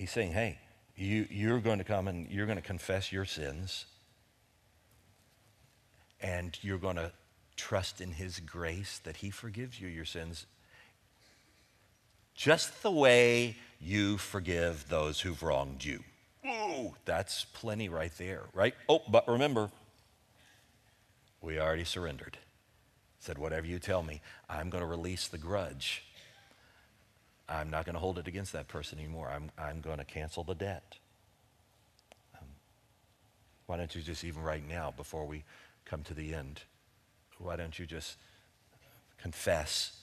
He's 0.00 0.10
saying, 0.10 0.32
hey, 0.32 0.56
you, 0.96 1.26
you're 1.28 1.60
going 1.60 1.76
to 1.76 1.84
come 1.84 2.08
and 2.08 2.26
you're 2.30 2.46
going 2.46 2.56
to 2.56 2.62
confess 2.62 3.12
your 3.12 3.26
sins, 3.26 3.84
and 6.22 6.58
you're 6.62 6.78
going 6.78 6.96
to 6.96 7.12
trust 7.54 8.00
in 8.00 8.12
His 8.12 8.40
grace 8.40 8.98
that 9.04 9.18
He 9.18 9.28
forgives 9.28 9.78
you 9.78 9.88
your 9.88 10.06
sins 10.06 10.46
just 12.34 12.82
the 12.82 12.90
way 12.90 13.56
you 13.78 14.16
forgive 14.16 14.88
those 14.88 15.20
who've 15.20 15.42
wronged 15.42 15.84
you. 15.84 16.02
Ooh, 16.46 16.94
that's 17.04 17.44
plenty 17.44 17.90
right 17.90 18.12
there, 18.16 18.44
right? 18.54 18.72
Oh, 18.88 19.02
but 19.06 19.28
remember, 19.28 19.70
we 21.42 21.60
already 21.60 21.84
surrendered. 21.84 22.38
Said, 23.18 23.36
whatever 23.36 23.66
you 23.66 23.78
tell 23.78 24.02
me, 24.02 24.22
I'm 24.48 24.70
going 24.70 24.80
to 24.80 24.88
release 24.88 25.28
the 25.28 25.36
grudge. 25.36 26.04
I'm 27.50 27.68
not 27.68 27.84
going 27.84 27.94
to 27.94 28.00
hold 28.00 28.18
it 28.18 28.28
against 28.28 28.52
that 28.52 28.68
person 28.68 28.98
anymore. 28.98 29.28
I'm, 29.28 29.50
I'm 29.58 29.80
going 29.80 29.98
to 29.98 30.04
cancel 30.04 30.44
the 30.44 30.54
debt. 30.54 30.96
Um, 32.38 32.46
why 33.66 33.76
don't 33.76 33.94
you 33.94 34.02
just, 34.02 34.22
even 34.22 34.42
right 34.42 34.66
now, 34.66 34.94
before 34.96 35.26
we 35.26 35.42
come 35.84 36.02
to 36.04 36.14
the 36.14 36.32
end, 36.32 36.62
why 37.38 37.56
don't 37.56 37.78
you 37.78 37.86
just 37.86 38.16
confess? 39.20 39.96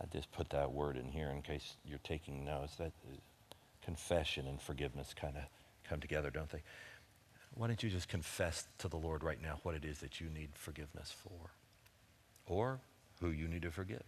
I 0.00 0.04
just 0.12 0.32
put 0.32 0.48
that 0.50 0.72
word 0.72 0.96
in 0.96 1.08
here 1.08 1.28
in 1.28 1.42
case 1.42 1.74
you're 1.84 1.98
taking 2.04 2.44
notes. 2.44 2.76
That 2.76 2.92
uh, 3.06 3.16
confession 3.84 4.46
and 4.46 4.60
forgiveness 4.60 5.14
kind 5.14 5.36
of 5.36 5.42
come 5.88 6.00
together, 6.00 6.30
don't 6.30 6.48
they? 6.50 6.62
Why 7.54 7.66
don't 7.66 7.82
you 7.82 7.90
just 7.90 8.08
confess 8.08 8.66
to 8.78 8.88
the 8.88 8.96
Lord 8.96 9.24
right 9.24 9.42
now 9.42 9.58
what 9.62 9.74
it 9.74 9.84
is 9.84 9.98
that 9.98 10.20
you 10.20 10.28
need 10.28 10.50
forgiveness 10.54 11.12
for? 11.12 11.50
Or 12.46 12.78
who 13.20 13.30
you 13.30 13.48
need 13.48 13.62
to 13.62 13.70
forgive? 13.70 14.04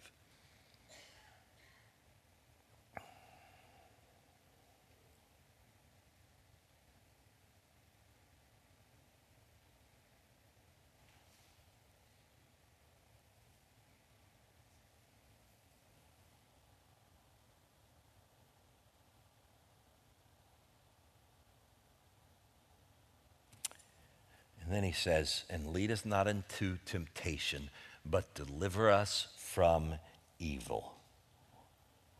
He 24.91 24.95
says, 24.95 25.45
And 25.49 25.69
lead 25.69 25.93
us 25.93 26.05
not 26.05 26.27
into 26.27 26.79
temptation, 26.85 27.71
but 28.05 28.35
deliver 28.35 28.91
us 28.91 29.29
from 29.37 29.95
evil. 30.41 30.95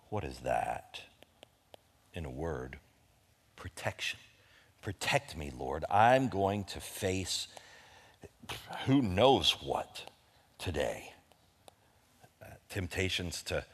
What 0.09 0.23
is 0.23 0.39
that? 0.45 1.01
In 2.15 2.25
a 2.25 2.31
word, 2.31 2.79
protection. 3.57 4.21
Protect 4.83 5.37
me, 5.37 5.51
Lord. 5.59 5.85
I'm 5.91 6.29
going 6.29 6.63
to 6.63 6.79
face 6.79 7.49
who 8.87 9.03
knows 9.03 9.57
what 9.61 10.09
today. 10.57 11.13
Uh, 12.41 12.51
temptations 12.69 13.43
to 13.45 13.65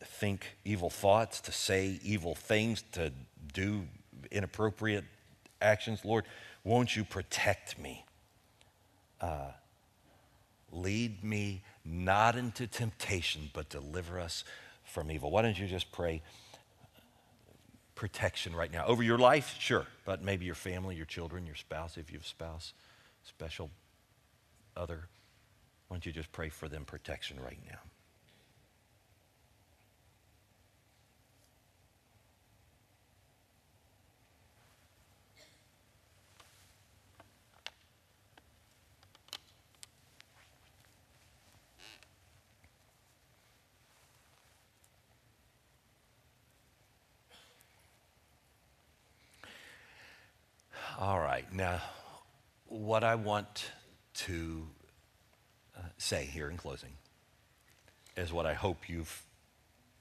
think 0.00 0.46
evil 0.64 0.90
thoughts, 0.90 1.40
to 1.40 1.50
say 1.50 1.98
evil 2.04 2.36
things, 2.36 2.84
to 2.92 3.10
do 3.52 3.82
inappropriate 4.30 5.06
actions. 5.60 6.04
Lord, 6.04 6.24
won't 6.62 6.94
you 6.94 7.02
protect 7.02 7.80
me? 7.80 8.04
Uh, 9.20 9.52
lead 10.72 11.22
me 11.24 11.62
not 11.84 12.36
into 12.36 12.66
temptation, 12.66 13.50
but 13.52 13.68
deliver 13.68 14.20
us 14.20 14.44
from 14.84 15.10
evil. 15.10 15.30
Why 15.30 15.42
don't 15.42 15.58
you 15.58 15.66
just 15.66 15.90
pray 15.92 16.22
protection 17.94 18.54
right 18.54 18.72
now 18.72 18.86
over 18.86 19.02
your 19.02 19.18
life? 19.18 19.56
Sure, 19.58 19.86
but 20.04 20.22
maybe 20.22 20.44
your 20.44 20.54
family, 20.54 20.94
your 20.94 21.06
children, 21.06 21.46
your 21.46 21.56
spouse, 21.56 21.96
if 21.96 22.10
you 22.10 22.18
have 22.18 22.24
a 22.24 22.28
spouse, 22.28 22.72
special 23.24 23.70
other. 24.76 25.08
Why 25.88 25.96
don't 25.96 26.06
you 26.06 26.12
just 26.12 26.30
pray 26.32 26.48
for 26.48 26.68
them 26.68 26.84
protection 26.84 27.40
right 27.40 27.58
now? 27.68 27.78
All 50.98 51.20
right. 51.20 51.47
Now, 51.58 51.80
what 52.66 53.02
I 53.02 53.16
want 53.16 53.72
to 54.14 54.68
uh, 55.76 55.80
say 55.96 56.24
here 56.24 56.48
in 56.48 56.56
closing 56.56 56.92
is 58.16 58.32
what 58.32 58.46
I 58.46 58.54
hope 58.54 58.88
you've 58.88 59.24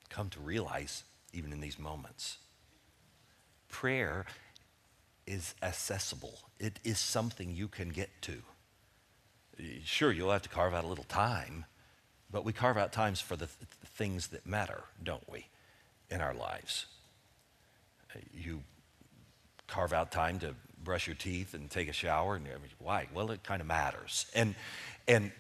come 0.08 0.30
to 0.30 0.40
realize 0.40 1.04
even 1.34 1.52
in 1.52 1.60
these 1.60 1.80
moments. 1.80 2.38
Prayer 3.70 4.28
is 5.26 5.56
accessible, 5.64 6.38
it 6.60 6.80
is 6.84 7.00
something 7.00 7.56
you 7.56 7.68
can 7.68 7.90
get 7.90 8.12
to. 8.22 8.44
Sure, 9.84 10.12
you'll 10.12 10.32
have 10.32 10.44
to 10.44 10.50
carve 10.50 10.76
out 10.76 10.84
a 10.84 10.88
little 10.88 11.06
time, 11.06 11.66
but 12.32 12.46
we 12.46 12.54
carve 12.54 12.78
out 12.78 12.94
times 12.94 13.20
for 13.20 13.36
the 13.36 13.48
th- 13.48 13.68
things 13.96 14.28
that 14.28 14.46
matter, 14.46 14.84
don't 15.02 15.28
we, 15.28 15.48
in 16.12 16.22
our 16.22 16.36
lives? 16.36 16.86
You 18.32 18.62
carve 19.66 19.92
out 19.92 20.12
time 20.12 20.38
to 20.42 20.54
brush 20.88 21.06
your 21.06 21.18
teeth 21.18 21.54
and 21.54 21.70
take 21.70 21.90
a 21.90 21.94
shower. 21.94 22.36
And 22.36 22.48
why? 22.80 23.08
Well, 23.14 23.30
it 23.32 23.44
kind 23.44 23.60
of 23.60 23.68
matters. 23.68 24.26
And, 24.34 24.56
and 25.06 25.34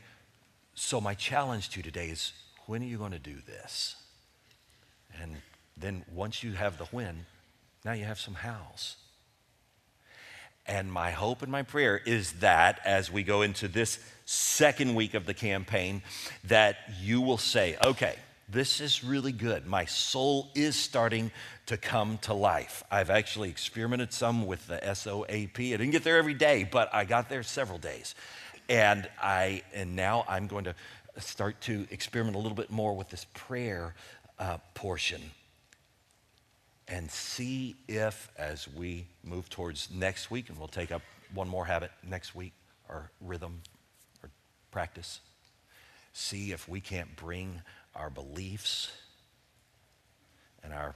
so 0.75 0.99
my 0.99 1.13
challenge 1.13 1.69
to 1.69 1.77
you 1.77 1.83
today 1.83 2.09
is 2.09 2.33
when 2.65 2.83
are 2.83 2.85
you 2.85 2.97
going 2.97 3.13
to 3.13 3.19
do 3.19 3.37
this? 3.45 3.95
And 5.21 5.37
then 5.77 6.03
once 6.13 6.43
you 6.43 6.51
have 6.51 6.77
the 6.77 6.83
when, 6.85 7.25
now 7.85 7.93
you 7.93 8.03
have 8.03 8.19
some 8.19 8.33
hows. 8.33 8.97
And 10.65 10.91
my 10.91 11.11
hope 11.11 11.41
and 11.41 11.49
my 11.49 11.63
prayer 11.63 11.97
is 11.97 12.33
that 12.33 12.81
as 12.83 13.09
we 13.09 13.23
go 13.23 13.41
into 13.41 13.69
this 13.69 13.99
second 14.25 14.95
week 14.95 15.13
of 15.13 15.25
the 15.25 15.33
campaign, 15.33 16.01
that 16.43 16.75
you 16.99 17.21
will 17.21 17.37
say, 17.37 17.77
okay, 17.81 18.15
this 18.49 18.79
is 18.79 19.03
really 19.03 19.33
good. 19.33 19.65
My 19.67 19.85
soul 19.85 20.49
is 20.55 20.75
starting 20.75 21.31
to 21.65 21.75
come 21.75 22.17
to 22.19 22.33
life. 22.33 22.83
I've 22.89 23.09
actually 23.09 23.49
experimented 23.49 24.13
some 24.13 24.45
with 24.45 24.65
the 24.67 24.79
SOAP. 24.93 25.29
I 25.29 25.49
didn't 25.53 25.91
get 25.91 26.03
there 26.03 26.17
every 26.17 26.33
day, 26.33 26.67
but 26.69 26.93
I 26.93 27.03
got 27.03 27.27
there 27.29 27.43
several 27.43 27.77
days. 27.77 28.15
And 28.69 29.09
I 29.21 29.63
and 29.73 29.95
now 29.95 30.25
I'm 30.27 30.47
going 30.47 30.65
to 30.65 30.75
start 31.19 31.59
to 31.61 31.87
experiment 31.91 32.35
a 32.35 32.39
little 32.39 32.55
bit 32.55 32.69
more 32.69 32.95
with 32.95 33.09
this 33.09 33.25
prayer 33.33 33.95
uh, 34.39 34.57
portion 34.73 35.21
and 36.87 37.11
see 37.11 37.75
if, 37.87 38.29
as 38.37 38.67
we 38.67 39.07
move 39.23 39.49
towards 39.49 39.89
next 39.91 40.31
week, 40.31 40.49
and 40.49 40.57
we'll 40.57 40.67
take 40.69 40.91
up 40.91 41.01
one 41.33 41.49
more 41.49 41.65
habit 41.65 41.91
next 42.07 42.33
week, 42.33 42.53
or 42.87 43.11
rhythm 43.19 43.61
or 44.23 44.29
practice, 44.71 45.19
see 46.13 46.53
if 46.53 46.69
we 46.69 46.79
can't 46.79 47.13
bring 47.17 47.61
our 47.97 48.09
beliefs 48.09 48.91
and 50.63 50.73
our 50.73 50.93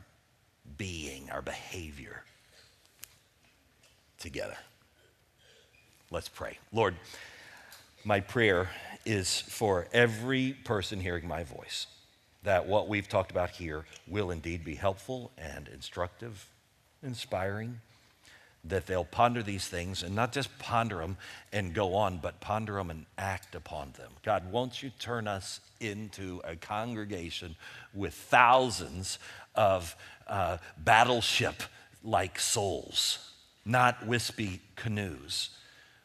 being, 0.77 1.29
our 1.31 1.41
behavior 1.41 2.23
together. 4.19 4.57
Let's 6.11 6.29
pray. 6.29 6.57
Lord, 6.71 6.95
my 8.03 8.19
prayer 8.19 8.69
is 9.05 9.41
for 9.41 9.87
every 9.93 10.53
person 10.53 10.99
hearing 10.99 11.27
my 11.27 11.43
voice 11.43 11.87
that 12.43 12.67
what 12.67 12.87
we've 12.87 13.07
talked 13.07 13.31
about 13.31 13.51
here 13.51 13.85
will 14.07 14.31
indeed 14.31 14.63
be 14.63 14.75
helpful 14.75 15.31
and 15.37 15.67
instructive, 15.67 16.47
inspiring, 17.03 17.79
that 18.63 18.85
they'll 18.85 19.03
ponder 19.03 19.41
these 19.41 19.67
things 19.67 20.03
and 20.03 20.15
not 20.15 20.31
just 20.31 20.57
ponder 20.59 20.97
them 20.97 21.17
and 21.51 21.73
go 21.73 21.95
on, 21.95 22.19
but 22.19 22.39
ponder 22.39 22.73
them 22.73 22.89
and 22.89 23.05
act 23.17 23.55
upon 23.55 23.91
them. 23.97 24.11
God, 24.23 24.51
won't 24.51 24.83
you 24.83 24.91
turn 24.99 25.27
us 25.27 25.59
into 25.79 26.41
a 26.43 26.55
congregation 26.55 27.55
with 27.93 28.13
thousands 28.13 29.17
of 29.55 29.95
uh, 30.27 30.57
battleship 30.77 31.63
like 32.03 32.39
souls, 32.39 33.31
not 33.65 34.05
wispy 34.05 34.61
canoes 34.75 35.49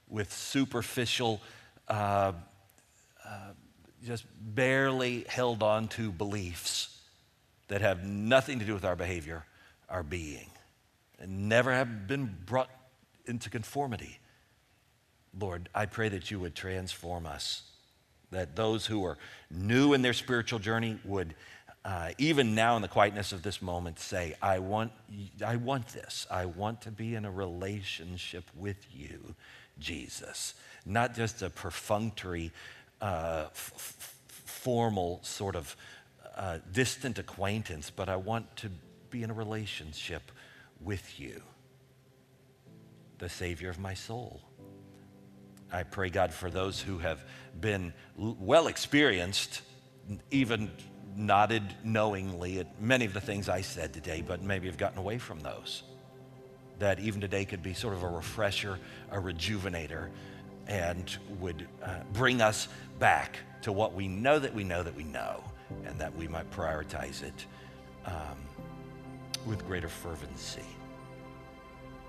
with 0.08 0.32
superficial. 0.32 1.40
Uh, 1.88 2.32
uh, 3.24 3.52
just 4.04 4.24
barely 4.40 5.24
held 5.28 5.62
on 5.62 5.88
to 5.88 6.12
beliefs 6.12 7.00
that 7.68 7.80
have 7.80 8.04
nothing 8.04 8.60
to 8.60 8.64
do 8.64 8.72
with 8.72 8.84
our 8.84 8.94
behavior, 8.94 9.44
our 9.88 10.02
being, 10.02 10.46
and 11.18 11.48
never 11.48 11.72
have 11.72 12.06
been 12.06 12.36
brought 12.46 12.70
into 13.26 13.50
conformity. 13.50 14.18
Lord, 15.38 15.68
I 15.74 15.86
pray 15.86 16.08
that 16.10 16.30
you 16.30 16.40
would 16.40 16.54
transform 16.54 17.26
us, 17.26 17.62
that 18.30 18.56
those 18.56 18.86
who 18.86 19.04
are 19.04 19.18
new 19.50 19.92
in 19.92 20.02
their 20.02 20.12
spiritual 20.12 20.58
journey 20.58 20.98
would, 21.04 21.34
uh, 21.84 22.10
even 22.18 22.54
now 22.54 22.76
in 22.76 22.82
the 22.82 22.88
quietness 22.88 23.32
of 23.32 23.42
this 23.42 23.60
moment, 23.60 23.98
say, 23.98 24.34
I 24.40 24.58
want, 24.60 24.92
I 25.44 25.56
want 25.56 25.88
this. 25.88 26.26
I 26.30 26.46
want 26.46 26.80
to 26.82 26.90
be 26.90 27.14
in 27.14 27.24
a 27.24 27.30
relationship 27.30 28.44
with 28.54 28.86
you, 28.92 29.34
Jesus. 29.78 30.54
Not 30.84 31.14
just 31.14 31.42
a 31.42 31.50
perfunctory 31.50 32.52
uh, 33.00 33.46
f- 33.50 34.12
formal 34.46 35.20
sort 35.22 35.56
of 35.56 35.76
uh, 36.36 36.58
distant 36.72 37.18
acquaintance, 37.18 37.90
but 37.90 38.08
I 38.08 38.16
want 38.16 38.56
to 38.56 38.70
be 39.10 39.22
in 39.22 39.30
a 39.30 39.34
relationship 39.34 40.32
with 40.80 41.18
you, 41.18 41.42
the 43.18 43.28
Savior 43.28 43.70
of 43.70 43.78
my 43.78 43.94
soul. 43.94 44.42
I 45.72 45.82
pray, 45.82 46.10
God, 46.10 46.32
for 46.32 46.50
those 46.50 46.80
who 46.80 46.98
have 46.98 47.24
been 47.60 47.92
well 48.16 48.68
experienced, 48.68 49.62
even 50.30 50.70
nodded 51.16 51.62
knowingly 51.82 52.60
at 52.60 52.80
many 52.80 53.04
of 53.04 53.14
the 53.14 53.20
things 53.20 53.48
I 53.48 53.62
said 53.62 53.92
today, 53.92 54.22
but 54.26 54.42
maybe 54.42 54.66
have 54.66 54.78
gotten 54.78 54.98
away 54.98 55.18
from 55.18 55.40
those. 55.40 55.82
That 56.78 57.00
even 57.00 57.20
today 57.20 57.44
could 57.44 57.62
be 57.62 57.74
sort 57.74 57.94
of 57.94 58.02
a 58.02 58.08
refresher, 58.08 58.78
a 59.10 59.16
rejuvenator, 59.16 60.10
and 60.68 61.16
would 61.40 61.66
uh, 61.82 62.00
bring 62.12 62.42
us 62.42 62.68
back 62.98 63.38
to 63.62 63.72
what 63.72 63.94
we 63.94 64.08
know 64.08 64.38
that 64.38 64.54
we 64.54 64.62
know 64.62 64.82
that 64.82 64.94
we 64.94 65.04
know, 65.04 65.42
and 65.84 65.98
that 65.98 66.14
we 66.14 66.28
might 66.28 66.50
prioritize 66.50 67.22
it 67.22 67.46
um, 68.04 68.36
with 69.46 69.66
greater 69.66 69.88
fervency. 69.88 70.64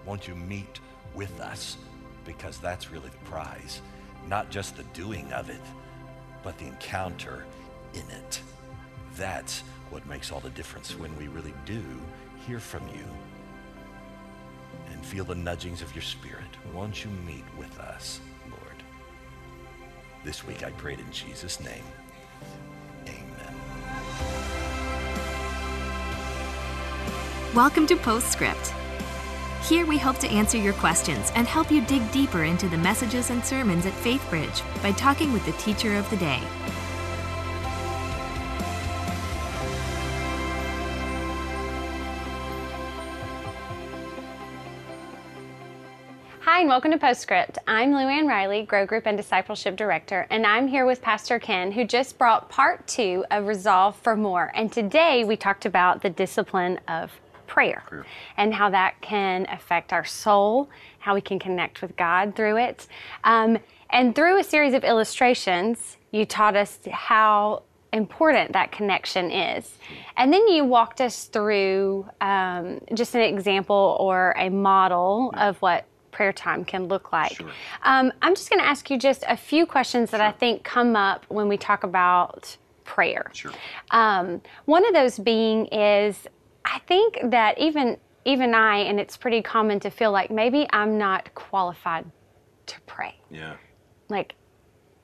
Won't 0.05 0.27
you 0.27 0.35
meet 0.35 0.79
with 1.13 1.39
us? 1.39 1.77
Because 2.25 2.57
that's 2.57 2.91
really 2.91 3.09
the 3.09 3.29
prize. 3.29 3.81
Not 4.27 4.49
just 4.49 4.75
the 4.75 4.83
doing 4.83 5.31
of 5.31 5.49
it, 5.49 5.61
but 6.43 6.57
the 6.57 6.65
encounter 6.65 7.45
in 7.93 8.09
it. 8.09 8.41
That's 9.15 9.61
what 9.89 10.05
makes 10.07 10.31
all 10.31 10.39
the 10.39 10.49
difference 10.49 10.97
when 10.97 11.15
we 11.17 11.27
really 11.27 11.53
do 11.65 11.81
hear 12.45 12.59
from 12.59 12.87
you 12.87 13.05
and 14.91 15.05
feel 15.05 15.25
the 15.25 15.35
nudgings 15.35 15.81
of 15.81 15.93
your 15.95 16.01
spirit. 16.01 16.45
Won't 16.73 17.03
you 17.03 17.11
meet 17.25 17.45
with 17.57 17.77
us? 17.79 18.19
Lord? 18.49 18.83
This 20.23 20.45
week 20.45 20.63
I 20.63 20.71
prayed 20.71 20.99
in 20.99 21.11
Jesus' 21.11 21.59
name. 21.59 21.83
Amen. 23.07 24.36
Welcome 27.55 27.87
to 27.87 27.95
Postscript. 27.95 28.73
Here 29.63 29.85
we 29.85 29.97
hope 29.97 30.17
to 30.19 30.27
answer 30.27 30.57
your 30.57 30.73
questions 30.73 31.31
and 31.33 31.47
help 31.47 31.71
you 31.71 31.79
dig 31.81 32.11
deeper 32.11 32.43
into 32.43 32.67
the 32.67 32.77
messages 32.77 33.29
and 33.29 33.43
sermons 33.43 33.85
at 33.85 33.93
FaithBridge 33.93 34.61
by 34.83 34.91
talking 34.91 35.31
with 35.31 35.45
the 35.45 35.53
teacher 35.53 35.95
of 35.95 36.07
the 36.09 36.17
day. 36.17 36.41
Hi, 46.41 46.59
and 46.59 46.69
welcome 46.69 46.91
to 46.91 46.97
Postscript. 46.97 47.59
I'm 47.65 47.93
Luann 47.93 48.27
Riley, 48.27 48.63
Grow 48.63 48.85
Group 48.85 49.05
and 49.05 49.15
Discipleship 49.15 49.77
Director, 49.77 50.27
and 50.29 50.45
I'm 50.45 50.67
here 50.67 50.85
with 50.85 51.01
Pastor 51.01 51.39
Ken, 51.39 51.71
who 51.71 51.85
just 51.85 52.17
brought 52.17 52.49
part 52.49 52.85
two 52.87 53.25
of 53.31 53.47
Resolve 53.47 53.95
for 53.95 54.17
More. 54.17 54.51
And 54.53 54.71
today 54.71 55.23
we 55.23 55.37
talked 55.37 55.65
about 55.65 56.01
the 56.01 56.09
discipline 56.09 56.79
of 56.89 57.11
prayer, 57.47 57.83
prayer, 57.87 58.05
and 58.37 58.53
how 58.53 58.69
that 58.69 58.99
can 59.01 59.47
affect 59.49 59.93
our 59.93 60.05
soul, 60.05 60.69
how 60.99 61.15
we 61.15 61.21
can 61.21 61.39
connect 61.39 61.81
with 61.81 61.95
God 61.95 62.35
through 62.35 62.57
it. 62.57 62.87
Um, 63.23 63.57
and 63.89 64.13
through 64.13 64.39
a 64.39 64.43
series 64.43 64.73
of 64.73 64.83
illustrations, 64.83 65.97
you 66.11 66.25
taught 66.25 66.55
us 66.55 66.79
how 66.91 67.63
important 67.93 68.53
that 68.53 68.71
connection 68.71 69.31
is. 69.31 69.77
And 70.17 70.31
then 70.31 70.47
you 70.47 70.65
walked 70.65 71.01
us 71.01 71.25
through 71.25 72.07
um, 72.21 72.81
just 72.93 73.15
an 73.15 73.21
example 73.21 73.97
or 73.99 74.35
a 74.37 74.49
model 74.49 75.33
of 75.37 75.57
what 75.61 75.85
prayer 76.11 76.33
time 76.33 76.65
can 76.65 76.87
look 76.87 77.11
like. 77.11 77.33
Sure. 77.33 77.49
Um, 77.83 78.11
I'm 78.21 78.35
just 78.35 78.49
going 78.49 78.59
to 78.59 78.67
ask 78.67 78.89
you 78.89 78.97
just 78.97 79.23
a 79.27 79.37
few 79.37 79.65
questions 79.65 80.11
that 80.11 80.17
sure. 80.17 80.25
I 80.25 80.31
think 80.31 80.63
come 80.63 80.95
up 80.95 81.25
when 81.29 81.47
we 81.47 81.57
talk 81.57 81.83
about 81.83 82.57
prayer. 82.85 83.29
Sure. 83.33 83.51
Um, 83.91 84.41
one 84.65 84.85
of 84.87 84.93
those 84.93 85.19
being 85.19 85.67
is 85.67 86.27
I 86.67 86.79
think 86.79 87.19
that 87.23 87.57
even 87.57 87.97
even 88.25 88.53
I, 88.53 88.79
and 88.79 88.99
it's 88.99 89.15
pretty 89.15 89.41
common 89.41 89.79
to 89.79 89.89
feel 89.89 90.11
like 90.11 90.29
maybe 90.29 90.67
I'm 90.71 90.97
not 90.97 91.33
qualified 91.33 92.05
to 92.65 92.81
pray. 92.81 93.15
Yeah. 93.31 93.55
Like 94.09 94.35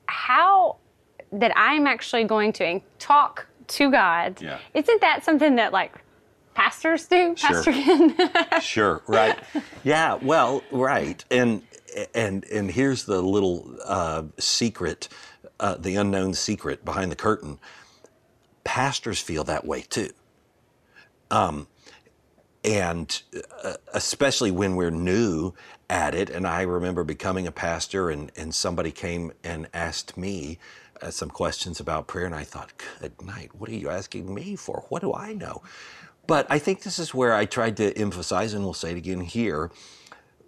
how 0.06 0.76
that 1.32 1.52
I'm 1.56 1.86
actually 1.86 2.24
going 2.24 2.52
to 2.54 2.80
talk 2.98 3.46
to 3.68 3.90
God. 3.90 4.40
Yeah. 4.42 4.58
Isn't 4.74 5.00
that 5.00 5.24
something 5.24 5.56
that 5.56 5.72
like 5.72 5.94
pastors 6.52 7.06
do, 7.06 7.34
Pastor 7.34 7.72
Sure. 7.72 8.60
sure, 8.60 9.02
right. 9.06 9.38
Yeah, 9.82 10.14
well, 10.14 10.62
right. 10.70 11.24
And 11.30 11.62
and 12.14 12.44
and 12.44 12.70
here's 12.70 13.06
the 13.06 13.22
little 13.22 13.74
uh, 13.86 14.24
secret, 14.38 15.08
uh, 15.58 15.76
the 15.76 15.96
unknown 15.96 16.34
secret 16.34 16.84
behind 16.84 17.10
the 17.10 17.16
curtain. 17.16 17.58
Pastors 18.64 19.20
feel 19.20 19.44
that 19.44 19.66
way 19.66 19.80
too. 19.80 20.10
Um, 21.30 21.66
and 22.64 23.22
uh, 23.62 23.74
especially 23.92 24.50
when 24.50 24.74
we're 24.74 24.90
new 24.90 25.52
at 25.90 26.14
it. 26.14 26.30
And 26.30 26.46
I 26.46 26.62
remember 26.62 27.04
becoming 27.04 27.46
a 27.46 27.52
pastor, 27.52 28.10
and, 28.10 28.32
and 28.36 28.54
somebody 28.54 28.90
came 28.90 29.32
and 29.42 29.68
asked 29.74 30.16
me 30.16 30.58
uh, 31.02 31.10
some 31.10 31.28
questions 31.28 31.80
about 31.80 32.06
prayer, 32.06 32.26
and 32.26 32.34
I 32.34 32.44
thought, 32.44 32.72
good 33.00 33.20
night, 33.22 33.50
what 33.54 33.68
are 33.68 33.74
you 33.74 33.90
asking 33.90 34.32
me 34.32 34.56
for? 34.56 34.84
What 34.88 35.02
do 35.02 35.12
I 35.12 35.34
know? 35.34 35.62
But 36.26 36.46
I 36.48 36.58
think 36.58 36.82
this 36.82 36.98
is 36.98 37.12
where 37.12 37.34
I 37.34 37.44
tried 37.44 37.76
to 37.76 37.96
emphasize, 37.98 38.54
and 38.54 38.64
we'll 38.64 38.72
say 38.72 38.92
it 38.92 38.96
again 38.96 39.20
here, 39.20 39.70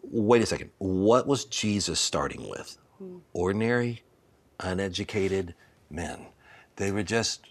wait 0.02 0.40
a 0.40 0.46
second. 0.46 0.70
What 0.78 1.26
was 1.26 1.44
Jesus 1.44 2.00
starting 2.00 2.48
with? 2.48 2.78
Ordinary, 3.34 4.02
uneducated 4.58 5.54
men. 5.90 6.26
They 6.76 6.90
were 6.92 7.02
just 7.02 7.46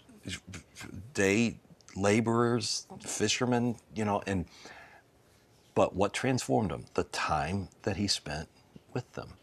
day 1.14 1.60
laborers, 1.96 2.86
fishermen, 3.00 3.76
you 3.94 4.04
know, 4.04 4.22
and 4.26 4.46
but 5.74 5.94
what 5.94 6.12
transformed 6.12 6.70
them? 6.70 6.86
The 6.94 7.04
time 7.04 7.68
that 7.82 7.96
he 7.96 8.06
spent 8.08 8.48
with 8.94 9.12
them. 9.12 9.34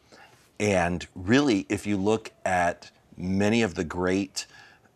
And 0.59 1.05
really, 1.15 1.65
if 1.69 1.85
you 1.85 1.95
look 1.95 2.31
at 2.43 2.91
many 3.15 3.61
of 3.61 3.75
the 3.75 3.83
great 3.83 4.47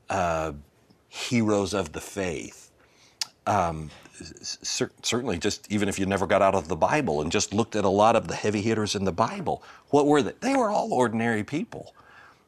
uh, 0.10 0.54
heroes 1.10 1.74
of 1.74 1.94
the 1.94 2.02
faith, 2.02 2.72
um, 3.46 3.92
cer- 4.42 4.92
certainly 5.04 5.38
just 5.38 5.72
even 5.72 5.88
if 5.88 6.00
you 6.00 6.06
never 6.06 6.26
got 6.26 6.42
out 6.42 6.56
of 6.56 6.68
the 6.68 6.76
Bible 6.76 7.22
and 7.22 7.32
just 7.32 7.54
looked 7.54 7.76
at 7.76 7.86
a 7.86 7.90
lot 7.90 8.16
of 8.16 8.28
the 8.28 8.36
heavy 8.36 8.62
hitters 8.62 8.96
in 8.96 9.06
the 9.06 9.12
Bible, 9.12 9.64
what 9.90 10.08
were 10.08 10.22
they? 10.22 10.34
They 10.40 10.56
were 10.56 10.70
all 10.70 10.94
ordinary 10.94 11.44
people. 11.44 11.94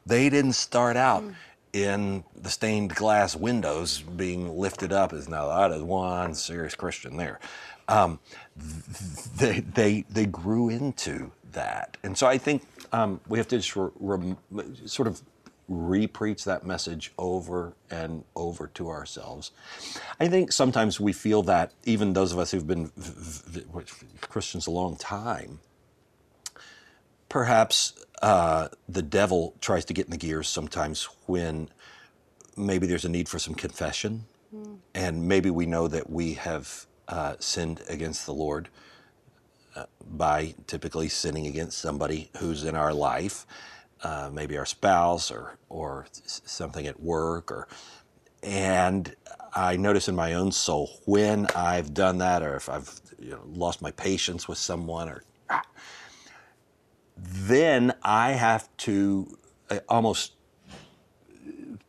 They 0.04 0.28
didn't 0.28 0.54
start 0.54 0.96
out 0.96 1.22
mm. 1.22 1.34
In 1.72 2.24
the 2.34 2.50
stained 2.50 2.94
glass 2.94 3.36
windows 3.36 4.00
being 4.00 4.58
lifted 4.58 4.92
up 4.92 5.12
as 5.12 5.28
now 5.28 5.48
that 5.48 5.72
is 5.76 5.82
one 5.82 6.34
serious 6.34 6.74
Christian 6.74 7.16
there. 7.16 7.38
Um, 7.88 8.18
they, 9.36 9.60
they, 9.60 10.04
they 10.10 10.26
grew 10.26 10.68
into 10.68 11.32
that. 11.52 11.96
And 12.02 12.16
so 12.16 12.26
I 12.26 12.38
think 12.38 12.62
um, 12.92 13.20
we 13.28 13.38
have 13.38 13.48
to 13.48 13.56
just 13.56 13.74
re- 13.76 14.36
re- 14.50 14.64
sort 14.86 15.08
of 15.08 15.22
re-preach 15.68 16.44
that 16.44 16.66
message 16.66 17.12
over 17.16 17.74
and 17.90 18.24
over 18.34 18.66
to 18.68 18.88
ourselves. 18.88 19.52
I 20.18 20.28
think 20.28 20.50
sometimes 20.52 20.98
we 20.98 21.12
feel 21.12 21.42
that 21.44 21.72
even 21.84 22.12
those 22.12 22.32
of 22.32 22.38
us 22.38 22.50
who've 22.50 22.66
been 22.66 22.90
v- 22.96 23.60
v- 23.72 23.84
Christians 24.20 24.66
a 24.66 24.70
long 24.72 24.96
time, 24.96 25.60
perhaps 27.28 27.99
uh, 28.22 28.68
the 28.88 29.02
devil 29.02 29.54
tries 29.60 29.84
to 29.86 29.94
get 29.94 30.06
in 30.06 30.10
the 30.10 30.18
gears 30.18 30.48
sometimes 30.48 31.08
when 31.26 31.68
maybe 32.56 32.86
there's 32.86 33.04
a 33.04 33.08
need 33.08 33.28
for 33.28 33.38
some 33.38 33.54
confession, 33.54 34.24
mm. 34.54 34.78
and 34.94 35.26
maybe 35.26 35.50
we 35.50 35.66
know 35.66 35.88
that 35.88 36.10
we 36.10 36.34
have 36.34 36.86
uh, 37.08 37.34
sinned 37.38 37.82
against 37.88 38.26
the 38.26 38.34
Lord. 38.34 38.68
Uh, 39.76 39.84
by 40.04 40.52
typically 40.66 41.08
sinning 41.08 41.46
against 41.46 41.78
somebody 41.78 42.28
who's 42.38 42.64
in 42.64 42.74
our 42.74 42.92
life, 42.92 43.46
uh, 44.02 44.28
maybe 44.32 44.58
our 44.58 44.66
spouse 44.66 45.30
or 45.30 45.58
or 45.68 46.06
something 46.26 46.88
at 46.88 47.00
work 47.00 47.52
or 47.52 47.68
and 48.42 49.14
I 49.54 49.76
notice 49.76 50.08
in 50.08 50.14
my 50.14 50.34
own 50.34 50.52
soul 50.52 50.90
when 51.04 51.46
I've 51.54 51.92
done 51.92 52.18
that 52.18 52.42
or 52.42 52.56
if 52.56 52.68
I've 52.68 53.00
you 53.18 53.32
know, 53.32 53.42
lost 53.46 53.82
my 53.82 53.90
patience 53.92 54.48
with 54.48 54.58
someone 54.58 55.08
or 55.08 55.22
then 57.22 57.94
I 58.02 58.32
have 58.32 58.68
to 58.78 59.38
uh, 59.68 59.80
almost 59.88 60.32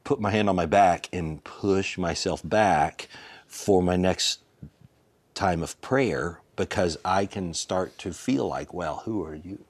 put 0.03 0.19
my 0.19 0.31
hand 0.31 0.49
on 0.49 0.55
my 0.55 0.65
back 0.65 1.07
and 1.13 1.43
push 1.43 1.97
myself 1.97 2.41
back 2.43 3.07
for 3.47 3.81
my 3.81 3.95
next 3.95 4.41
time 5.33 5.63
of 5.63 5.79
prayer 5.81 6.41
because 6.55 6.97
I 7.05 7.25
can 7.25 7.53
start 7.53 7.97
to 7.99 8.13
feel 8.13 8.47
like, 8.47 8.73
well, 8.73 9.03
who 9.05 9.23
are 9.23 9.35
you? 9.35 9.63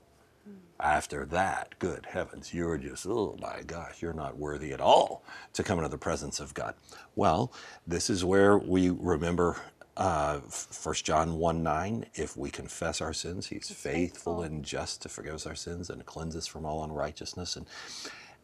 After 0.80 1.26
that, 1.26 1.78
good 1.78 2.08
heavens, 2.08 2.56
you're 2.56 2.78
just, 2.78 3.06
oh 3.06 3.38
my 3.40 3.62
gosh, 3.68 4.02
you're 4.02 4.14
not 4.14 4.38
worthy 4.38 4.74
at 4.74 4.82
all 4.82 5.24
to 5.54 5.62
come 5.62 5.78
into 5.78 5.90
the 5.90 5.98
presence 5.98 6.40
of 6.40 6.56
God. 6.56 6.74
Well, 7.16 7.54
this 7.86 8.10
is 8.10 8.26
where 8.26 8.58
we 8.58 8.90
remember 8.90 9.58
uh, 9.98 10.40
1 10.40 10.96
John 10.96 11.36
1 11.36 11.64
9, 11.64 12.06
if 12.16 12.38
we 12.38 12.50
confess 12.50 13.02
our 13.02 13.14
sins, 13.14 13.48
He's 13.48 13.70
faithful, 13.70 13.92
faithful 13.92 14.42
and 14.42 14.64
just 14.64 15.02
to 15.02 15.10
forgive 15.10 15.36
us 15.36 15.46
our 15.46 15.56
sins 15.56 15.90
and 15.90 16.00
to 16.00 16.06
cleanse 16.06 16.36
us 16.36 16.48
from 16.48 16.66
all 16.66 16.84
unrighteousness. 16.84 17.56
And, 17.56 17.66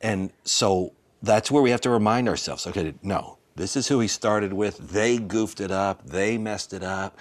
and 0.02 0.32
so 0.44 0.94
that's 1.22 1.50
where 1.50 1.64
we 1.64 1.72
have 1.72 1.82
to 1.82 1.90
remind 1.90 2.30
ourselves 2.30 2.68
okay, 2.68 2.94
no, 3.02 3.38
this 3.56 3.76
is 3.76 3.88
who 3.88 4.00
He 4.00 4.08
started 4.08 4.54
with. 4.54 4.78
They 4.78 5.18
goofed 5.18 5.62
it 5.62 5.72
up, 5.72 6.06
they 6.06 6.38
messed 6.38 6.74
it 6.74 6.84
up. 6.84 7.18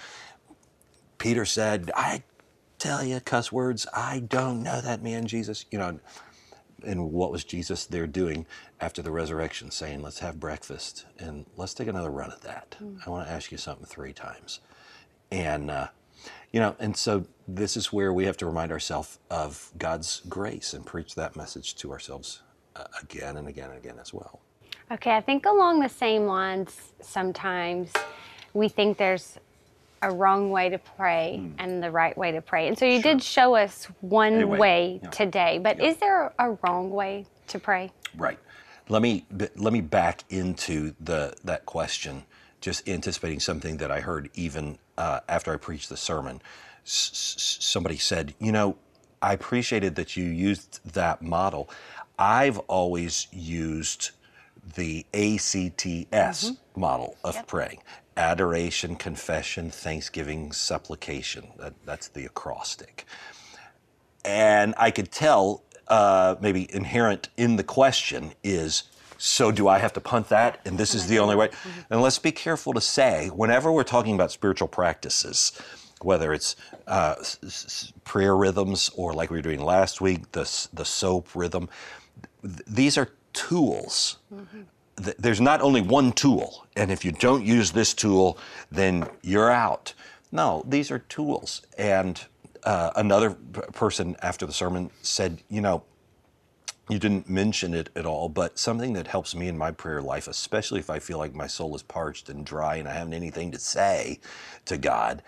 Peter 1.17 1.45
said, 1.45 1.91
I 1.95 2.23
tell 2.77 3.03
you 3.03 3.19
cuss 3.19 3.51
words. 3.51 3.87
I 3.93 4.19
don't 4.19 4.61
know 4.61 4.81
that 4.81 5.01
man, 5.01 5.25
Jesus. 5.25 5.65
You 5.71 5.79
know, 5.79 5.99
and 6.85 7.11
what 7.11 7.31
was 7.31 7.43
Jesus 7.43 7.85
there 7.85 8.07
doing 8.07 8.45
after 8.79 9.01
the 9.01 9.11
resurrection? 9.11 9.71
Saying, 9.71 10.01
let's 10.01 10.19
have 10.19 10.39
breakfast 10.39 11.05
and 11.19 11.45
let's 11.55 11.73
take 11.73 11.87
another 11.87 12.09
run 12.09 12.31
at 12.31 12.41
that. 12.41 12.75
Mm. 12.81 12.99
I 13.05 13.09
want 13.09 13.27
to 13.27 13.33
ask 13.33 13.51
you 13.51 13.57
something 13.57 13.85
three 13.85 14.13
times. 14.13 14.59
And, 15.31 15.69
uh, 15.69 15.87
you 16.51 16.59
know, 16.59 16.75
and 16.79 16.95
so 16.95 17.25
this 17.47 17.77
is 17.77 17.91
where 17.91 18.13
we 18.13 18.25
have 18.25 18.37
to 18.37 18.45
remind 18.45 18.71
ourselves 18.71 19.19
of 19.29 19.71
God's 19.77 20.21
grace 20.27 20.73
and 20.73 20.85
preach 20.85 21.15
that 21.15 21.35
message 21.35 21.75
to 21.77 21.91
ourselves 21.91 22.41
uh, 22.75 22.85
again 23.01 23.37
and 23.37 23.47
again 23.47 23.69
and 23.69 23.77
again 23.77 23.97
as 23.99 24.13
well. 24.13 24.41
Okay, 24.89 25.11
I 25.11 25.21
think 25.21 25.45
along 25.45 25.81
the 25.81 25.89
same 25.89 26.25
lines, 26.25 26.93
sometimes 27.01 27.91
we 28.53 28.69
think 28.69 28.97
there's 28.97 29.37
a 30.01 30.11
wrong 30.11 30.51
way 30.51 30.69
to 30.69 30.77
pray 30.77 31.39
mm. 31.41 31.53
and 31.57 31.83
the 31.83 31.91
right 31.91 32.17
way 32.17 32.31
to 32.31 32.41
pray. 32.41 32.67
And 32.67 32.77
so 32.77 32.85
you 32.85 33.01
sure. 33.01 33.13
did 33.13 33.23
show 33.23 33.55
us 33.55 33.85
one 34.01 34.35
anyway, 34.35 34.57
way 34.57 34.99
yeah. 35.03 35.09
today, 35.09 35.59
but 35.61 35.77
yeah. 35.77 35.87
is 35.87 35.97
there 35.97 36.33
a 36.39 36.51
wrong 36.63 36.91
way 36.91 37.25
to 37.47 37.59
pray? 37.59 37.91
Right. 38.15 38.37
Let 38.89 39.01
me 39.01 39.25
let 39.55 39.73
me 39.73 39.81
back 39.81 40.23
into 40.29 40.93
the 40.99 41.35
that 41.43 41.65
question, 41.65 42.23
just 42.61 42.87
anticipating 42.87 43.39
something 43.39 43.77
that 43.77 43.91
I 43.91 43.99
heard 43.99 44.29
even 44.33 44.77
uh, 44.97 45.19
after 45.27 45.53
I 45.53 45.57
preached 45.57 45.89
the 45.89 45.97
sermon. 45.97 46.41
S- 46.85 47.57
somebody 47.59 47.97
said, 47.97 48.33
"You 48.39 48.51
know, 48.51 48.77
I 49.21 49.33
appreciated 49.33 49.95
that 49.95 50.15
you 50.15 50.25
used 50.25 50.79
that 50.93 51.21
model. 51.21 51.69
I've 52.17 52.57
always 52.59 53.27
used 53.31 54.11
the 54.75 55.05
ACTS 55.13 55.71
mm-hmm. 55.75 56.79
model 56.79 57.17
of 57.23 57.35
yep. 57.35 57.47
praying 57.47 57.79
adoration, 58.17 58.95
confession, 58.95 59.69
thanksgiving, 59.69 60.51
supplication. 60.51 61.49
That, 61.59 61.73
that's 61.85 62.07
the 62.07 62.25
acrostic. 62.25 63.05
And 64.25 64.73
I 64.77 64.91
could 64.91 65.11
tell, 65.11 65.63
uh, 65.89 66.35
maybe 66.39 66.73
inherent 66.73 67.29
in 67.37 67.55
the 67.55 67.63
question 67.63 68.33
is 68.43 68.83
so 69.17 69.51
do 69.51 69.67
I 69.67 69.79
have 69.79 69.93
to 69.93 70.01
punt 70.01 70.29
that? 70.29 70.59
And 70.63 70.77
this 70.77 70.93
is 70.93 71.07
the 71.07 71.19
only 71.19 71.35
way? 71.35 71.47
Mm-hmm. 71.47 71.93
And 71.93 72.01
let's 72.01 72.19
be 72.19 72.31
careful 72.31 72.73
to 72.73 72.81
say, 72.81 73.29
whenever 73.29 73.71
we're 73.71 73.83
talking 73.83 74.13
about 74.13 74.31
spiritual 74.31 74.67
practices, 74.67 75.59
whether 76.01 76.33
it's 76.33 76.55
uh, 76.85 77.15
s- 77.19 77.93
prayer 78.03 78.37
rhythms 78.37 78.91
or 78.95 79.13
like 79.13 79.31
we 79.31 79.37
were 79.37 79.41
doing 79.41 79.61
last 79.61 80.01
week, 80.01 80.31
the, 80.33 80.67
the 80.71 80.85
SOAP 80.85 81.35
rhythm, 81.35 81.67
th- 82.43 82.59
these 82.67 82.95
are 82.97 83.09
tools. 83.33 84.19
Mm-hmm 84.31 84.61
there's 84.97 85.39
not 85.39 85.61
only 85.61 85.81
one 85.81 86.11
tool, 86.11 86.65
and 86.75 86.91
if 86.91 87.05
you 87.05 87.11
don't 87.11 87.45
use 87.45 87.71
this 87.71 87.93
tool, 87.93 88.37
then 88.71 89.07
you're 89.21 89.51
out. 89.51 89.93
No, 90.31 90.63
these 90.67 90.91
are 90.91 90.99
tools. 90.99 91.61
And 91.77 92.19
uh, 92.67 92.91
another 92.97 93.29
person 93.71 94.17
after 94.21 94.45
the 94.45 94.51
sermon 94.51 94.91
said, 95.01 95.41
you 95.49 95.61
know, 95.61 95.85
you 96.89 96.99
didn't 96.99 97.29
mention 97.29 97.73
it 97.73 97.89
at 97.95 98.05
all, 98.05 98.27
but 98.27 98.59
something 98.59 98.91
that 98.91 99.07
helps 99.07 99.33
me 99.33 99.47
in 99.47 99.57
my 99.57 99.71
prayer 99.71 100.01
life, 100.01 100.27
especially 100.27 100.81
if 100.81 100.89
I 100.89 100.99
feel 100.99 101.17
like 101.17 101.33
my 101.33 101.47
soul 101.47 101.73
is 101.77 101.81
parched 101.81 102.27
and 102.27 102.45
dry 102.45 102.75
and 102.75 102.85
I 102.85 102.93
haven't 102.93 103.13
anything 103.13 103.51
to 103.51 103.59
say 103.59 104.19
to 104.65 104.77
God, 104.77 105.23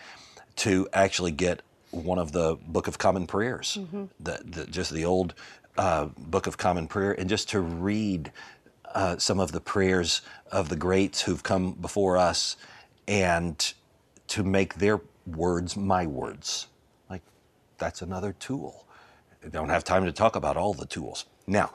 to 0.58 0.90
actually 0.92 1.32
get 1.32 1.62
one 1.92 2.20
of 2.20 2.34
the 2.34 2.58
Book 2.68 2.88
of 2.88 2.98
Common 2.98 3.26
Prayers, 3.26 3.78
mm-hmm. 3.80 4.06
the, 4.20 4.42
the, 4.44 4.68
just 4.68 4.92
the 4.92 5.06
old 5.06 5.34
uh, 5.78 6.08
Book 6.18 6.46
of 6.46 6.58
Common 6.58 6.88
Prayer, 6.88 7.14
and 7.14 7.30
just 7.30 7.48
to 7.52 7.62
read 7.62 8.34
uh, 8.94 9.16
some 9.16 9.40
of 9.40 9.54
the 9.54 9.62
prayers 9.62 10.24
of 10.52 10.68
the 10.68 10.76
greats 10.76 11.22
who've 11.22 11.44
come 11.44 11.72
before 11.72 12.18
us 12.18 12.58
and 13.08 13.74
to 14.28 14.44
make 14.44 14.76
their 14.76 15.00
words 15.26 15.78
my 15.78 16.06
words. 16.06 16.68
That's 17.80 18.02
another 18.02 18.34
tool. 18.34 18.86
I 19.44 19.48
don't 19.48 19.70
have 19.70 19.84
time 19.84 20.06
to 20.06 20.12
talk 20.12 20.36
about 20.36 20.58
all 20.58 20.74
the 20.74 20.86
tools. 20.86 21.26
Now, 21.48 21.72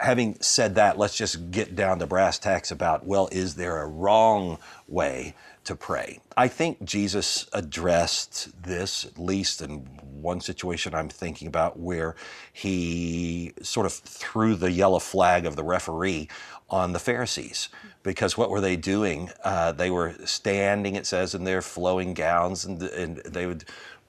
having 0.00 0.36
said 0.40 0.76
that, 0.76 0.96
let's 0.96 1.16
just 1.16 1.50
get 1.50 1.74
down 1.74 1.98
to 1.98 2.06
brass 2.06 2.38
tacks 2.38 2.70
about 2.70 3.04
well, 3.04 3.28
is 3.32 3.56
there 3.56 3.82
a 3.82 3.86
wrong 3.86 4.58
way 4.86 5.34
to 5.64 5.74
pray? 5.74 6.20
I 6.36 6.48
think 6.48 6.84
Jesus 6.84 7.46
addressed 7.52 8.62
this, 8.62 9.04
at 9.04 9.18
least 9.18 9.60
in 9.60 9.80
one 10.20 10.40
situation 10.40 10.94
I'm 10.94 11.08
thinking 11.08 11.48
about, 11.48 11.78
where 11.78 12.14
he 12.52 13.52
sort 13.62 13.86
of 13.86 13.92
threw 13.92 14.54
the 14.54 14.70
yellow 14.70 15.00
flag 15.00 15.46
of 15.46 15.56
the 15.56 15.64
referee 15.64 16.28
on 16.70 16.92
the 16.92 16.98
Pharisees. 16.98 17.68
Because 18.02 18.36
what 18.38 18.50
were 18.50 18.60
they 18.60 18.76
doing? 18.76 19.30
Uh, 19.42 19.72
they 19.72 19.90
were 19.90 20.14
standing, 20.24 20.94
it 20.94 21.06
says, 21.06 21.34
in 21.34 21.44
their 21.44 21.62
flowing 21.62 22.14
gowns, 22.14 22.64
and, 22.64 22.80
and 22.82 23.16
they 23.18 23.46
would 23.46 23.64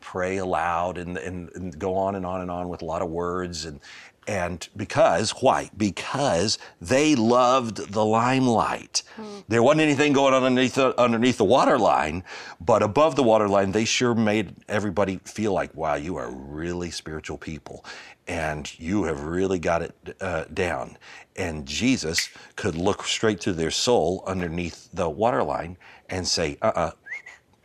pray 0.09 0.37
aloud 0.37 0.97
and, 0.97 1.17
and, 1.17 1.51
and, 1.53 1.77
go 1.77 1.95
on 1.95 2.15
and 2.15 2.25
on 2.25 2.41
and 2.41 2.49
on 2.49 2.67
with 2.67 2.81
a 2.81 2.85
lot 2.85 3.03
of 3.03 3.09
words 3.11 3.65
and 3.65 3.79
and 4.27 4.67
because 4.75 5.31
why? 5.41 5.69
Because 5.77 6.57
they 6.81 7.15
loved 7.15 7.93
the 7.93 8.03
limelight. 8.05 9.03
There 9.47 9.63
wasn't 9.63 9.81
anything 9.81 10.13
going 10.13 10.33
on 10.35 10.43
underneath 10.43 10.75
the, 10.75 10.99
underneath 10.99 11.37
the 11.37 11.45
water 11.45 11.79
line, 11.79 12.23
but 12.59 12.83
above 12.83 13.15
the 13.15 13.23
water 13.23 13.47
line, 13.47 13.71
they 13.71 13.85
sure 13.85 14.13
made 14.13 14.53
everybody 14.67 15.19
feel 15.25 15.53
like, 15.53 15.73
wow, 15.73 15.95
you 15.95 16.15
are 16.17 16.29
really 16.29 16.91
spiritual 16.91 17.39
people, 17.39 17.83
and 18.27 18.79
you 18.79 19.03
have 19.05 19.23
really 19.23 19.57
got 19.57 19.81
it 19.81 19.95
uh, 20.21 20.45
down. 20.53 20.97
And 21.35 21.65
Jesus 21.65 22.29
could 22.55 22.75
look 22.75 23.05
straight 23.05 23.41
to 23.41 23.53
their 23.53 23.71
soul 23.71 24.23
underneath 24.27 24.89
the 24.93 25.09
water 25.09 25.41
line 25.41 25.75
and 26.07 26.27
say, 26.27 26.57
uh-uh, 26.61 26.91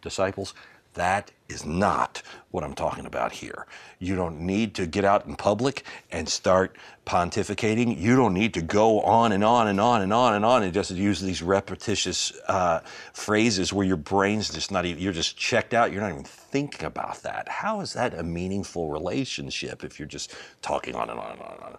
disciples, 0.01 0.55
that 0.95 1.31
is 1.55 1.65
not 1.65 2.23
what 2.51 2.65
I'm 2.65 2.75
talking 2.75 3.07
about 3.07 3.33
here. 3.33 3.67
You 3.99 4.17
don't 4.17 4.41
need 4.41 4.75
to 4.75 4.87
get 4.87 5.05
out 5.05 5.27
in 5.27 5.37
public 5.37 5.85
and 6.11 6.29
start 6.29 6.77
pontificating. 7.07 7.99
You 7.99 8.17
don't 8.17 8.35
need 8.35 8.53
to 8.55 8.63
go 8.63 9.01
on 9.01 9.33
and 9.33 9.45
on 9.45 9.69
and 9.69 9.81
on 9.81 10.03
and 10.03 10.13
on 10.13 10.35
and 10.35 10.45
on 10.45 10.63
and 10.63 10.75
just 10.75 10.91
use 10.91 11.21
these 11.21 11.43
repetitious 11.43 12.33
uh, 12.49 12.81
phrases 13.13 13.73
where 13.73 13.87
your 13.87 13.97
brain's 13.97 14.51
just 14.51 14.71
not 14.71 14.85
even, 14.85 15.03
you're 15.03 15.13
just 15.13 15.37
checked 15.37 15.73
out. 15.73 15.93
You're 15.93 16.03
not 16.03 16.11
even 16.11 16.25
thinking 16.25 16.85
about 16.85 17.23
that. 17.23 17.49
How 17.49 17.81
is 17.81 17.95
that 17.95 18.13
a 18.15 18.23
meaningful 18.23 18.91
relationship 18.91 19.85
if 19.85 19.99
you're 19.99 20.09
just 20.09 20.35
talking 20.61 20.95
on 20.95 21.09
and 21.09 21.19
on 21.19 21.33
and 21.33 21.41
on 21.41 21.53
and 21.55 21.63
on? 21.63 21.77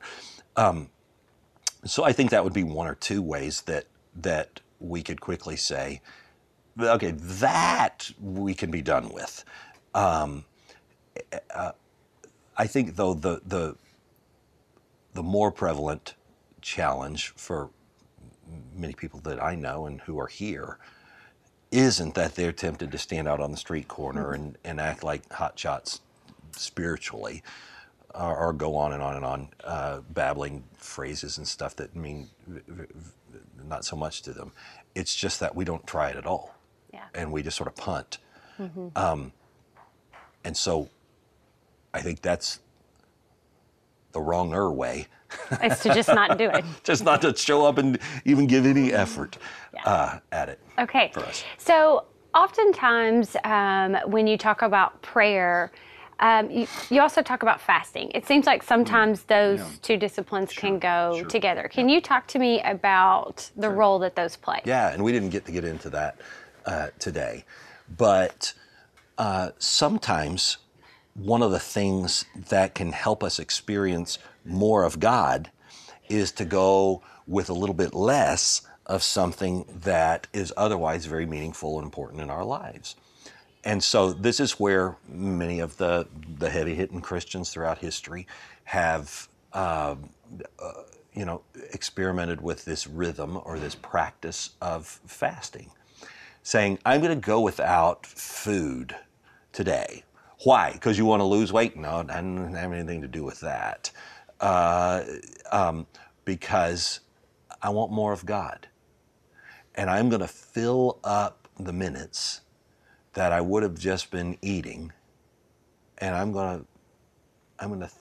Um, 0.57 0.89
so 1.85 2.03
I 2.03 2.13
think 2.13 2.31
that 2.31 2.43
would 2.43 2.53
be 2.53 2.63
one 2.63 2.87
or 2.87 2.95
two 2.95 3.21
ways 3.21 3.61
that 3.63 3.85
that 4.15 4.61
we 4.79 5.03
could 5.03 5.19
quickly 5.19 5.55
say, 5.55 6.01
okay, 6.79 7.11
that 7.11 8.09
we 8.21 8.53
can 8.53 8.71
be 8.71 8.81
done 8.81 9.09
with. 9.09 9.43
Um, 9.95 10.43
uh, 11.53 11.71
I 12.57 12.67
think, 12.67 12.95
though, 12.95 13.13
the 13.13 13.41
the 13.45 13.75
the 15.13 15.23
more 15.23 15.51
prevalent 15.51 16.13
challenge 16.61 17.29
for 17.37 17.69
many 18.75 18.93
people 18.93 19.19
that 19.21 19.41
I 19.41 19.55
know 19.55 19.85
and 19.85 20.01
who 20.01 20.19
are 20.19 20.27
here 20.27 20.77
isn't 21.71 22.15
that 22.15 22.35
they're 22.35 22.51
tempted 22.51 22.91
to 22.91 22.97
stand 22.97 23.27
out 23.27 23.39
on 23.39 23.51
the 23.51 23.57
street 23.57 23.87
corner 23.87 24.33
and, 24.33 24.57
and 24.63 24.79
act 24.79 25.03
like 25.03 25.31
hot 25.31 25.57
shots 25.57 26.01
spiritually 26.51 27.41
or, 28.13 28.35
or 28.37 28.53
go 28.53 28.75
on 28.75 28.93
and 28.93 29.01
on 29.01 29.15
and 29.15 29.25
on 29.25 29.47
uh, 29.63 30.01
babbling 30.13 30.63
phrases 30.77 31.37
and 31.37 31.47
stuff 31.47 31.75
that 31.77 31.95
mean 31.95 32.29
v- 32.47 32.61
v- 32.67 33.39
not 33.67 33.83
so 33.85 33.95
much 33.95 34.21
to 34.23 34.31
them. 34.33 34.51
It's 34.95 35.15
just 35.15 35.39
that 35.39 35.55
we 35.55 35.65
don't 35.65 35.85
try 35.87 36.09
it 36.09 36.17
at 36.17 36.25
all 36.25 36.55
Yeah. 36.93 37.05
and 37.13 37.31
we 37.31 37.41
just 37.41 37.57
sort 37.57 37.67
of 37.67 37.75
punt. 37.75 38.17
Um, 38.95 39.31
and 40.45 40.55
so 40.55 40.87
I 41.93 42.01
think 42.01 42.21
that's 42.21 42.59
the 44.13 44.21
wronger 44.21 44.71
way, 44.71 45.07
It's 45.61 45.83
to 45.83 45.93
just 45.93 46.07
not 46.09 46.37
do 46.37 46.49
it. 46.49 46.63
just 46.83 47.03
not 47.03 47.21
to 47.21 47.35
show 47.35 47.65
up 47.65 47.77
and 47.77 47.99
even 48.23 48.47
give 48.47 48.65
any 48.65 48.93
effort 48.93 49.37
uh, 49.85 50.19
at 50.31 50.47
it. 50.49 50.59
Okay. 50.79 51.11
For 51.13 51.21
us. 51.21 51.43
So, 51.57 52.05
oftentimes, 52.33 53.35
um, 53.43 53.97
when 54.05 54.27
you 54.27 54.37
talk 54.37 54.61
about 54.61 55.01
prayer, 55.01 55.71
um, 56.19 56.49
you, 56.49 56.67
you 56.89 57.01
also 57.01 57.21
talk 57.21 57.43
about 57.43 57.59
fasting. 57.59 58.11
It 58.15 58.25
seems 58.25 58.45
like 58.45 58.63
sometimes 58.63 59.23
those 59.23 59.79
two 59.79 59.97
disciplines 59.97 60.53
can 60.53 60.79
go 60.79 61.17
sure. 61.17 61.27
together. 61.27 61.67
Can 61.69 61.89
you 61.89 61.99
talk 61.99 62.27
to 62.27 62.39
me 62.39 62.61
about 62.61 63.49
the 63.57 63.69
role 63.69 63.99
that 63.99 64.15
those 64.15 64.37
play? 64.37 64.61
Yeah, 64.63 64.93
and 64.93 65.03
we 65.03 65.11
didn't 65.11 65.29
get 65.29 65.45
to 65.45 65.51
get 65.51 65.65
into 65.65 65.89
that 65.89 66.19
uh, 66.65 66.87
today. 66.99 67.43
But 67.97 68.53
uh, 69.17 69.51
sometimes 69.57 70.57
one 71.13 71.41
of 71.41 71.51
the 71.51 71.59
things 71.59 72.25
that 72.49 72.75
can 72.75 72.91
help 72.91 73.23
us 73.23 73.39
experience 73.39 74.17
more 74.43 74.83
of 74.83 74.99
God 74.99 75.49
is 76.09 76.31
to 76.33 76.45
go 76.45 77.01
with 77.25 77.49
a 77.49 77.53
little 77.53 77.75
bit 77.75 77.93
less 77.93 78.61
of 78.85 79.01
something 79.01 79.65
that 79.83 80.27
is 80.33 80.53
otherwise 80.55 81.05
very 81.05 81.25
meaningful 81.25 81.77
and 81.77 81.85
important 81.85 82.21
in 82.21 82.29
our 82.29 82.43
lives. 82.43 82.95
And 83.63 83.83
so 83.83 84.13
this 84.13 84.39
is 84.39 84.59
where 84.59 84.95
many 85.07 85.59
of 85.59 85.77
the, 85.77 86.07
the 86.37 86.49
heavy 86.49 86.75
hitting 86.75 87.01
Christians 87.01 87.49
throughout 87.49 87.79
history 87.79 88.27
have 88.65 89.27
um, 89.53 90.09
uh, 90.59 90.73
you 91.15 91.25
know, 91.25 91.41
experimented 91.71 92.41
with 92.41 92.65
this 92.65 92.85
rhythm 92.85 93.39
or 93.45 93.57
this 93.57 93.73
practice 93.73 94.51
of 94.61 94.85
fasting, 95.07 95.71
saying, 96.45 96.79
I'm 96.85 97.01
going 97.01 97.19
to 97.19 97.27
go 97.27 97.41
without 97.41 98.05
food 98.05 98.95
today. 99.51 100.03
Why? 100.45 100.73
Because 100.73 100.97
you 100.97 101.05
want 101.05 101.21
to 101.21 101.25
lose 101.25 101.51
weight? 101.51 101.75
No, 101.75 102.01
it 102.01 102.07
doesn't 102.07 102.53
have 102.55 102.71
anything 102.71 103.01
to 103.01 103.09
do 103.09 103.23
with 103.23 103.41
that. 103.41 103.91
Uh, 104.39 105.03
um, 105.51 105.87
because 106.25 107.01
I 107.63 107.71
want 107.71 107.91
more 107.91 108.13
of 108.13 108.25
God. 108.27 108.67
And 109.75 109.89
I'm 109.89 110.09
going 110.09 110.21
to 110.21 110.29
fill 110.29 110.99
up 111.03 111.49
the 111.59 111.73
minutes 111.73 112.41
that 113.15 113.33
I 113.33 113.41
would 113.41 113.63
have 113.63 113.79
just 113.79 114.11
been 114.11 114.37
eating, 114.41 114.93
and 115.99 116.15
I'm 116.15 116.31
going 116.33 116.61
to 116.61 116.65
I'm 117.59 117.69
going 117.69 117.81
to 117.81 117.91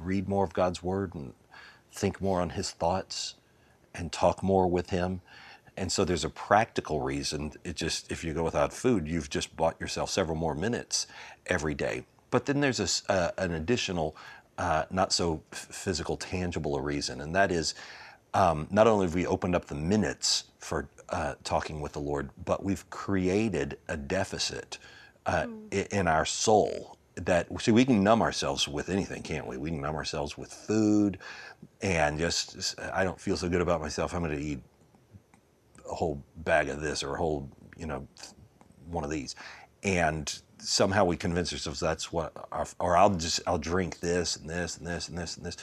read 0.00 0.28
more 0.28 0.44
of 0.44 0.54
God's 0.54 0.82
Word 0.82 1.14
and 1.14 1.34
think 1.92 2.20
more 2.20 2.40
on 2.40 2.50
His 2.50 2.72
thoughts 2.72 3.36
and 3.94 4.12
talk 4.12 4.42
more 4.42 4.68
with 4.68 4.90
Him. 4.90 5.22
And 5.76 5.90
so 5.90 6.04
there's 6.04 6.24
a 6.24 6.30
practical 6.30 7.00
reason. 7.00 7.52
It 7.64 7.76
just 7.76 8.10
if 8.12 8.22
you 8.24 8.32
go 8.34 8.44
without 8.44 8.72
food, 8.72 9.08
you've 9.08 9.30
just 9.30 9.56
bought 9.56 9.80
yourself 9.80 10.10
several 10.10 10.36
more 10.36 10.54
minutes 10.54 11.06
every 11.46 11.74
day. 11.74 12.04
But 12.30 12.46
then 12.46 12.60
there's 12.60 12.80
a 13.08 13.12
uh, 13.12 13.30
an 13.38 13.52
additional, 13.54 14.16
uh, 14.58 14.84
not 14.90 15.12
so 15.12 15.42
physical, 15.52 16.16
tangible 16.16 16.76
a 16.76 16.80
reason, 16.82 17.20
and 17.20 17.34
that 17.34 17.50
is 17.50 17.74
um, 18.34 18.66
not 18.70 18.86
only 18.86 19.06
have 19.06 19.14
we 19.14 19.26
opened 19.26 19.54
up 19.54 19.66
the 19.66 19.74
minutes 19.74 20.44
for 20.58 20.88
uh, 21.10 21.34
talking 21.44 21.80
with 21.80 21.92
the 21.92 22.00
Lord, 22.00 22.30
but 22.44 22.64
we've 22.64 22.88
created 22.90 23.78
a 23.88 23.96
deficit 23.96 24.78
uh, 25.26 25.46
i- 25.72 25.86
in 25.92 26.08
our 26.08 26.24
soul 26.24 26.98
that 27.16 27.46
see 27.60 27.70
we 27.70 27.84
can 27.84 28.02
numb 28.02 28.22
ourselves 28.22 28.66
with 28.66 28.88
anything, 28.88 29.22
can't 29.22 29.46
we? 29.46 29.56
We 29.56 29.70
can 29.70 29.80
numb 29.80 29.94
ourselves 29.94 30.36
with 30.36 30.52
food, 30.52 31.18
and 31.82 32.18
just 32.18 32.74
I 32.92 33.04
don't 33.04 33.20
feel 33.20 33.36
so 33.36 33.48
good 33.48 33.60
about 33.60 33.80
myself. 33.80 34.14
I'm 34.14 34.22
going 34.24 34.36
to 34.36 34.42
eat 34.44 34.60
a 35.90 35.94
whole 35.94 36.22
bag 36.36 36.68
of 36.68 36.80
this 36.80 37.02
or 37.02 37.14
a 37.14 37.18
whole 37.18 37.50
you 37.76 37.86
know 37.86 38.06
one 38.86 39.04
of 39.04 39.10
these, 39.10 39.34
and 39.82 40.40
somehow 40.58 41.04
we 41.04 41.16
convince 41.16 41.52
ourselves 41.52 41.78
that's 41.78 42.10
what, 42.10 42.32
our, 42.50 42.66
or 42.80 42.96
I'll 42.96 43.10
just 43.10 43.40
I'll 43.46 43.58
drink 43.58 44.00
this 44.00 44.36
and 44.36 44.48
this 44.48 44.78
and 44.78 44.86
this 44.86 45.08
and 45.08 45.18
this 45.18 45.36
and 45.36 45.46
this, 45.46 45.56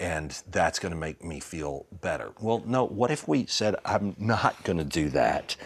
and 0.00 0.42
that's 0.50 0.78
going 0.78 0.92
to 0.92 0.98
make 0.98 1.22
me 1.22 1.40
feel 1.40 1.86
better. 2.00 2.32
Well, 2.40 2.62
no. 2.66 2.84
What 2.86 3.10
if 3.10 3.28
we 3.28 3.46
said 3.46 3.76
I'm 3.84 4.14
not 4.18 4.62
going 4.64 4.78
to 4.78 4.84
do 4.84 5.08
that, 5.10 5.56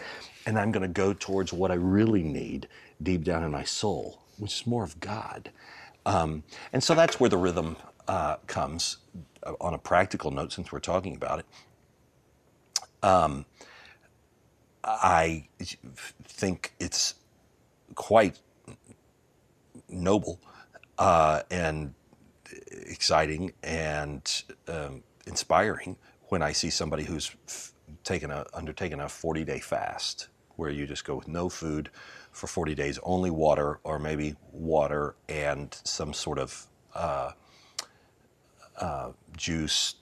and 0.45 0.59
I'm 0.59 0.71
going 0.71 0.83
to 0.83 0.87
go 0.87 1.13
towards 1.13 1.53
what 1.53 1.71
I 1.71 1.75
really 1.75 2.23
need 2.23 2.67
deep 3.01 3.23
down 3.23 3.43
in 3.43 3.51
my 3.51 3.63
soul, 3.63 4.21
which 4.37 4.61
is 4.61 4.67
more 4.67 4.83
of 4.83 4.99
God. 4.99 5.51
Um, 6.05 6.43
and 6.73 6.83
so 6.83 6.95
that's 6.95 7.19
where 7.19 7.29
the 7.29 7.37
rhythm 7.37 7.77
uh, 8.07 8.37
comes 8.47 8.97
uh, 9.43 9.53
on 9.61 9.73
a 9.73 9.77
practical 9.77 10.31
note, 10.31 10.51
since 10.51 10.71
we're 10.71 10.79
talking 10.79 11.15
about 11.15 11.39
it. 11.39 11.45
Um, 13.03 13.45
I 14.83 15.47
think 16.23 16.73
it's 16.79 17.15
quite 17.95 18.39
noble 19.89 20.39
uh, 20.97 21.41
and 21.51 21.93
exciting 22.71 23.53
and 23.63 24.43
um, 24.67 25.03
inspiring 25.27 25.97
when 26.29 26.41
I 26.41 26.51
see 26.51 26.69
somebody 26.69 27.03
who's 27.03 27.35
taken 28.03 28.31
a 28.31 28.45
undertaken 28.53 28.99
a 28.99 29.09
40 29.09 29.43
day 29.43 29.59
fast 29.59 30.29
where 30.55 30.69
you 30.69 30.85
just 30.85 31.05
go 31.05 31.15
with 31.15 31.27
no 31.27 31.49
food 31.49 31.89
for 32.31 32.47
40 32.47 32.75
days, 32.75 32.99
only 33.03 33.29
water 33.29 33.79
or 33.83 33.99
maybe 33.99 34.35
water 34.51 35.15
and 35.27 35.75
some 35.83 36.13
sort 36.13 36.39
of 36.39 36.67
uh, 36.93 37.31
uh, 38.79 39.11
juice, 39.35 39.95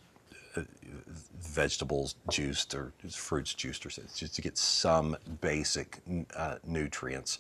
vegetables 1.39 2.15
juiced 2.29 2.73
or 2.75 2.93
fruits 3.11 3.53
juiced 3.53 3.85
or 3.85 3.89
something, 3.89 4.11
just 4.15 4.35
to 4.35 4.41
get 4.41 4.57
some 4.57 5.15
basic 5.41 5.99
uh, 6.35 6.55
nutrients. 6.65 7.39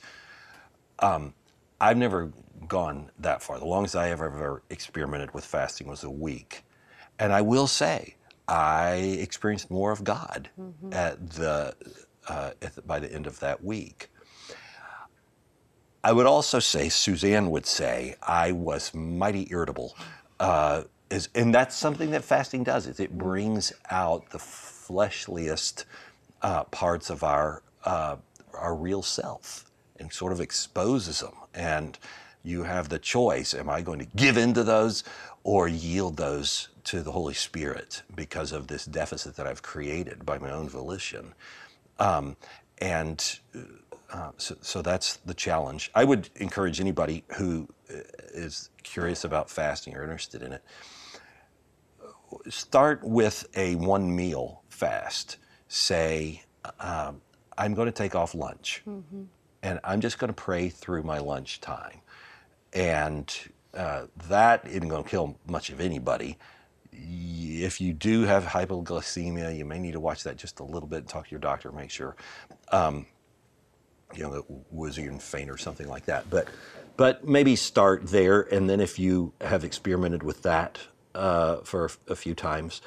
Um, 0.99 1.33
I've 1.81 1.97
never 1.97 2.31
gone 2.67 3.09
that 3.19 3.41
far. 3.41 3.57
The 3.59 3.65
longest 3.65 3.95
I 3.95 4.09
ever, 4.11 4.25
ever 4.25 4.63
experimented 4.69 5.33
with 5.33 5.45
fasting 5.45 5.87
was 5.87 6.03
a 6.03 6.09
week. 6.09 6.63
And 7.19 7.31
I 7.31 7.41
will 7.41 7.67
say, 7.67 8.15
I 8.47 8.93
experienced 9.19 9.69
more 9.69 9.91
of 9.91 10.03
God 10.03 10.49
at 10.91 11.29
the, 11.31 11.75
uh, 12.27 12.51
at 12.61 12.75
the, 12.75 12.81
by 12.81 12.99
the 12.99 13.11
end 13.13 13.27
of 13.27 13.39
that 13.39 13.63
week. 13.63 14.09
I 16.03 16.13
would 16.13 16.25
also 16.25 16.59
say, 16.59 16.89
Suzanne 16.89 17.51
would 17.51 17.65
say, 17.65 18.15
I 18.21 18.53
was 18.53 18.93
mighty 18.93 19.47
irritable. 19.51 19.95
Uh, 20.39 20.83
is, 21.09 21.29
and 21.35 21.53
that's 21.53 21.75
something 21.75 22.11
that 22.11 22.23
fasting 22.23 22.63
does, 22.63 22.87
is 22.87 22.99
it 22.99 23.17
brings 23.17 23.73
out 23.89 24.29
the 24.29 24.37
fleshliest 24.37 25.85
uh, 26.41 26.63
parts 26.65 27.09
of 27.09 27.23
our, 27.23 27.63
uh, 27.85 28.17
our 28.53 28.75
real 28.75 29.01
self 29.01 29.65
and 29.99 30.11
sort 30.11 30.31
of 30.31 30.39
exposes 30.39 31.19
them. 31.21 31.33
And 31.53 31.97
you 32.43 32.63
have 32.63 32.89
the 32.89 32.99
choice 32.99 33.53
am 33.53 33.69
I 33.69 33.81
going 33.81 33.99
to 33.99 34.07
give 34.15 34.37
in 34.37 34.53
to 34.53 34.63
those 34.63 35.03
or 35.43 35.67
yield 35.67 36.17
those 36.17 36.69
to 36.85 37.01
the 37.01 37.11
Holy 37.11 37.33
Spirit 37.33 38.03
because 38.15 38.51
of 38.51 38.67
this 38.67 38.85
deficit 38.85 39.35
that 39.35 39.47
I've 39.47 39.61
created 39.61 40.25
by 40.25 40.37
my 40.37 40.51
own 40.51 40.69
volition? 40.69 41.33
Um, 41.99 42.37
and 42.79 43.39
uh, 44.11 44.31
so, 44.37 44.55
so, 44.61 44.81
that's 44.81 45.17
the 45.17 45.33
challenge. 45.33 45.91
I 45.93 46.03
would 46.03 46.29
encourage 46.37 46.79
anybody 46.79 47.23
who 47.37 47.67
uh, 47.93 48.49
curious 48.83 49.23
about 49.23 49.49
fasting 49.49 49.95
or 49.95 50.03
interested 50.03 50.41
in 50.41 50.53
it, 50.53 50.63
start 52.49 53.03
with 53.03 53.45
a 53.55 53.75
one 53.75 54.15
meal 54.15 54.63
fast. 54.69 55.37
Say, 55.67 56.43
um, 56.79 57.21
I'm 57.57 57.73
going 57.73 57.87
to 57.87 57.91
take 57.91 58.15
off 58.15 58.33
lunch. 58.33 58.81
Mm-hmm 58.87 59.23
and 59.61 59.79
I'm 59.83 60.01
just 60.01 60.19
going 60.19 60.29
to 60.29 60.33
pray 60.33 60.69
through 60.69 61.03
my 61.03 61.19
lunch 61.19 61.61
time. 61.61 62.01
And 62.73 63.33
uh, 63.73 64.05
that 64.27 64.67
isn't 64.67 64.87
going 64.87 65.03
to 65.03 65.09
kill 65.09 65.37
much 65.47 65.69
of 65.69 65.81
anybody. 65.81 66.37
If 66.91 67.81
you 67.81 67.93
do 67.93 68.23
have 68.23 68.45
hypoglycemia, 68.45 69.57
you 69.57 69.65
may 69.65 69.79
need 69.79 69.93
to 69.93 69.99
watch 69.99 70.23
that 70.23 70.37
just 70.37 70.59
a 70.59 70.63
little 70.63 70.87
bit 70.87 70.99
and 70.99 71.07
talk 71.07 71.25
to 71.25 71.31
your 71.31 71.39
doctor, 71.39 71.71
make 71.71 71.91
sure, 71.91 72.15
um, 72.71 73.05
you 74.15 74.23
know, 74.23 74.33
it 74.33 74.45
was 74.71 74.97
you 74.97 75.17
faint 75.19 75.49
or 75.49 75.57
something 75.57 75.87
like 75.87 76.05
that. 76.05 76.29
But, 76.29 76.47
but 76.97 77.27
maybe 77.27 77.55
start 77.55 78.07
there, 78.07 78.41
and 78.41 78.69
then 78.69 78.79
if 78.79 78.97
you 78.97 79.33
have 79.41 79.63
experimented 79.63 80.23
with 80.23 80.41
that 80.43 80.79
uh, 81.19 81.57
for 81.63 81.91
a 82.07 82.15
few 82.15 82.33
times, 82.33 82.81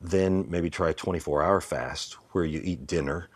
then 0.00 0.46
maybe 0.48 0.68
try 0.68 0.90
a 0.90 0.94
24-hour 0.94 1.60
fast 1.60 2.14
where 2.32 2.44
you 2.44 2.60
eat 2.62 2.86
dinner 2.86 3.28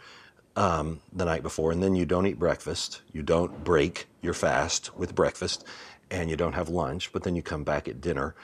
um, 0.57 1.01
the 1.12 1.24
night 1.24 1.43
before, 1.43 1.72
and 1.72 1.82
then 1.82 1.95
you 1.95 2.05
don't 2.05 2.26
eat 2.26 2.38
breakfast. 2.38 3.03
You 3.12 3.22
don't 3.22 3.64
break 3.64 4.07
your 4.20 4.34
fast 4.34 4.97
with 4.97 5.14
breakfast, 5.14 5.64
and 6.11 6.28
you 6.28 6.36
don't 6.36 6.53
have 6.55 6.68
lunch, 6.68 7.12
but 7.12 7.22
then 7.22 7.36
you 7.36 7.43
come 7.43 7.64
back 7.64 7.88
at 7.88 8.01
dinner 8.01 8.34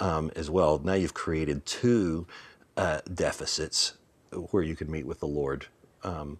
um, 0.00 0.30
as 0.34 0.48
well. 0.48 0.80
Now 0.82 0.94
you've 0.94 1.14
created 1.14 1.66
two 1.66 2.26
uh, 2.76 3.00
deficits 3.12 3.94
where 4.50 4.62
you 4.62 4.76
can 4.76 4.90
meet 4.90 5.06
with 5.06 5.20
the 5.20 5.26
Lord. 5.26 5.66
Um, 6.04 6.38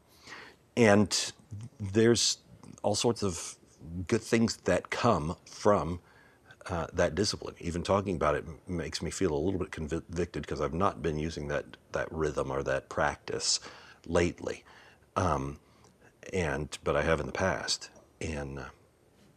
and 0.77 1.33
there's 1.81 2.39
all 2.83 2.95
sorts 2.95 3.23
of 3.23 3.57
good 4.07 4.23
things 4.23 4.57
that 4.65 4.91
come 4.91 5.37
from 5.45 6.01
uh, 6.69 6.87
that 6.93 7.15
discipline. 7.15 7.55
Even 7.61 7.83
talking 7.83 8.17
about 8.17 8.35
it 8.35 8.45
makes 8.69 9.03
me 9.03 9.11
feel 9.11 9.33
a 9.33 9.39
little 9.39 9.59
bit 9.59 9.71
convicted 9.71 10.43
because 10.43 10.61
I've 10.61 10.75
not 10.75 11.03
been 11.03 11.19
using 11.19 11.49
that, 11.49 11.77
that 11.93 12.11
rhythm 12.13 12.51
or 12.51 12.63
that 12.63 12.89
practice 12.89 13.61
lately. 14.07 14.65
Um, 15.17 15.59
and 16.33 16.77
but 16.85 16.97
I 16.97 17.03
have 17.03 17.21
in 17.21 17.27
the 17.27 17.33
past, 17.33 17.91
and 18.21 18.59
uh, 18.59 18.65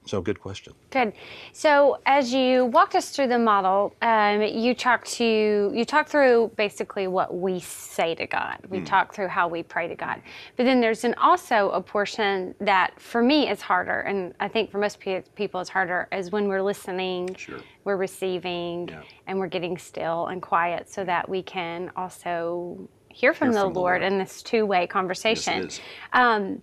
so 0.05 0.19
good 0.19 0.39
question. 0.39 0.73
Good. 0.89 1.13
So 1.53 1.99
as 2.07 2.33
you 2.33 2.65
walked 2.65 2.95
us 2.95 3.11
through 3.11 3.27
the 3.27 3.37
model, 3.37 3.95
um, 4.01 4.41
you 4.41 4.73
talked 4.73 5.07
to 5.13 5.71
you 5.73 5.85
talked 5.85 6.09
through 6.09 6.51
basically 6.55 7.07
what 7.07 7.35
we 7.35 7.59
say 7.59 8.15
to 8.15 8.25
God. 8.25 8.57
We 8.69 8.79
mm. 8.79 8.85
talk 8.85 9.13
through 9.13 9.27
how 9.27 9.47
we 9.47 9.61
pray 9.61 9.87
to 9.87 9.95
God, 9.95 10.21
but 10.57 10.63
then 10.63 10.81
there's 10.81 11.03
an 11.03 11.13
also 11.15 11.69
a 11.69 11.81
portion 11.81 12.55
that 12.59 12.99
for 12.99 13.21
me 13.21 13.47
is 13.47 13.61
harder, 13.61 14.01
and 14.01 14.33
I 14.39 14.47
think 14.47 14.71
for 14.71 14.79
most 14.79 14.99
people 15.35 15.61
is 15.61 15.69
harder, 15.69 16.07
is 16.11 16.31
when 16.31 16.47
we're 16.47 16.63
listening, 16.63 17.35
sure. 17.35 17.59
we're 17.83 17.97
receiving, 17.97 18.87
yeah. 18.87 19.03
and 19.27 19.37
we're 19.37 19.47
getting 19.47 19.77
still 19.77 20.27
and 20.27 20.41
quiet, 20.41 20.89
so 20.89 21.03
that 21.05 21.29
we 21.29 21.43
can 21.43 21.91
also 21.95 22.89
hear 23.09 23.33
from, 23.33 23.49
hear 23.49 23.53
the, 23.53 23.59
from 23.59 23.73
Lord 23.73 23.75
the, 23.75 23.79
Lord 23.79 24.03
in 24.13 24.17
this 24.17 24.41
two 24.41 24.65
way 24.65 24.87
conversation. 24.87 25.63
Yes, 25.63 25.79
um, 26.13 26.61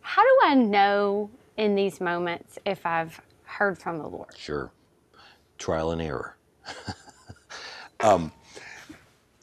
how 0.00 0.22
do 0.22 0.38
I 0.44 0.54
know 0.54 1.30
in 1.58 1.74
these 1.74 2.00
moments 2.00 2.58
if 2.64 2.86
I've 2.86 3.20
heard 3.44 3.78
from 3.78 3.98
the 3.98 4.08
Lord? 4.08 4.34
Sure. 4.36 4.72
Trial 5.58 5.90
and 5.90 6.00
error. 6.00 6.36
um, 8.00 8.32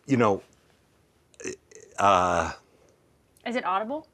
you 0.08 0.18
know, 0.18 0.42
uh, 2.00 2.54
is 3.46 3.56
it 3.56 3.66
audible? 3.66 4.08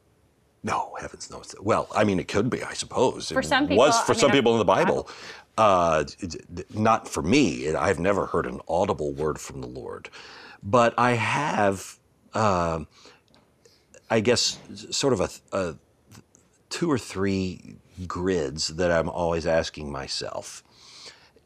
No, 0.64 0.96
heavens 1.00 1.32
knows. 1.32 1.56
Well, 1.62 1.88
I 1.96 2.04
mean, 2.04 2.20
it 2.20 2.28
could 2.28 2.50
be, 2.50 2.64
I 2.64 2.74
suppose. 2.74 3.32
For 3.32 3.40
it 3.40 3.46
some 3.46 3.64
people, 3.68 3.78
was 3.78 4.00
for 4.02 4.14
I 4.14 4.16
some 4.16 4.32
mean, 4.32 4.40
people 4.40 4.54
in 4.54 4.60
the 4.60 4.66
Bible. 4.66 5.10
Uh, 5.58 6.04
not 6.74 7.08
for 7.08 7.24
me. 7.24 7.74
I've 7.74 8.00
never 8.00 8.26
heard 8.28 8.46
an 8.48 8.60
audible 8.68 9.14
word 9.14 9.40
from 9.40 9.62
the 9.62 9.68
Lord, 9.68 10.10
but 10.64 10.94
I 10.98 11.14
have 11.14 12.00
uh, 12.34 12.86
I 14.12 14.20
guess, 14.20 14.60
sort 14.92 15.14
of 15.14 15.22
a, 15.22 15.30
a, 15.58 15.76
two 16.70 16.92
or 16.92 16.98
three 16.98 17.78
grids 18.08 18.70
that 18.70 18.92
I'm 18.92 19.10
always 19.10 19.46
asking 19.46 19.92
myself. 19.92 20.64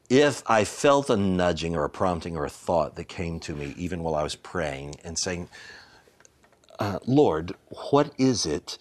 If 0.10 0.44
I 0.46 0.64
felt 0.66 1.10
a 1.10 1.18
nudging 1.18 1.76
or 1.76 1.84
a 1.84 1.90
prompting 1.90 2.38
or 2.38 2.46
a 2.46 2.50
thought 2.50 2.96
that 2.96 3.06
came 3.06 3.40
to 3.42 3.56
me 3.56 3.74
even 3.78 4.04
while 4.04 4.16
I 4.16 4.24
was 4.24 4.36
praying 4.36 4.96
and 5.04 5.18
saying, 5.18 5.50
uh, 6.80 7.00
Lord, 7.06 7.56
what 7.92 8.14
is 8.18 8.46
it 8.46 8.78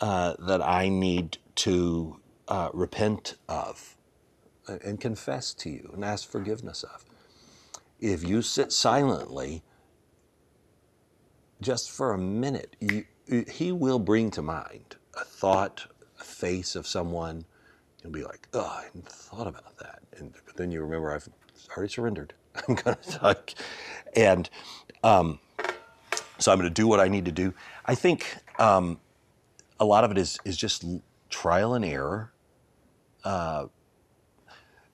uh, 0.00 0.34
that 0.38 0.60
I 0.62 0.88
need 0.88 1.38
to 1.56 2.20
uh, 2.48 2.70
repent 2.72 3.36
of 3.48 3.96
and 4.66 5.00
confess 5.00 5.54
to 5.54 5.70
you 5.70 5.90
and 5.94 6.04
ask 6.04 6.28
forgiveness 6.28 6.82
of? 6.82 7.04
If 8.00 8.22
you 8.22 8.42
sit 8.42 8.72
silently, 8.72 9.62
just 11.60 11.90
for 11.90 12.12
a 12.12 12.18
minute, 12.18 12.76
you, 12.80 13.04
he 13.48 13.72
will 13.72 13.98
bring 13.98 14.30
to 14.32 14.42
mind 14.42 14.96
a 15.14 15.24
thought, 15.24 15.86
face 16.24 16.76
of 16.76 16.86
someone. 16.86 17.44
You'll 18.02 18.12
be 18.12 18.24
like, 18.24 18.48
oh, 18.54 18.78
I 18.80 18.84
hadn't 18.84 19.08
thought 19.08 19.46
about 19.46 19.76
that. 19.78 20.00
And 20.18 20.32
but 20.46 20.56
then 20.56 20.70
you 20.70 20.82
remember, 20.82 21.12
I've 21.12 21.28
already 21.76 21.92
surrendered. 21.92 22.34
I'm 22.68 22.76
to 22.76 22.94
talk. 23.10 23.50
And 24.16 24.48
um, 25.04 25.38
so 26.38 26.50
I'm 26.50 26.58
going 26.58 26.68
to 26.68 26.74
do 26.74 26.88
what 26.88 26.98
I 26.98 27.08
need 27.08 27.26
to 27.26 27.32
do. 27.32 27.52
I 27.84 27.94
think 27.94 28.38
um, 28.58 28.98
a 29.78 29.84
lot 29.84 30.02
of 30.02 30.10
it 30.10 30.18
is, 30.18 30.38
is 30.44 30.56
just 30.56 30.84
trial 31.30 31.74
and 31.74 31.84
error. 31.84 32.32
Uh, 33.22 33.66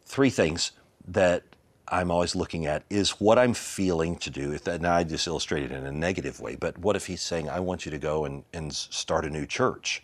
three 0.05 0.31
things 0.31 0.73
that 1.07 1.45
I'm 1.89 2.11
always 2.11 2.35
looking 2.35 2.67
at 2.67 2.85
is 2.91 3.13
what 3.21 3.39
I'm 3.39 3.55
feeling 3.55 4.17
to 4.19 4.31
do. 4.31 4.53
If 4.53 4.65
that, 4.65 4.81
now 4.81 4.95
I 4.95 5.05
just 5.05 5.27
illustrated 5.27 5.71
in 5.73 5.87
a 5.87 5.93
negative 5.93 6.41
way, 6.41 6.57
but 6.57 6.79
what 6.79 6.97
if 6.97 7.07
he's 7.07 7.23
saying, 7.23 7.49
I 7.49 7.61
want 7.61 7.85
you 7.85 7.91
to 7.93 7.99
go 7.99 8.25
and, 8.25 8.45
and 8.53 8.73
start 8.73 9.25
a 9.25 9.31
new 9.31 9.47
church? 9.47 10.03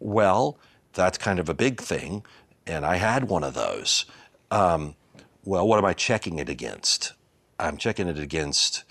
Well, 0.00 0.58
that's 0.92 1.18
kind 1.18 1.38
of 1.38 1.48
a 1.48 1.54
big 1.54 1.80
thing, 1.80 2.24
and 2.66 2.84
I 2.84 2.96
had 2.96 3.28
one 3.28 3.44
of 3.44 3.54
those. 3.54 4.04
Um, 4.50 4.96
well, 5.44 5.66
what 5.66 5.78
am 5.78 5.84
I 5.84 5.92
checking 5.92 6.38
it 6.38 6.48
against? 6.48 7.12
I'm 7.58 7.76
checking 7.76 8.08
it 8.08 8.18
against 8.18 8.84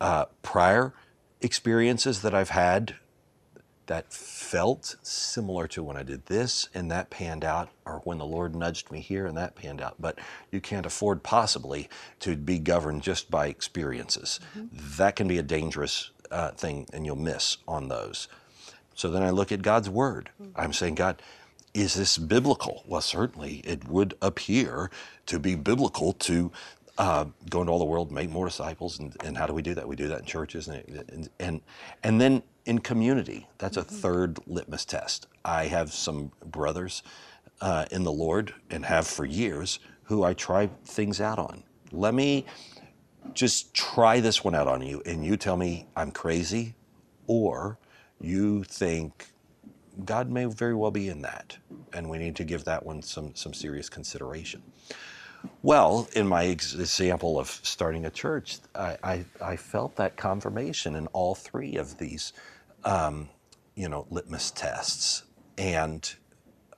uh, 0.00 0.26
prior 0.42 0.94
experiences 1.40 2.22
that 2.22 2.34
I've 2.34 2.50
had 2.50 2.94
that 3.86 4.12
felt 4.12 4.94
similar 5.02 5.66
to 5.66 5.82
when 5.82 5.96
I 5.96 6.04
did 6.04 6.26
this 6.26 6.68
and 6.72 6.90
that 6.92 7.10
panned 7.10 7.44
out, 7.44 7.70
or 7.84 8.00
when 8.04 8.18
the 8.18 8.24
Lord 8.24 8.54
nudged 8.54 8.92
me 8.92 9.00
here 9.00 9.26
and 9.26 9.36
that 9.36 9.56
panned 9.56 9.80
out. 9.80 9.96
But 9.98 10.20
you 10.52 10.60
can't 10.60 10.86
afford 10.86 11.24
possibly 11.24 11.88
to 12.20 12.36
be 12.36 12.60
governed 12.60 13.02
just 13.02 13.32
by 13.32 13.48
experiences. 13.48 14.38
Mm-hmm. 14.56 14.96
That 14.96 15.16
can 15.16 15.26
be 15.26 15.38
a 15.38 15.42
dangerous 15.42 16.12
uh, 16.30 16.52
thing, 16.52 16.86
and 16.92 17.04
you'll 17.04 17.16
miss 17.16 17.56
on 17.66 17.88
those. 17.88 18.28
So 19.00 19.10
then 19.10 19.22
I 19.22 19.30
look 19.30 19.50
at 19.50 19.62
God's 19.62 19.88
Word. 19.88 20.28
Mm-hmm. 20.42 20.60
I'm 20.60 20.74
saying, 20.74 20.96
God, 20.96 21.22
is 21.72 21.94
this 21.94 22.18
biblical? 22.18 22.82
Well, 22.86 23.00
certainly 23.00 23.62
it 23.64 23.88
would 23.88 24.12
appear 24.20 24.90
to 25.24 25.38
be 25.38 25.54
biblical 25.54 26.12
to 26.12 26.52
uh, 26.98 27.24
go 27.48 27.62
into 27.62 27.72
all 27.72 27.78
the 27.78 27.86
world, 27.86 28.12
make 28.12 28.28
more 28.28 28.44
disciples, 28.44 28.98
and, 28.98 29.16
and 29.24 29.38
how 29.38 29.46
do 29.46 29.54
we 29.54 29.62
do 29.62 29.74
that? 29.74 29.88
We 29.88 29.96
do 29.96 30.06
that 30.08 30.18
in 30.18 30.24
churches, 30.26 30.68
and 30.68 30.84
and 31.08 31.30
and, 31.38 31.62
and 32.02 32.20
then 32.20 32.42
in 32.66 32.78
community. 32.80 33.48
That's 33.56 33.78
a 33.78 33.82
third 33.82 34.38
litmus 34.46 34.84
test. 34.84 35.28
I 35.46 35.64
have 35.68 35.94
some 35.94 36.30
brothers 36.44 37.02
uh, 37.62 37.86
in 37.90 38.04
the 38.04 38.12
Lord 38.12 38.52
and 38.68 38.84
have 38.84 39.06
for 39.06 39.24
years 39.24 39.78
who 40.02 40.24
I 40.24 40.34
try 40.34 40.68
things 40.84 41.22
out 41.22 41.38
on. 41.38 41.62
Let 41.90 42.12
me 42.12 42.44
just 43.32 43.72
try 43.72 44.20
this 44.20 44.44
one 44.44 44.54
out 44.54 44.68
on 44.68 44.82
you, 44.82 45.02
and 45.06 45.24
you 45.24 45.38
tell 45.38 45.56
me 45.56 45.86
I'm 45.96 46.10
crazy, 46.10 46.74
or 47.26 47.78
you 48.20 48.64
think 48.64 49.28
God 50.04 50.30
may 50.30 50.46
very 50.46 50.74
well 50.74 50.90
be 50.90 51.08
in 51.08 51.22
that, 51.22 51.56
and 51.92 52.08
we 52.08 52.18
need 52.18 52.36
to 52.36 52.44
give 52.44 52.64
that 52.64 52.84
one 52.84 53.02
some 53.02 53.34
some 53.34 53.54
serious 53.54 53.88
consideration. 53.88 54.62
Well, 55.62 56.08
in 56.14 56.26
my 56.26 56.44
example 56.44 57.38
of 57.38 57.48
starting 57.48 58.06
a 58.06 58.10
church, 58.10 58.58
I, 58.74 58.98
I, 59.02 59.24
I 59.40 59.56
felt 59.56 59.96
that 59.96 60.16
confirmation 60.16 60.96
in 60.96 61.06
all 61.08 61.34
three 61.34 61.76
of 61.76 61.98
these, 61.98 62.34
um, 62.84 63.30
you 63.74 63.88
know, 63.88 64.06
litmus 64.10 64.50
tests. 64.50 65.24
And 65.58 66.12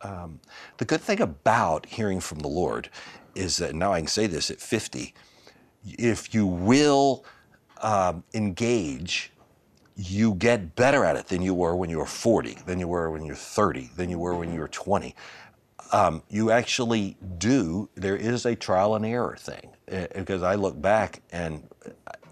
um, 0.02 0.40
the 0.78 0.84
good 0.84 1.00
thing 1.00 1.20
about 1.20 1.86
hearing 1.86 2.20
from 2.20 2.38
the 2.40 2.48
Lord 2.48 2.88
is 3.34 3.56
that 3.58 3.74
now 3.74 3.92
I 3.92 4.00
can 4.00 4.06
say 4.08 4.28
this 4.28 4.50
at 4.50 4.60
50 4.60 5.14
if 5.84 6.34
you 6.34 6.46
will 6.46 7.24
um, 7.82 8.24
engage, 8.34 9.31
you 9.96 10.34
get 10.34 10.74
better 10.74 11.04
at 11.04 11.16
it 11.16 11.28
than 11.28 11.42
you 11.42 11.54
were 11.54 11.76
when 11.76 11.90
you 11.90 11.98
were 11.98 12.06
40, 12.06 12.58
than 12.66 12.78
you 12.78 12.88
were 12.88 13.10
when 13.10 13.22
you 13.22 13.32
were 13.32 13.36
30, 13.36 13.90
than 13.96 14.10
you 14.10 14.18
were 14.18 14.34
when 14.34 14.52
you 14.52 14.60
were 14.60 14.68
20 14.68 15.14
um, 15.92 16.22
you 16.28 16.50
actually 16.50 17.16
do. 17.38 17.88
There 17.94 18.16
is 18.16 18.46
a 18.46 18.56
trial 18.56 18.94
and 18.94 19.04
error 19.04 19.36
thing 19.38 19.70
uh, 19.90 20.06
because 20.14 20.42
I 20.42 20.54
look 20.54 20.80
back 20.80 21.22
and 21.30 21.68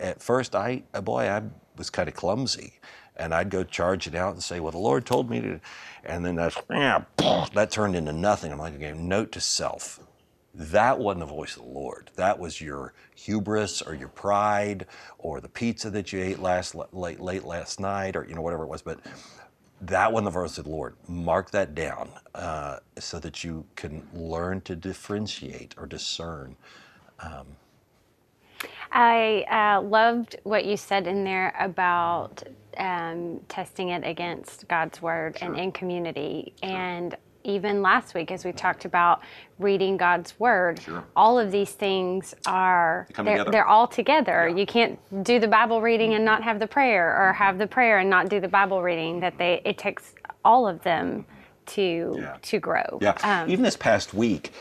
at 0.00 0.22
first 0.22 0.54
I, 0.56 0.82
uh, 0.94 1.02
boy, 1.02 1.28
I 1.28 1.42
was 1.76 1.90
kind 1.90 2.08
of 2.08 2.14
clumsy, 2.14 2.80
and 3.16 3.34
I'd 3.34 3.50
go 3.50 3.62
charge 3.62 4.06
it 4.06 4.14
out 4.14 4.32
and 4.32 4.42
say, 4.42 4.60
"Well, 4.60 4.72
the 4.72 4.78
Lord 4.78 5.04
told 5.06 5.30
me 5.30 5.40
to," 5.42 5.60
and 6.04 6.24
then 6.24 6.36
that's 6.36 6.56
that 7.54 7.68
turned 7.70 7.94
into 7.96 8.12
nothing. 8.12 8.50
I'm 8.52 8.58
like, 8.58 8.74
okay, 8.74 8.92
note 8.92 9.32
to 9.32 9.40
self. 9.40 10.00
That 10.54 10.98
wasn't 10.98 11.20
the 11.20 11.26
voice 11.26 11.56
of 11.56 11.62
the 11.62 11.68
Lord. 11.68 12.10
That 12.16 12.38
was 12.38 12.60
your 12.60 12.92
hubris 13.14 13.82
or 13.82 13.94
your 13.94 14.08
pride 14.08 14.86
or 15.18 15.40
the 15.40 15.48
pizza 15.48 15.90
that 15.90 16.12
you 16.12 16.20
ate 16.20 16.40
last 16.40 16.74
late 16.92 17.20
late 17.20 17.44
last 17.44 17.78
night 17.78 18.16
or 18.16 18.26
you 18.28 18.34
know 18.34 18.42
whatever 18.42 18.64
it 18.64 18.68
was. 18.68 18.82
But 18.82 18.98
that 19.82 20.12
one, 20.12 20.24
the 20.24 20.30
voice 20.30 20.58
of 20.58 20.64
the 20.64 20.70
Lord. 20.70 20.94
Mark 21.08 21.50
that 21.52 21.74
down 21.74 22.10
uh, 22.34 22.78
so 22.98 23.18
that 23.20 23.44
you 23.44 23.64
can 23.76 24.06
learn 24.12 24.60
to 24.62 24.76
differentiate 24.76 25.74
or 25.78 25.86
discern. 25.86 26.56
Um, 27.20 27.46
I 28.92 29.46
uh, 29.50 29.82
loved 29.82 30.36
what 30.42 30.64
you 30.64 30.76
said 30.76 31.06
in 31.06 31.24
there 31.24 31.54
about 31.58 32.42
um, 32.76 33.40
testing 33.48 33.90
it 33.90 34.02
against 34.04 34.68
God's 34.68 35.00
word 35.00 35.38
sure. 35.38 35.48
and 35.48 35.58
in 35.58 35.72
community. 35.72 36.52
Sure. 36.62 36.70
And 36.70 37.16
even 37.44 37.82
last 37.82 38.14
week, 38.14 38.30
as 38.30 38.44
we 38.44 38.52
talked 38.52 38.84
about 38.84 39.22
reading 39.58 39.96
God's 39.96 40.38
word, 40.38 40.80
sure. 40.80 41.04
all 41.16 41.38
of 41.38 41.50
these 41.50 41.72
things 41.72 42.34
are 42.46 43.06
they're, 43.16 43.44
they're, 43.44 43.66
all 43.66 43.86
together. 43.86 44.48
Yeah. 44.48 44.56
You 44.56 44.66
can't 44.66 45.24
do 45.24 45.38
the 45.38 45.48
Bible 45.48 45.80
reading 45.80 46.14
and 46.14 46.24
not 46.24 46.42
have 46.42 46.58
the 46.58 46.66
prayer, 46.66 47.16
or 47.16 47.32
have 47.32 47.58
the 47.58 47.66
prayer 47.66 47.98
and 47.98 48.10
not 48.10 48.28
do 48.28 48.40
the 48.40 48.48
Bible 48.48 48.82
reading. 48.82 49.20
That 49.20 49.38
they 49.38 49.60
it 49.64 49.78
takes 49.78 50.14
all 50.44 50.66
of 50.66 50.82
them 50.82 51.24
to 51.66 52.16
yeah. 52.18 52.36
to 52.42 52.58
grow. 52.58 52.98
Yeah. 53.00 53.16
Um, 53.22 53.50
even 53.50 53.62
this 53.62 53.76
past 53.76 54.14
week, 54.14 54.52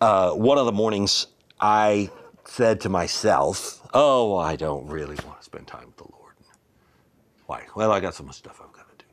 uh, 0.00 0.32
one 0.32 0.58
of 0.58 0.66
the 0.66 0.72
mornings 0.72 1.26
I 1.60 2.10
said 2.44 2.80
to 2.82 2.88
myself, 2.88 3.86
"Oh, 3.92 4.36
I 4.36 4.56
don't 4.56 4.86
really 4.86 5.16
want 5.26 5.38
to 5.38 5.44
spend 5.44 5.66
time 5.66 5.86
with 5.86 5.96
the 5.96 6.04
Lord." 6.04 6.22
Why? 7.46 7.66
Well, 7.74 7.92
I 7.92 8.00
got 8.00 8.14
so 8.14 8.24
much 8.24 8.36
stuff 8.36 8.60
I've 8.64 8.72
got 8.72 8.88
to 8.88 9.04
do. 9.04 9.10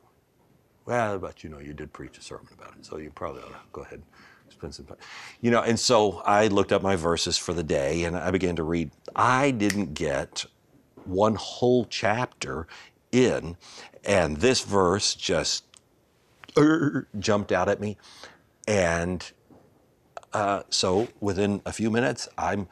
Well, 0.89 1.19
but 1.19 1.43
you 1.43 1.51
know, 1.51 1.59
you 1.59 1.75
did 1.75 1.93
preach 1.93 2.17
a 2.17 2.21
sermon 2.23 2.47
about 2.51 2.73
it, 2.75 2.83
so 2.83 2.97
you 2.97 3.11
probably 3.11 3.43
ought 3.43 3.49
to 3.49 3.59
go 3.71 3.81
ahead 3.81 4.01
and 4.01 4.51
spend 4.51 4.73
some 4.73 4.85
time. 4.85 4.97
You 5.39 5.51
know, 5.51 5.61
and 5.61 5.79
so 5.79 6.23
I 6.25 6.47
looked 6.47 6.71
up 6.71 6.81
my 6.81 6.95
verses 6.95 7.37
for 7.37 7.53
the 7.53 7.61
day 7.61 8.05
and 8.05 8.17
I 8.17 8.31
began 8.31 8.55
to 8.55 8.63
read. 8.63 8.89
I 9.15 9.51
didn't 9.51 9.93
get 9.93 10.45
one 11.05 11.35
whole 11.35 11.85
chapter 11.85 12.65
in, 13.11 13.55
and 14.03 14.37
this 14.37 14.61
verse 14.61 15.13
just 15.13 15.63
uh, 16.57 17.01
jumped 17.19 17.51
out 17.51 17.69
at 17.69 17.79
me. 17.79 17.95
And 18.67 19.31
uh, 20.33 20.63
so 20.71 21.07
within 21.19 21.61
a 21.67 21.71
few 21.71 21.91
minutes, 21.91 22.27
I'm 22.35 22.67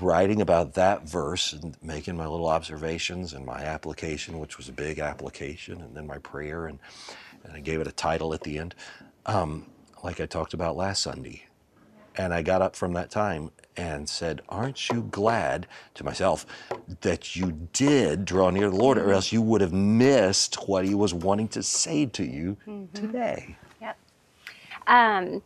writing 0.00 0.40
about 0.40 0.74
that 0.74 1.08
verse 1.08 1.52
and 1.52 1.76
making 1.80 2.16
my 2.16 2.26
little 2.26 2.48
observations 2.48 3.34
and 3.34 3.46
my 3.46 3.62
application, 3.62 4.40
which 4.40 4.56
was 4.58 4.68
a 4.68 4.72
big 4.72 4.98
application, 4.98 5.80
and 5.80 5.96
then 5.96 6.08
my 6.08 6.18
prayer, 6.18 6.66
and, 6.66 6.80
and 7.44 7.54
I 7.54 7.60
gave 7.60 7.80
it 7.80 7.86
a 7.86 7.92
title 7.92 8.34
at 8.34 8.42
the 8.42 8.58
end, 8.58 8.74
um, 9.26 9.66
like 10.02 10.20
I 10.20 10.26
talked 10.26 10.54
about 10.54 10.76
last 10.76 11.02
Sunday. 11.02 11.46
And 12.16 12.34
I 12.34 12.42
got 12.42 12.60
up 12.60 12.76
from 12.76 12.92
that 12.92 13.10
time 13.10 13.50
and 13.76 14.06
said, 14.08 14.42
Aren't 14.48 14.90
you 14.90 15.08
glad 15.10 15.66
to 15.94 16.04
myself 16.04 16.44
that 17.00 17.34
you 17.34 17.68
did 17.72 18.26
draw 18.26 18.50
near 18.50 18.68
the 18.68 18.76
Lord, 18.76 18.98
or 18.98 19.12
else 19.12 19.32
you 19.32 19.40
would 19.40 19.62
have 19.62 19.72
missed 19.72 20.56
what 20.68 20.84
He 20.84 20.94
was 20.94 21.14
wanting 21.14 21.48
to 21.48 21.62
say 21.62 22.06
to 22.06 22.24
you 22.24 22.58
mm-hmm. 22.66 22.92
today? 22.94 23.56
Yep. 23.80 23.98
Um, 24.86 25.42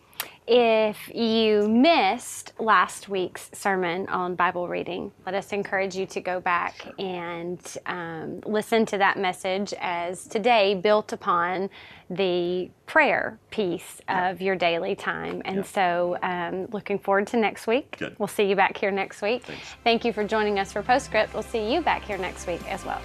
if 0.47 1.13
you 1.15 1.69
missed 1.69 2.53
last 2.61 3.09
week's 3.09 3.51
sermon 3.53 4.09
on 4.09 4.37
Bible 4.37 4.69
reading, 4.69 5.11
let 5.25 5.35
us 5.35 5.53
encourage 5.53 5.97
you 5.97 6.07
to 6.07 6.21
go 6.21 6.39
back 6.41 6.87
and 6.99 7.61
um, 7.87 8.41
listen 8.47 8.87
to 8.87 8.99
that 8.99 9.19
message 9.19 9.75
as 9.81 10.27
today 10.27 10.75
built 10.75 11.13
upon 11.13 11.69
the 12.09 12.71
prayer 12.87 13.41
piece 13.51 14.01
of 14.09 14.41
your 14.41 14.55
daily 14.55 14.95
time. 14.95 15.43
And 15.45 15.57
yeah. 15.57 15.63
so, 15.63 16.17
um, 16.23 16.67
looking 16.71 16.99
forward 16.99 17.27
to 17.29 17.37
next 17.37 17.67
week. 17.67 17.97
Good. 17.99 18.15
We'll 18.19 18.29
see 18.29 18.45
you 18.45 18.55
back 18.55 18.77
here 18.77 18.93
next 18.93 19.23
week. 19.23 19.45
Thanks. 19.45 19.75
Thank 19.83 20.05
you 20.05 20.13
for 20.13 20.23
joining 20.23 20.61
us 20.61 20.73
for 20.73 20.83
Postscript. 20.83 21.35
We'll 21.35 21.43
see 21.43 21.73
you 21.73 21.81
back 21.81 22.05
here 22.05 22.19
next 22.19 22.47
week 22.47 22.65
as 22.71 22.85
well. 22.85 23.01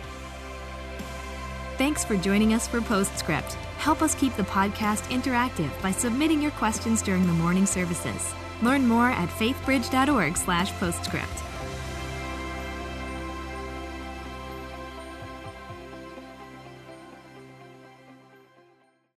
Thanks 1.82 2.06
for 2.06 2.16
joining 2.16 2.54
us 2.54 2.68
for 2.68 2.80
Postscript. 2.80 3.54
Help 3.80 4.04
us 4.04 4.14
keep 4.14 4.36
the 4.36 4.44
podcast 4.44 5.02
interactive 5.10 5.72
by 5.82 5.90
submitting 5.90 6.40
your 6.40 6.52
questions 6.52 7.02
during 7.02 7.26
the 7.26 7.34
morning 7.34 7.66
services. 7.66 8.36
Learn 8.62 8.88
more 8.88 9.10
at 9.10 9.30
faithbridge.org/postscript. 9.30 11.51